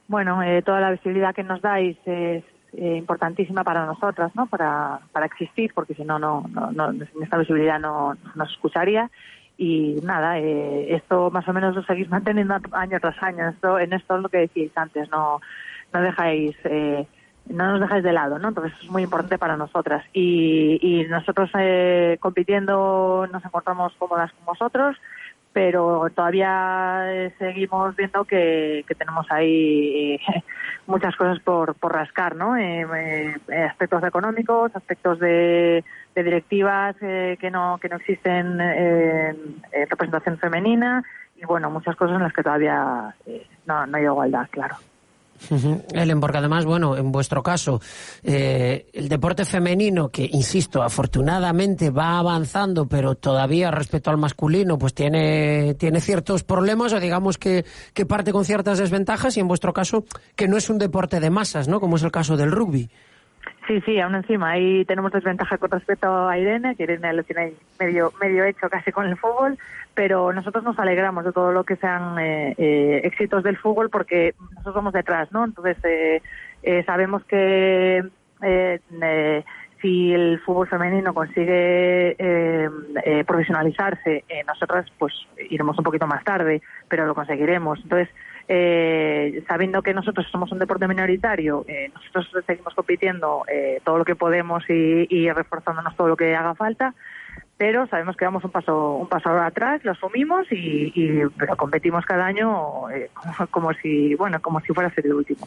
Bueno, 0.08 0.42
eh, 0.42 0.62
toda 0.62 0.80
la 0.80 0.90
visibilidad 0.90 1.32
que 1.32 1.44
nos 1.44 1.62
dais 1.62 1.96
es 2.04 2.42
eh, 2.76 2.96
importantísima 2.96 3.64
para 3.64 3.86
nosotras, 3.86 4.34
¿no? 4.34 4.46
Para, 4.46 5.00
para 5.12 5.26
existir, 5.26 5.72
porque 5.74 5.94
si 5.94 6.04
no, 6.04 6.18
no, 6.18 6.44
no, 6.52 6.70
no 6.72 6.92
esta 7.22 7.38
visibilidad 7.38 7.78
no 7.80 8.16
nos 8.34 8.50
escucharía. 8.50 9.10
Y 9.58 10.00
nada, 10.02 10.38
eh, 10.38 10.94
esto 10.94 11.30
más 11.30 11.46
o 11.46 11.52
menos 11.52 11.76
lo 11.76 11.82
seguís 11.82 12.08
manteniendo 12.08 12.56
año 12.72 12.98
tras 12.98 13.22
año. 13.22 13.48
Esto, 13.48 13.78
en 13.78 13.92
esto 13.92 14.16
es 14.16 14.22
lo 14.22 14.28
que 14.28 14.38
decíais 14.38 14.72
antes, 14.74 15.10
no, 15.10 15.40
no 15.92 16.00
dejáis, 16.00 16.56
eh, 16.64 17.06
no 17.46 17.72
nos 17.72 17.80
dejáis 17.80 18.02
de 18.02 18.12
lado, 18.12 18.38
¿no? 18.38 18.48
Entonces 18.48 18.72
es 18.82 18.90
muy 18.90 19.02
importante 19.02 19.36
para 19.36 19.58
nosotras. 19.58 20.02
Y, 20.14 20.78
y 20.80 21.04
nosotros 21.08 21.50
eh, 21.58 22.16
compitiendo 22.20 23.26
nos 23.30 23.44
encontramos 23.44 23.92
cómodas 23.98 24.32
con 24.32 24.46
vosotros, 24.46 24.96
pero 25.52 26.08
todavía 26.14 27.02
eh, 27.06 27.32
seguimos 27.38 27.96
viendo 27.96 28.24
que, 28.24 28.84
que 28.86 28.94
tenemos 28.94 29.26
ahí 29.30 30.14
eh, 30.14 30.42
muchas 30.86 31.16
cosas 31.16 31.40
por, 31.40 31.74
por 31.74 31.92
rascar, 31.92 32.36
¿no? 32.36 32.56
Eh, 32.56 32.86
eh, 33.48 33.64
aspectos 33.64 34.02
económicos, 34.04 34.74
aspectos 34.74 35.18
de, 35.18 35.84
de 36.14 36.22
directivas 36.22 36.96
eh, 37.00 37.36
que 37.40 37.50
no 37.50 37.78
que 37.80 37.88
no 37.88 37.96
existen 37.96 38.60
en 38.60 39.62
representación 39.88 40.38
femenina 40.38 41.02
y 41.36 41.44
bueno 41.44 41.70
muchas 41.70 41.96
cosas 41.96 42.16
en 42.16 42.22
las 42.22 42.32
que 42.32 42.42
todavía 42.42 43.14
no, 43.66 43.86
no 43.86 43.96
hay 43.96 44.04
igualdad, 44.04 44.48
claro. 44.50 44.76
Ellen, 45.92 46.20
porque 46.20 46.38
además, 46.38 46.64
bueno, 46.64 46.96
en 46.96 47.10
vuestro 47.12 47.42
caso, 47.42 47.80
eh, 48.22 48.86
el 48.92 49.08
deporte 49.08 49.44
femenino, 49.44 50.08
que 50.08 50.28
insisto, 50.30 50.82
afortunadamente 50.82 51.90
va 51.90 52.18
avanzando, 52.18 52.86
pero 52.86 53.14
todavía 53.14 53.70
respecto 53.70 54.10
al 54.10 54.18
masculino, 54.18 54.78
pues 54.78 54.94
tiene, 54.94 55.74
tiene 55.74 56.00
ciertos 56.00 56.44
problemas, 56.44 56.92
o 56.92 57.00
digamos 57.00 57.38
que, 57.38 57.64
que 57.94 58.06
parte 58.06 58.32
con 58.32 58.44
ciertas 58.44 58.78
desventajas, 58.78 59.36
y 59.36 59.40
en 59.40 59.48
vuestro 59.48 59.72
caso, 59.72 60.04
que 60.36 60.48
no 60.48 60.56
es 60.56 60.70
un 60.70 60.78
deporte 60.78 61.20
de 61.20 61.30
masas, 61.30 61.68
¿no? 61.68 61.80
Como 61.80 61.96
es 61.96 62.02
el 62.02 62.12
caso 62.12 62.36
del 62.36 62.52
rugby. 62.52 62.90
Sí, 63.66 63.80
sí, 63.82 64.00
aún 64.00 64.14
encima 64.14 64.50
ahí 64.50 64.84
tenemos 64.84 65.12
desventaja 65.12 65.56
con 65.58 65.70
respecto 65.70 66.28
a 66.28 66.36
Irene, 66.36 66.74
que 66.74 66.82
Irene 66.82 67.12
lo 67.12 67.22
tiene 67.22 67.52
medio, 67.78 68.12
medio 68.20 68.44
hecho 68.44 68.68
casi 68.68 68.90
con 68.90 69.06
el 69.06 69.16
fútbol, 69.16 69.58
pero 69.94 70.32
nosotros 70.32 70.64
nos 70.64 70.78
alegramos 70.78 71.24
de 71.24 71.32
todo 71.32 71.52
lo 71.52 71.64
que 71.64 71.76
sean 71.76 72.18
eh, 72.18 72.54
eh, 72.58 73.00
éxitos 73.04 73.42
del 73.44 73.56
fútbol 73.56 73.88
porque 73.88 74.34
nosotros 74.50 74.74
vamos 74.74 74.92
detrás, 74.92 75.30
¿no? 75.30 75.44
Entonces 75.44 75.76
eh, 75.84 76.22
eh 76.62 76.82
sabemos 76.84 77.24
que 77.24 78.02
eh, 78.42 79.44
si 79.80 80.12
el 80.12 80.40
fútbol 80.40 80.68
femenino 80.68 81.14
consigue 81.14 82.16
profesionalizarse, 83.26 84.24
nosotras 84.46 84.86
pues 84.98 85.14
iremos 85.48 85.78
un 85.78 85.84
poquito 85.84 86.06
más 86.06 86.22
tarde, 86.24 86.60
pero 86.88 87.06
lo 87.06 87.14
conseguiremos. 87.14 87.78
Entonces 87.82 88.08
eh, 88.52 89.44
sabiendo 89.46 89.80
que 89.80 89.94
nosotros 89.94 90.26
somos 90.32 90.50
un 90.50 90.58
deporte 90.58 90.88
minoritario, 90.88 91.64
eh, 91.68 91.88
nosotros 91.94 92.44
seguimos 92.44 92.74
compitiendo 92.74 93.44
eh, 93.46 93.80
todo 93.84 93.98
lo 93.98 94.04
que 94.04 94.16
podemos 94.16 94.64
y, 94.68 95.30
reforzándonos 95.30 95.94
todo 95.96 96.08
lo 96.08 96.16
que 96.16 96.34
haga 96.34 96.56
falta, 96.56 96.92
pero 97.56 97.86
sabemos 97.86 98.16
que 98.16 98.24
damos 98.24 98.42
un 98.42 98.50
paso 98.50 98.96
un 98.96 99.08
paso 99.08 99.30
atrás, 99.30 99.84
lo 99.84 99.92
asumimos 99.92 100.48
y, 100.50 101.22
pero 101.38 101.56
competimos 101.56 102.04
cada 102.04 102.26
año 102.26 102.90
eh, 102.90 103.08
como, 103.52 103.72
si 103.74 104.16
bueno 104.16 104.42
como 104.42 104.58
si 104.62 104.74
fuera 104.74 104.88
a 104.88 104.94
ser 104.94 105.06
el 105.06 105.14
último. 105.14 105.46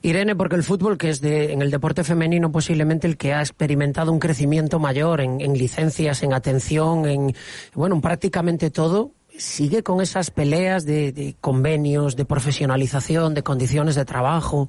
Irene, 0.00 0.34
porque 0.34 0.56
el 0.56 0.62
fútbol, 0.62 0.96
que 0.96 1.10
es 1.10 1.20
de, 1.20 1.52
en 1.52 1.60
el 1.60 1.70
deporte 1.70 2.02
femenino 2.02 2.50
posiblemente 2.50 3.06
el 3.08 3.18
que 3.18 3.34
ha 3.34 3.40
experimentado 3.40 4.10
un 4.10 4.20
crecimiento 4.20 4.78
mayor 4.78 5.20
en, 5.20 5.42
en 5.42 5.52
licencias, 5.52 6.22
en 6.22 6.32
atención, 6.32 7.04
en 7.04 7.34
bueno, 7.74 7.96
en 7.96 8.00
prácticamente 8.00 8.70
todo, 8.70 9.10
sigue 9.40 9.82
con 9.82 10.00
esas 10.00 10.30
peleas 10.30 10.84
de, 10.86 11.34
convenios, 11.40 12.16
de 12.16 12.24
profesionalización, 12.24 13.34
de 13.34 13.42
condiciones 13.42 13.94
de 13.94 14.04
trabajo. 14.04 14.68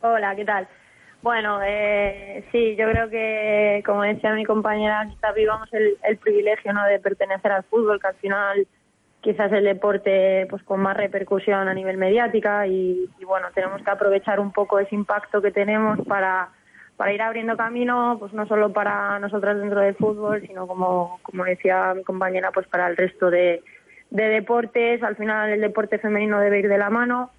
Hola, 0.00 0.34
¿qué 0.36 0.44
tal? 0.44 0.68
Bueno, 1.20 1.60
eh, 1.64 2.44
sí, 2.50 2.74
yo 2.76 2.88
creo 2.90 3.08
que, 3.08 3.82
como 3.84 4.02
decía 4.02 4.32
mi 4.34 4.44
compañera, 4.44 5.06
quizás 5.08 5.34
vivamos 5.34 5.68
el, 5.72 6.16
privilegio 6.18 6.72
¿no? 6.72 6.84
de 6.84 6.98
pertenecer 6.98 7.52
al 7.52 7.62
fútbol, 7.64 8.00
que 8.00 8.08
al 8.08 8.14
final 8.14 8.66
quizás 9.20 9.52
el 9.52 9.64
deporte 9.64 10.46
pues 10.50 10.64
con 10.64 10.80
más 10.80 10.96
repercusión 10.96 11.68
a 11.68 11.74
nivel 11.74 11.96
mediática 11.96 12.66
y 12.66 13.08
bueno, 13.24 13.48
tenemos 13.54 13.80
que 13.80 13.90
aprovechar 13.90 14.40
un 14.40 14.50
poco 14.50 14.80
ese 14.80 14.96
impacto 14.96 15.40
que 15.40 15.52
tenemos 15.52 16.00
para 16.08 16.50
para 16.96 17.12
ir 17.12 17.22
abriendo 17.22 17.56
camino, 17.56 18.16
pues 18.18 18.32
no 18.32 18.46
solo 18.46 18.72
para 18.72 19.18
nosotras 19.18 19.58
dentro 19.58 19.80
del 19.80 19.94
fútbol, 19.94 20.42
sino 20.46 20.66
como, 20.66 21.18
como 21.22 21.44
decía 21.44 21.94
mi 21.94 22.04
compañera, 22.04 22.50
pues 22.52 22.66
para 22.68 22.86
el 22.88 22.96
resto 22.96 23.30
de, 23.30 23.62
de 24.10 24.24
deportes. 24.24 25.02
Al 25.02 25.16
final 25.16 25.50
el 25.50 25.60
deporte 25.60 25.98
femenino 25.98 26.38
debe 26.38 26.60
ir 26.60 26.68
de 26.68 26.78
la 26.78 26.90
mano 26.90 27.30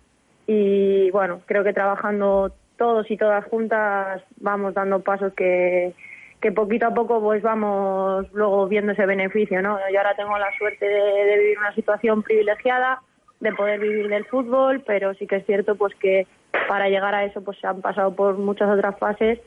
y 0.47 1.09
bueno, 1.11 1.41
creo 1.45 1.63
que 1.63 1.73
trabajando 1.73 2.53
todos 2.77 3.09
y 3.09 3.17
todas 3.17 3.45
juntas 3.45 4.21
vamos 4.37 4.73
dando 4.73 5.01
pasos 5.01 5.33
que, 5.33 5.93
que 6.41 6.51
poquito 6.51 6.87
a 6.87 6.93
poco 6.93 7.21
pues 7.21 7.41
vamos 7.41 8.25
luego 8.33 8.67
viendo 8.67 8.91
ese 8.91 9.05
beneficio, 9.05 9.61
¿no? 9.61 9.77
Yo 9.91 9.99
ahora 9.99 10.15
tengo 10.15 10.37
la 10.37 10.51
suerte 10.57 10.85
de 10.85 11.37
vivir 11.37 11.57
una 11.59 11.73
situación 11.73 12.23
privilegiada, 12.23 13.01
de 13.43 13.53
poder 13.53 13.79
vivir 13.79 14.07
del 14.07 14.25
fútbol, 14.25 14.81
pero 14.87 15.13
sí 15.15 15.27
que 15.27 15.35
es 15.35 15.45
cierto 15.45 15.75
pues 15.75 15.93
que 15.95 16.25
para 16.69 16.87
llegar 16.87 17.13
a 17.13 17.25
eso 17.25 17.43
pues 17.43 17.57
se 17.59 17.67
han 17.67 17.81
pasado 17.81 18.15
por 18.15 18.37
muchas 18.37 18.69
otras 18.69 18.97
fases 18.97 19.39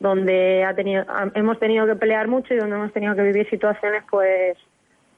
donde 0.00 0.64
ha 0.64 0.74
tenido, 0.74 1.04
hemos 1.34 1.58
tenido 1.58 1.86
que 1.86 1.94
pelear 1.94 2.28
mucho 2.28 2.52
y 2.52 2.58
donde 2.58 2.76
hemos 2.76 2.92
tenido 2.92 3.14
que 3.14 3.22
vivir 3.22 3.48
situaciones 3.48 4.02
pues 4.10 4.58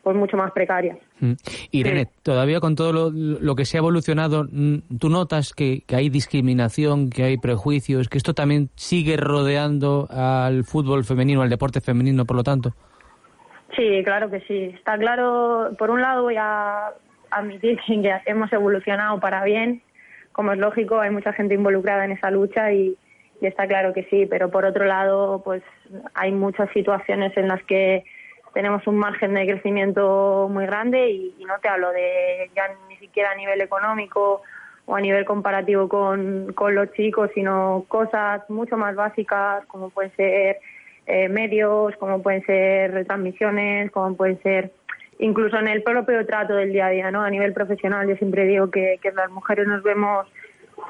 pues 0.03 0.17
mucho 0.17 0.37
más 0.37 0.53
precarias. 0.53 0.97
Mm. 1.21 1.33
Irene, 1.73 2.07
todavía 2.23 2.61
con 2.61 2.77
todo 2.77 3.11
lo, 3.11 3.55
que 3.57 3.65
se 3.65 3.77
ha 3.77 3.81
evolucionado, 3.81 4.45
mm, 4.45 4.99
¿tú 4.99 5.09
notas 5.09 5.53
que, 5.53 5.83
hay 5.89 6.09
discriminación, 6.09 7.11
que 7.11 7.25
hay 7.25 7.37
prejuicios, 7.37 8.09
que 8.09 8.17
esto 8.17 8.33
también 8.33 8.71
sigue 8.77 9.17
rodeando 9.17 10.07
al 10.11 10.65
fútbol 10.65 11.05
femenino, 11.05 11.43
al 11.43 11.51
deporte 11.51 11.81
femenino, 11.81 12.25
por 12.25 12.37
lo 12.37 12.45
tanto? 12.45 12.75
Sí, 13.77 14.03
claro 14.05 14.31
que 14.31 14.41
sí. 14.43 14.73
Está 14.77 14.97
claro, 14.97 15.75
por 15.79 15.91
un 15.91 16.01
lado 16.01 16.23
voy 16.23 16.37
a 16.39 16.93
admitir 17.31 17.79
que 17.87 18.21
hemos 18.27 18.53
evolucionado 18.53 19.21
para 19.21 19.45
bien, 19.45 19.83
como 20.33 20.53
es 20.53 20.59
lógico, 20.59 21.01
hay 21.01 21.11
mucha 21.11 21.33
gente 21.33 21.55
involucrada 21.55 22.05
en 22.05 22.13
esa 22.13 22.31
lucha 22.31 22.73
y, 22.73 22.97
está 23.41 23.69
claro 23.69 23.93
que 23.93 24.03
sí, 24.05 24.27
pero 24.27 24.51
por 24.51 24.65
otro 24.65 24.85
lado, 24.85 25.43
pues 25.45 25.63
hay 26.15 26.33
muchas 26.33 26.69
situaciones 26.71 27.37
en 27.37 27.47
las 27.47 27.63
que 27.65 28.05
tenemos 28.53 28.85
un 28.89 28.97
margen 28.97 29.35
de 29.35 29.47
crecimiento 29.47 30.49
muy 30.51 30.67
grande 30.67 31.11
y, 31.11 31.45
no 31.47 31.59
te 31.61 31.69
hablo 31.69 31.91
de 31.93 32.51
ya 32.57 32.65
ni 32.89 32.97
siquiera 32.97 33.31
a 33.31 33.37
nivel 33.37 33.61
económico 33.61 34.43
o 34.87 34.97
a 34.97 35.01
nivel 35.01 35.25
comparativo 35.25 35.89
con, 35.89 36.53
con 36.55 36.75
los 36.75 36.93
chicos, 36.93 37.31
sino 37.35 37.85
cosas 37.89 38.49
mucho 38.51 38.77
más 38.77 38.97
básicas 38.97 39.65
como 39.67 39.91
pueden 39.91 40.11
ser 40.17 40.59
eh, 41.07 41.29
medios, 41.29 41.97
como 41.97 42.23
pueden 42.23 42.45
ser 42.45 42.93
retransmisiones, 42.93 43.91
como 43.93 44.15
pueden 44.17 44.43
ser 44.43 44.73
incluso 45.19 45.59
en 45.59 45.69
el 45.69 45.83
propio 45.83 46.25
trato 46.27 46.55
del 46.55 46.73
día 46.73 46.87
a 46.87 46.91
día, 46.91 47.11
¿no? 47.11 47.23
A 47.23 47.31
nivel 47.31 47.53
profesional, 47.53 48.09
yo 48.09 48.17
siempre 48.17 48.47
digo 48.47 48.71
que, 48.71 48.99
que 49.03 49.13
las 49.13 49.31
mujeres 49.31 49.67
nos 49.67 49.83
vemos 49.83 50.27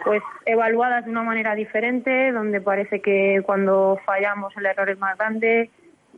pues 0.05 0.22
evaluadas 0.45 1.05
de 1.05 1.11
una 1.11 1.22
manera 1.22 1.55
diferente, 1.55 2.31
donde 2.33 2.61
parece 2.61 3.01
que 3.01 3.43
cuando 3.45 3.99
fallamos 4.05 4.55
el 4.57 4.66
error 4.66 4.91
es 4.91 4.99
más 4.99 5.16
grande, 5.16 5.70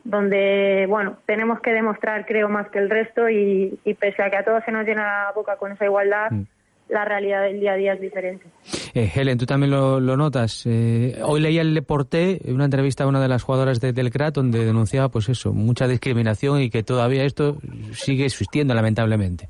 donde, 0.05 0.87
bueno, 0.89 1.19
tenemos 1.27 1.61
que 1.61 1.73
demostrar, 1.73 2.27
creo, 2.27 2.49
más 2.49 2.69
que 2.71 2.79
el 2.79 2.91
resto 2.91 3.29
y, 3.31 3.79
y 3.85 3.95
pese 3.95 4.23
a 4.23 4.31
que 4.31 4.37
a 4.37 4.45
todos 4.45 4.65
se 4.65 4.73
nos 4.73 4.85
llena 4.85 5.27
la 5.27 5.33
boca 5.35 5.57
con 5.57 5.73
esa 5.73 5.85
igualdad, 5.85 6.31
mm 6.31 6.45
la 6.91 7.05
realidad 7.05 7.43
del 7.43 7.61
día 7.61 7.73
a 7.73 7.77
día 7.77 7.93
es 7.95 8.01
diferente. 8.01 8.47
Eh, 8.95 9.11
Helen, 9.15 9.39
tú 9.39 9.47
también 9.47 9.71
lo, 9.71 10.01
notas. 10.01 10.65
Eh, 10.67 11.21
hoy 11.25 11.41
leía 11.41 11.63
el 11.63 11.75
Deporte, 11.75 12.41
una 12.47 12.65
entrevista 12.65 13.05
a 13.05 13.07
una 13.07 13.21
de 13.21 13.29
las 13.29 13.43
jugadoras 13.43 13.81
de, 13.81 13.93
del 13.93 14.11
CRAT, 14.11 14.35
donde 14.35 14.65
denunciaba, 14.65 15.09
pues 15.09 15.29
eso, 15.29 15.53
mucha 15.53 15.87
discriminación 15.87 16.61
y 16.61 16.71
que 16.71 16.83
todavía 16.83 17.25
esto 17.25 17.59
sigue 17.93 18.25
existiendo, 18.25 18.75
lamentablemente. 18.75 19.49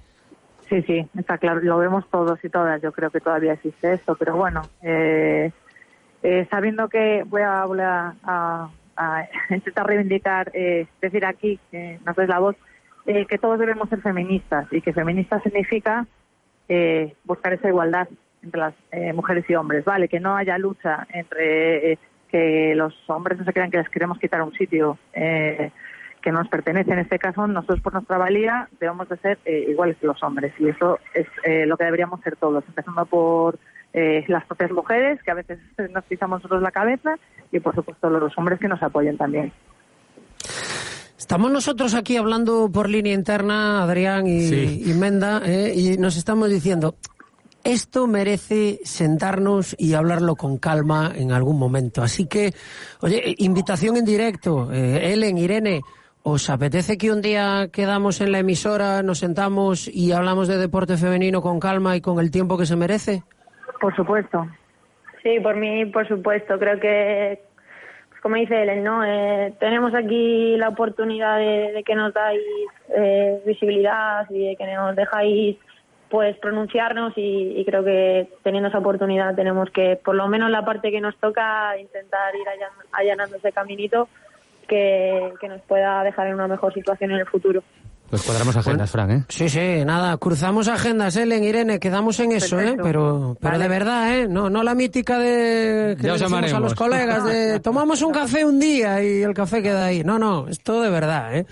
Sí, 0.68 0.82
sí, 0.82 1.07
está 1.18 1.38
claro, 1.38 1.61
lo 1.61 1.78
vemos 1.78 2.09
todos 2.11 2.38
y 2.45 2.49
todas. 2.49 2.80
Yo 2.82 2.93
creo 2.93 3.11
que 3.11 3.20
todavía 3.20 3.55
existe 3.55 3.95
esto, 3.95 4.14
pero 4.14 4.36
bueno, 4.36 4.62
eh, 4.82 5.51
eh 6.22 6.47
sabiendo 6.51 6.88
que 6.88 7.24
voy 7.26 7.43
a 7.43 7.64
volver 7.64 7.86
a, 7.86 8.68
intentar 9.51 9.86
reivindicar, 9.86 10.51
eh, 10.55 10.86
decir 11.01 11.24
aquí, 11.24 11.59
que 11.70 11.99
nos 12.05 12.16
la 12.28 12.38
voz, 12.38 12.57
que 13.07 13.38
todos 13.38 13.59
debemos 13.59 13.88
ser 13.88 14.03
feministas 14.03 14.66
y 14.70 14.82
que 14.82 14.93
feminista 14.93 15.41
significa 15.41 16.07
buscar 17.24 17.55
esa 17.55 17.66
igualdad 17.68 18.07
entre 18.43 18.61
las 18.61 18.74
eh, 18.93 19.12
mujeres 19.12 19.45
y 19.49 19.55
hombres, 19.55 19.84
¿vale? 19.84 20.09
Que 20.09 20.20
no 20.20 20.36
haya 20.36 20.59
lucha 20.59 21.07
entre 21.12 21.93
eh, 21.93 21.99
que 22.28 22.74
los 22.74 22.95
hombres 23.09 23.38
no 23.38 23.45
se 23.45 23.53
crean 23.53 23.70
que 23.70 23.78
les 23.78 23.88
queremos 23.88 24.18
quitar 24.18 24.43
un 24.43 24.53
sitio 24.53 24.99
eh, 25.12 25.70
que 26.22 26.32
nos 26.32 26.49
pertenece. 26.49 26.93
En 26.93 27.01
este 27.01 27.18
caso, 27.18 27.47
nosotros 27.47 27.80
por 27.80 27.95
nuestra 27.95 28.18
valía 28.18 28.68
debemos 28.78 29.09
de 29.09 29.16
ser 29.18 29.38
iguales 29.47 29.97
que 29.99 30.07
los 30.07 30.22
hombres 30.22 30.53
y 30.59 30.68
eso 30.68 30.99
es 31.14 31.26
lo 31.66 31.76
que 31.76 31.84
deberíamos 31.84 32.20
ser 32.20 32.36
todos, 32.36 32.62
empezando 32.68 33.07
por 33.07 33.59
las 33.93 34.45
propias 34.45 34.70
mujeres, 34.70 35.20
que 35.22 35.30
a 35.30 35.34
veces 35.34 35.59
nos 35.93 36.05
pisamos 36.05 36.41
nosotros 36.41 36.62
la 36.62 36.70
cabeza, 36.70 37.14
y 37.51 37.59
por 37.59 37.74
supuesto 37.74 38.11
los 38.11 38.36
hombres 38.36 38.61
que 38.61 38.68
nos 38.68 38.82
apoyen 38.82 39.16
también. 39.16 39.51
Estamos 41.30 41.53
nosotros 41.53 41.95
aquí 41.95 42.16
hablando 42.16 42.72
por 42.72 42.88
línea 42.88 43.14
interna, 43.14 43.84
Adrián 43.84 44.26
y, 44.26 44.93
Menda, 44.95 45.41
¿eh? 45.45 45.72
y 45.76 45.97
nos 45.97 46.16
estamos 46.16 46.51
diciendo, 46.51 46.97
esto 47.65 48.07
merece 48.07 48.79
sentarnos 48.85 49.77
y 49.79 49.95
hablarlo 49.95 50.35
con 50.37 50.59
calma 50.59 51.13
en 51.15 51.33
algún 51.33 51.59
momento. 51.59 52.03
Así 52.03 52.27
que, 52.27 52.53
oye, 53.01 53.35
invitación 53.39 53.97
en 53.97 54.05
directo. 54.05 54.73
Eh, 54.73 55.13
Ellen, 55.13 55.39
Irene, 55.39 55.81
¿os 56.23 56.51
apetece 56.51 56.99
que 56.99 57.11
un 57.13 57.23
día 57.23 57.69
quedamos 57.73 58.21
en 58.21 58.33
la 58.33 58.39
emisora, 58.39 59.03
nos 59.03 59.19
sentamos 59.19 59.89
y 59.89 60.13
hablamos 60.13 60.49
de 60.49 60.57
deporte 60.57 60.97
femenino 60.97 61.43
con 61.43 61.61
calma 61.61 61.97
y 61.97 62.01
con 62.01 62.19
el 62.21 62.31
tiempo 62.31 62.57
que 62.59 62.67
se 62.67 62.77
merece? 62.77 63.23
Por 63.81 63.95
supuesto. 63.95 64.47
Sí, 65.23 65.39
por 65.41 65.57
mí, 65.57 65.87
por 65.87 66.09
supuesto. 66.09 66.59
Creo 66.59 66.81
que 66.81 67.41
como 68.23 68.37
dice 68.37 68.63
Ellen, 68.63 68.85
¿no? 68.85 69.05
Eh, 69.05 69.55
tenemos 69.59 69.95
aquí 69.95 70.57
la 70.57 70.69
oportunidad 70.69 71.39
de, 71.39 71.83
que 71.85 71.95
nos 71.95 72.13
dais 72.13 72.43
eh, 72.95 73.41
visibilidad 73.47 74.27
y 74.31 74.49
de 74.49 74.57
que 74.57 74.67
nos 74.75 74.95
dejáis 74.95 75.57
pues 76.11 76.37
pronunciarnos 76.39 77.13
y, 77.17 77.65
creo 77.65 77.85
que 77.85 78.29
teniendo 78.43 78.69
esa 78.69 78.79
oportunidad 78.79 79.35
tenemos 79.35 79.71
que, 79.71 79.99
por 80.05 80.17
lo 80.17 80.27
menos 80.27 80.51
la 80.51 80.65
parte 80.65 80.91
que 80.91 81.01
nos 81.01 81.17
toca, 81.19 81.79
intentar 81.79 82.35
ir 82.35 82.47
allanando 82.93 83.37
ese 83.37 83.53
caminito 83.53 84.09
que, 84.69 85.33
que 85.41 85.49
nos 85.49 85.61
pueda 85.63 86.03
dejar 86.03 86.27
en 86.27 86.35
una 86.35 86.49
mejor 86.49 86.75
situación 86.75 87.13
en 87.13 87.19
el 87.19 87.27
futuro. 87.27 87.63
Pues 88.11 88.23
cuadramos 88.23 88.57
agendas, 88.57 88.91
Fran, 88.91 89.11
¿eh? 89.13 89.25
Sí, 89.29 89.49
sí, 89.49 89.85
nada, 89.85 90.17
cruzamos 90.17 90.67
agendas, 90.67 91.15
Ellen, 91.15 91.45
Irene, 91.45 91.79
quedamos 91.79 92.19
en 92.19 92.33
eso, 92.33 92.59
¿eh? 92.59 92.77
Pero, 92.83 93.37
pero 93.41 93.57
de 93.57 93.69
verdad, 93.69 94.13
¿eh? 94.19 94.27
No, 94.29 94.51
no 94.51 94.65
la 94.65 94.75
mítica 94.75 95.17
de 95.17 95.97
que 95.97 96.09
Ya 96.09 96.15
os 96.15 96.23
a 96.23 96.59
los 96.59 96.75
colegas 96.75 97.25
de 97.25 97.61
tomamos 97.63 98.03
un 98.03 98.13
café 98.13 98.45
un 98.45 98.59
día 98.59 99.01
y 99.01 99.23
el 99.23 99.33
café 99.33 99.63
queda 99.63 99.85
ahí. 99.85 100.03
No, 100.03 100.19
no, 100.19 100.49
esto 100.49 100.83
de 100.83 100.91
verdad, 100.91 101.37
¿eh? 101.37 101.47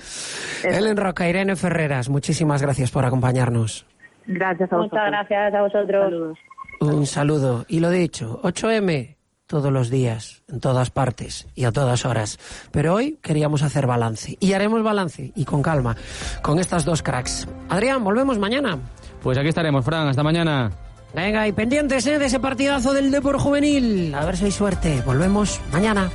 Ellen 0.64 0.96
Roca, 0.96 1.28
Irene 1.28 1.54
Ferreras, 1.54 2.08
muchísimas 2.08 2.60
gracias 2.60 2.90
por 2.90 3.04
acompañarnos. 3.04 3.86
Gracias 4.28 4.72
a 4.72 4.76
vosotros. 4.76 5.00
Muchas 5.00 5.28
gracias 5.28 5.54
a 5.54 5.62
vosotros. 5.62 6.38
Un 6.80 7.06
saludo. 7.06 7.64
Y 7.66 7.80
lo 7.80 7.90
dicho, 7.90 8.40
8M 8.42 9.16
todos 9.46 9.72
los 9.72 9.88
días, 9.88 10.42
en 10.48 10.60
todas 10.60 10.90
partes 10.90 11.48
y 11.54 11.64
a 11.64 11.72
todas 11.72 12.04
horas. 12.04 12.38
Pero 12.70 12.94
hoy 12.94 13.18
queríamos 13.22 13.62
hacer 13.62 13.86
balance. 13.86 14.36
Y 14.38 14.52
haremos 14.52 14.82
balance, 14.82 15.32
y 15.34 15.44
con 15.44 15.62
calma, 15.62 15.96
con 16.42 16.58
estas 16.58 16.84
dos 16.84 17.02
cracks. 17.02 17.48
Adrián, 17.70 18.04
volvemos 18.04 18.38
mañana. 18.38 18.78
Pues 19.22 19.38
aquí 19.38 19.48
estaremos, 19.48 19.84
Fran. 19.84 20.08
Hasta 20.08 20.22
mañana. 20.22 20.70
Venga, 21.14 21.48
y 21.48 21.52
pendientes 21.52 22.06
¿eh? 22.06 22.18
de 22.18 22.26
ese 22.26 22.38
partidazo 22.38 22.92
del 22.92 23.10
Depor 23.10 23.38
Juvenil. 23.38 24.14
A 24.14 24.26
ver 24.26 24.36
si 24.36 24.44
hay 24.44 24.50
suerte. 24.50 25.02
Volvemos 25.06 25.60
mañana. 25.72 26.10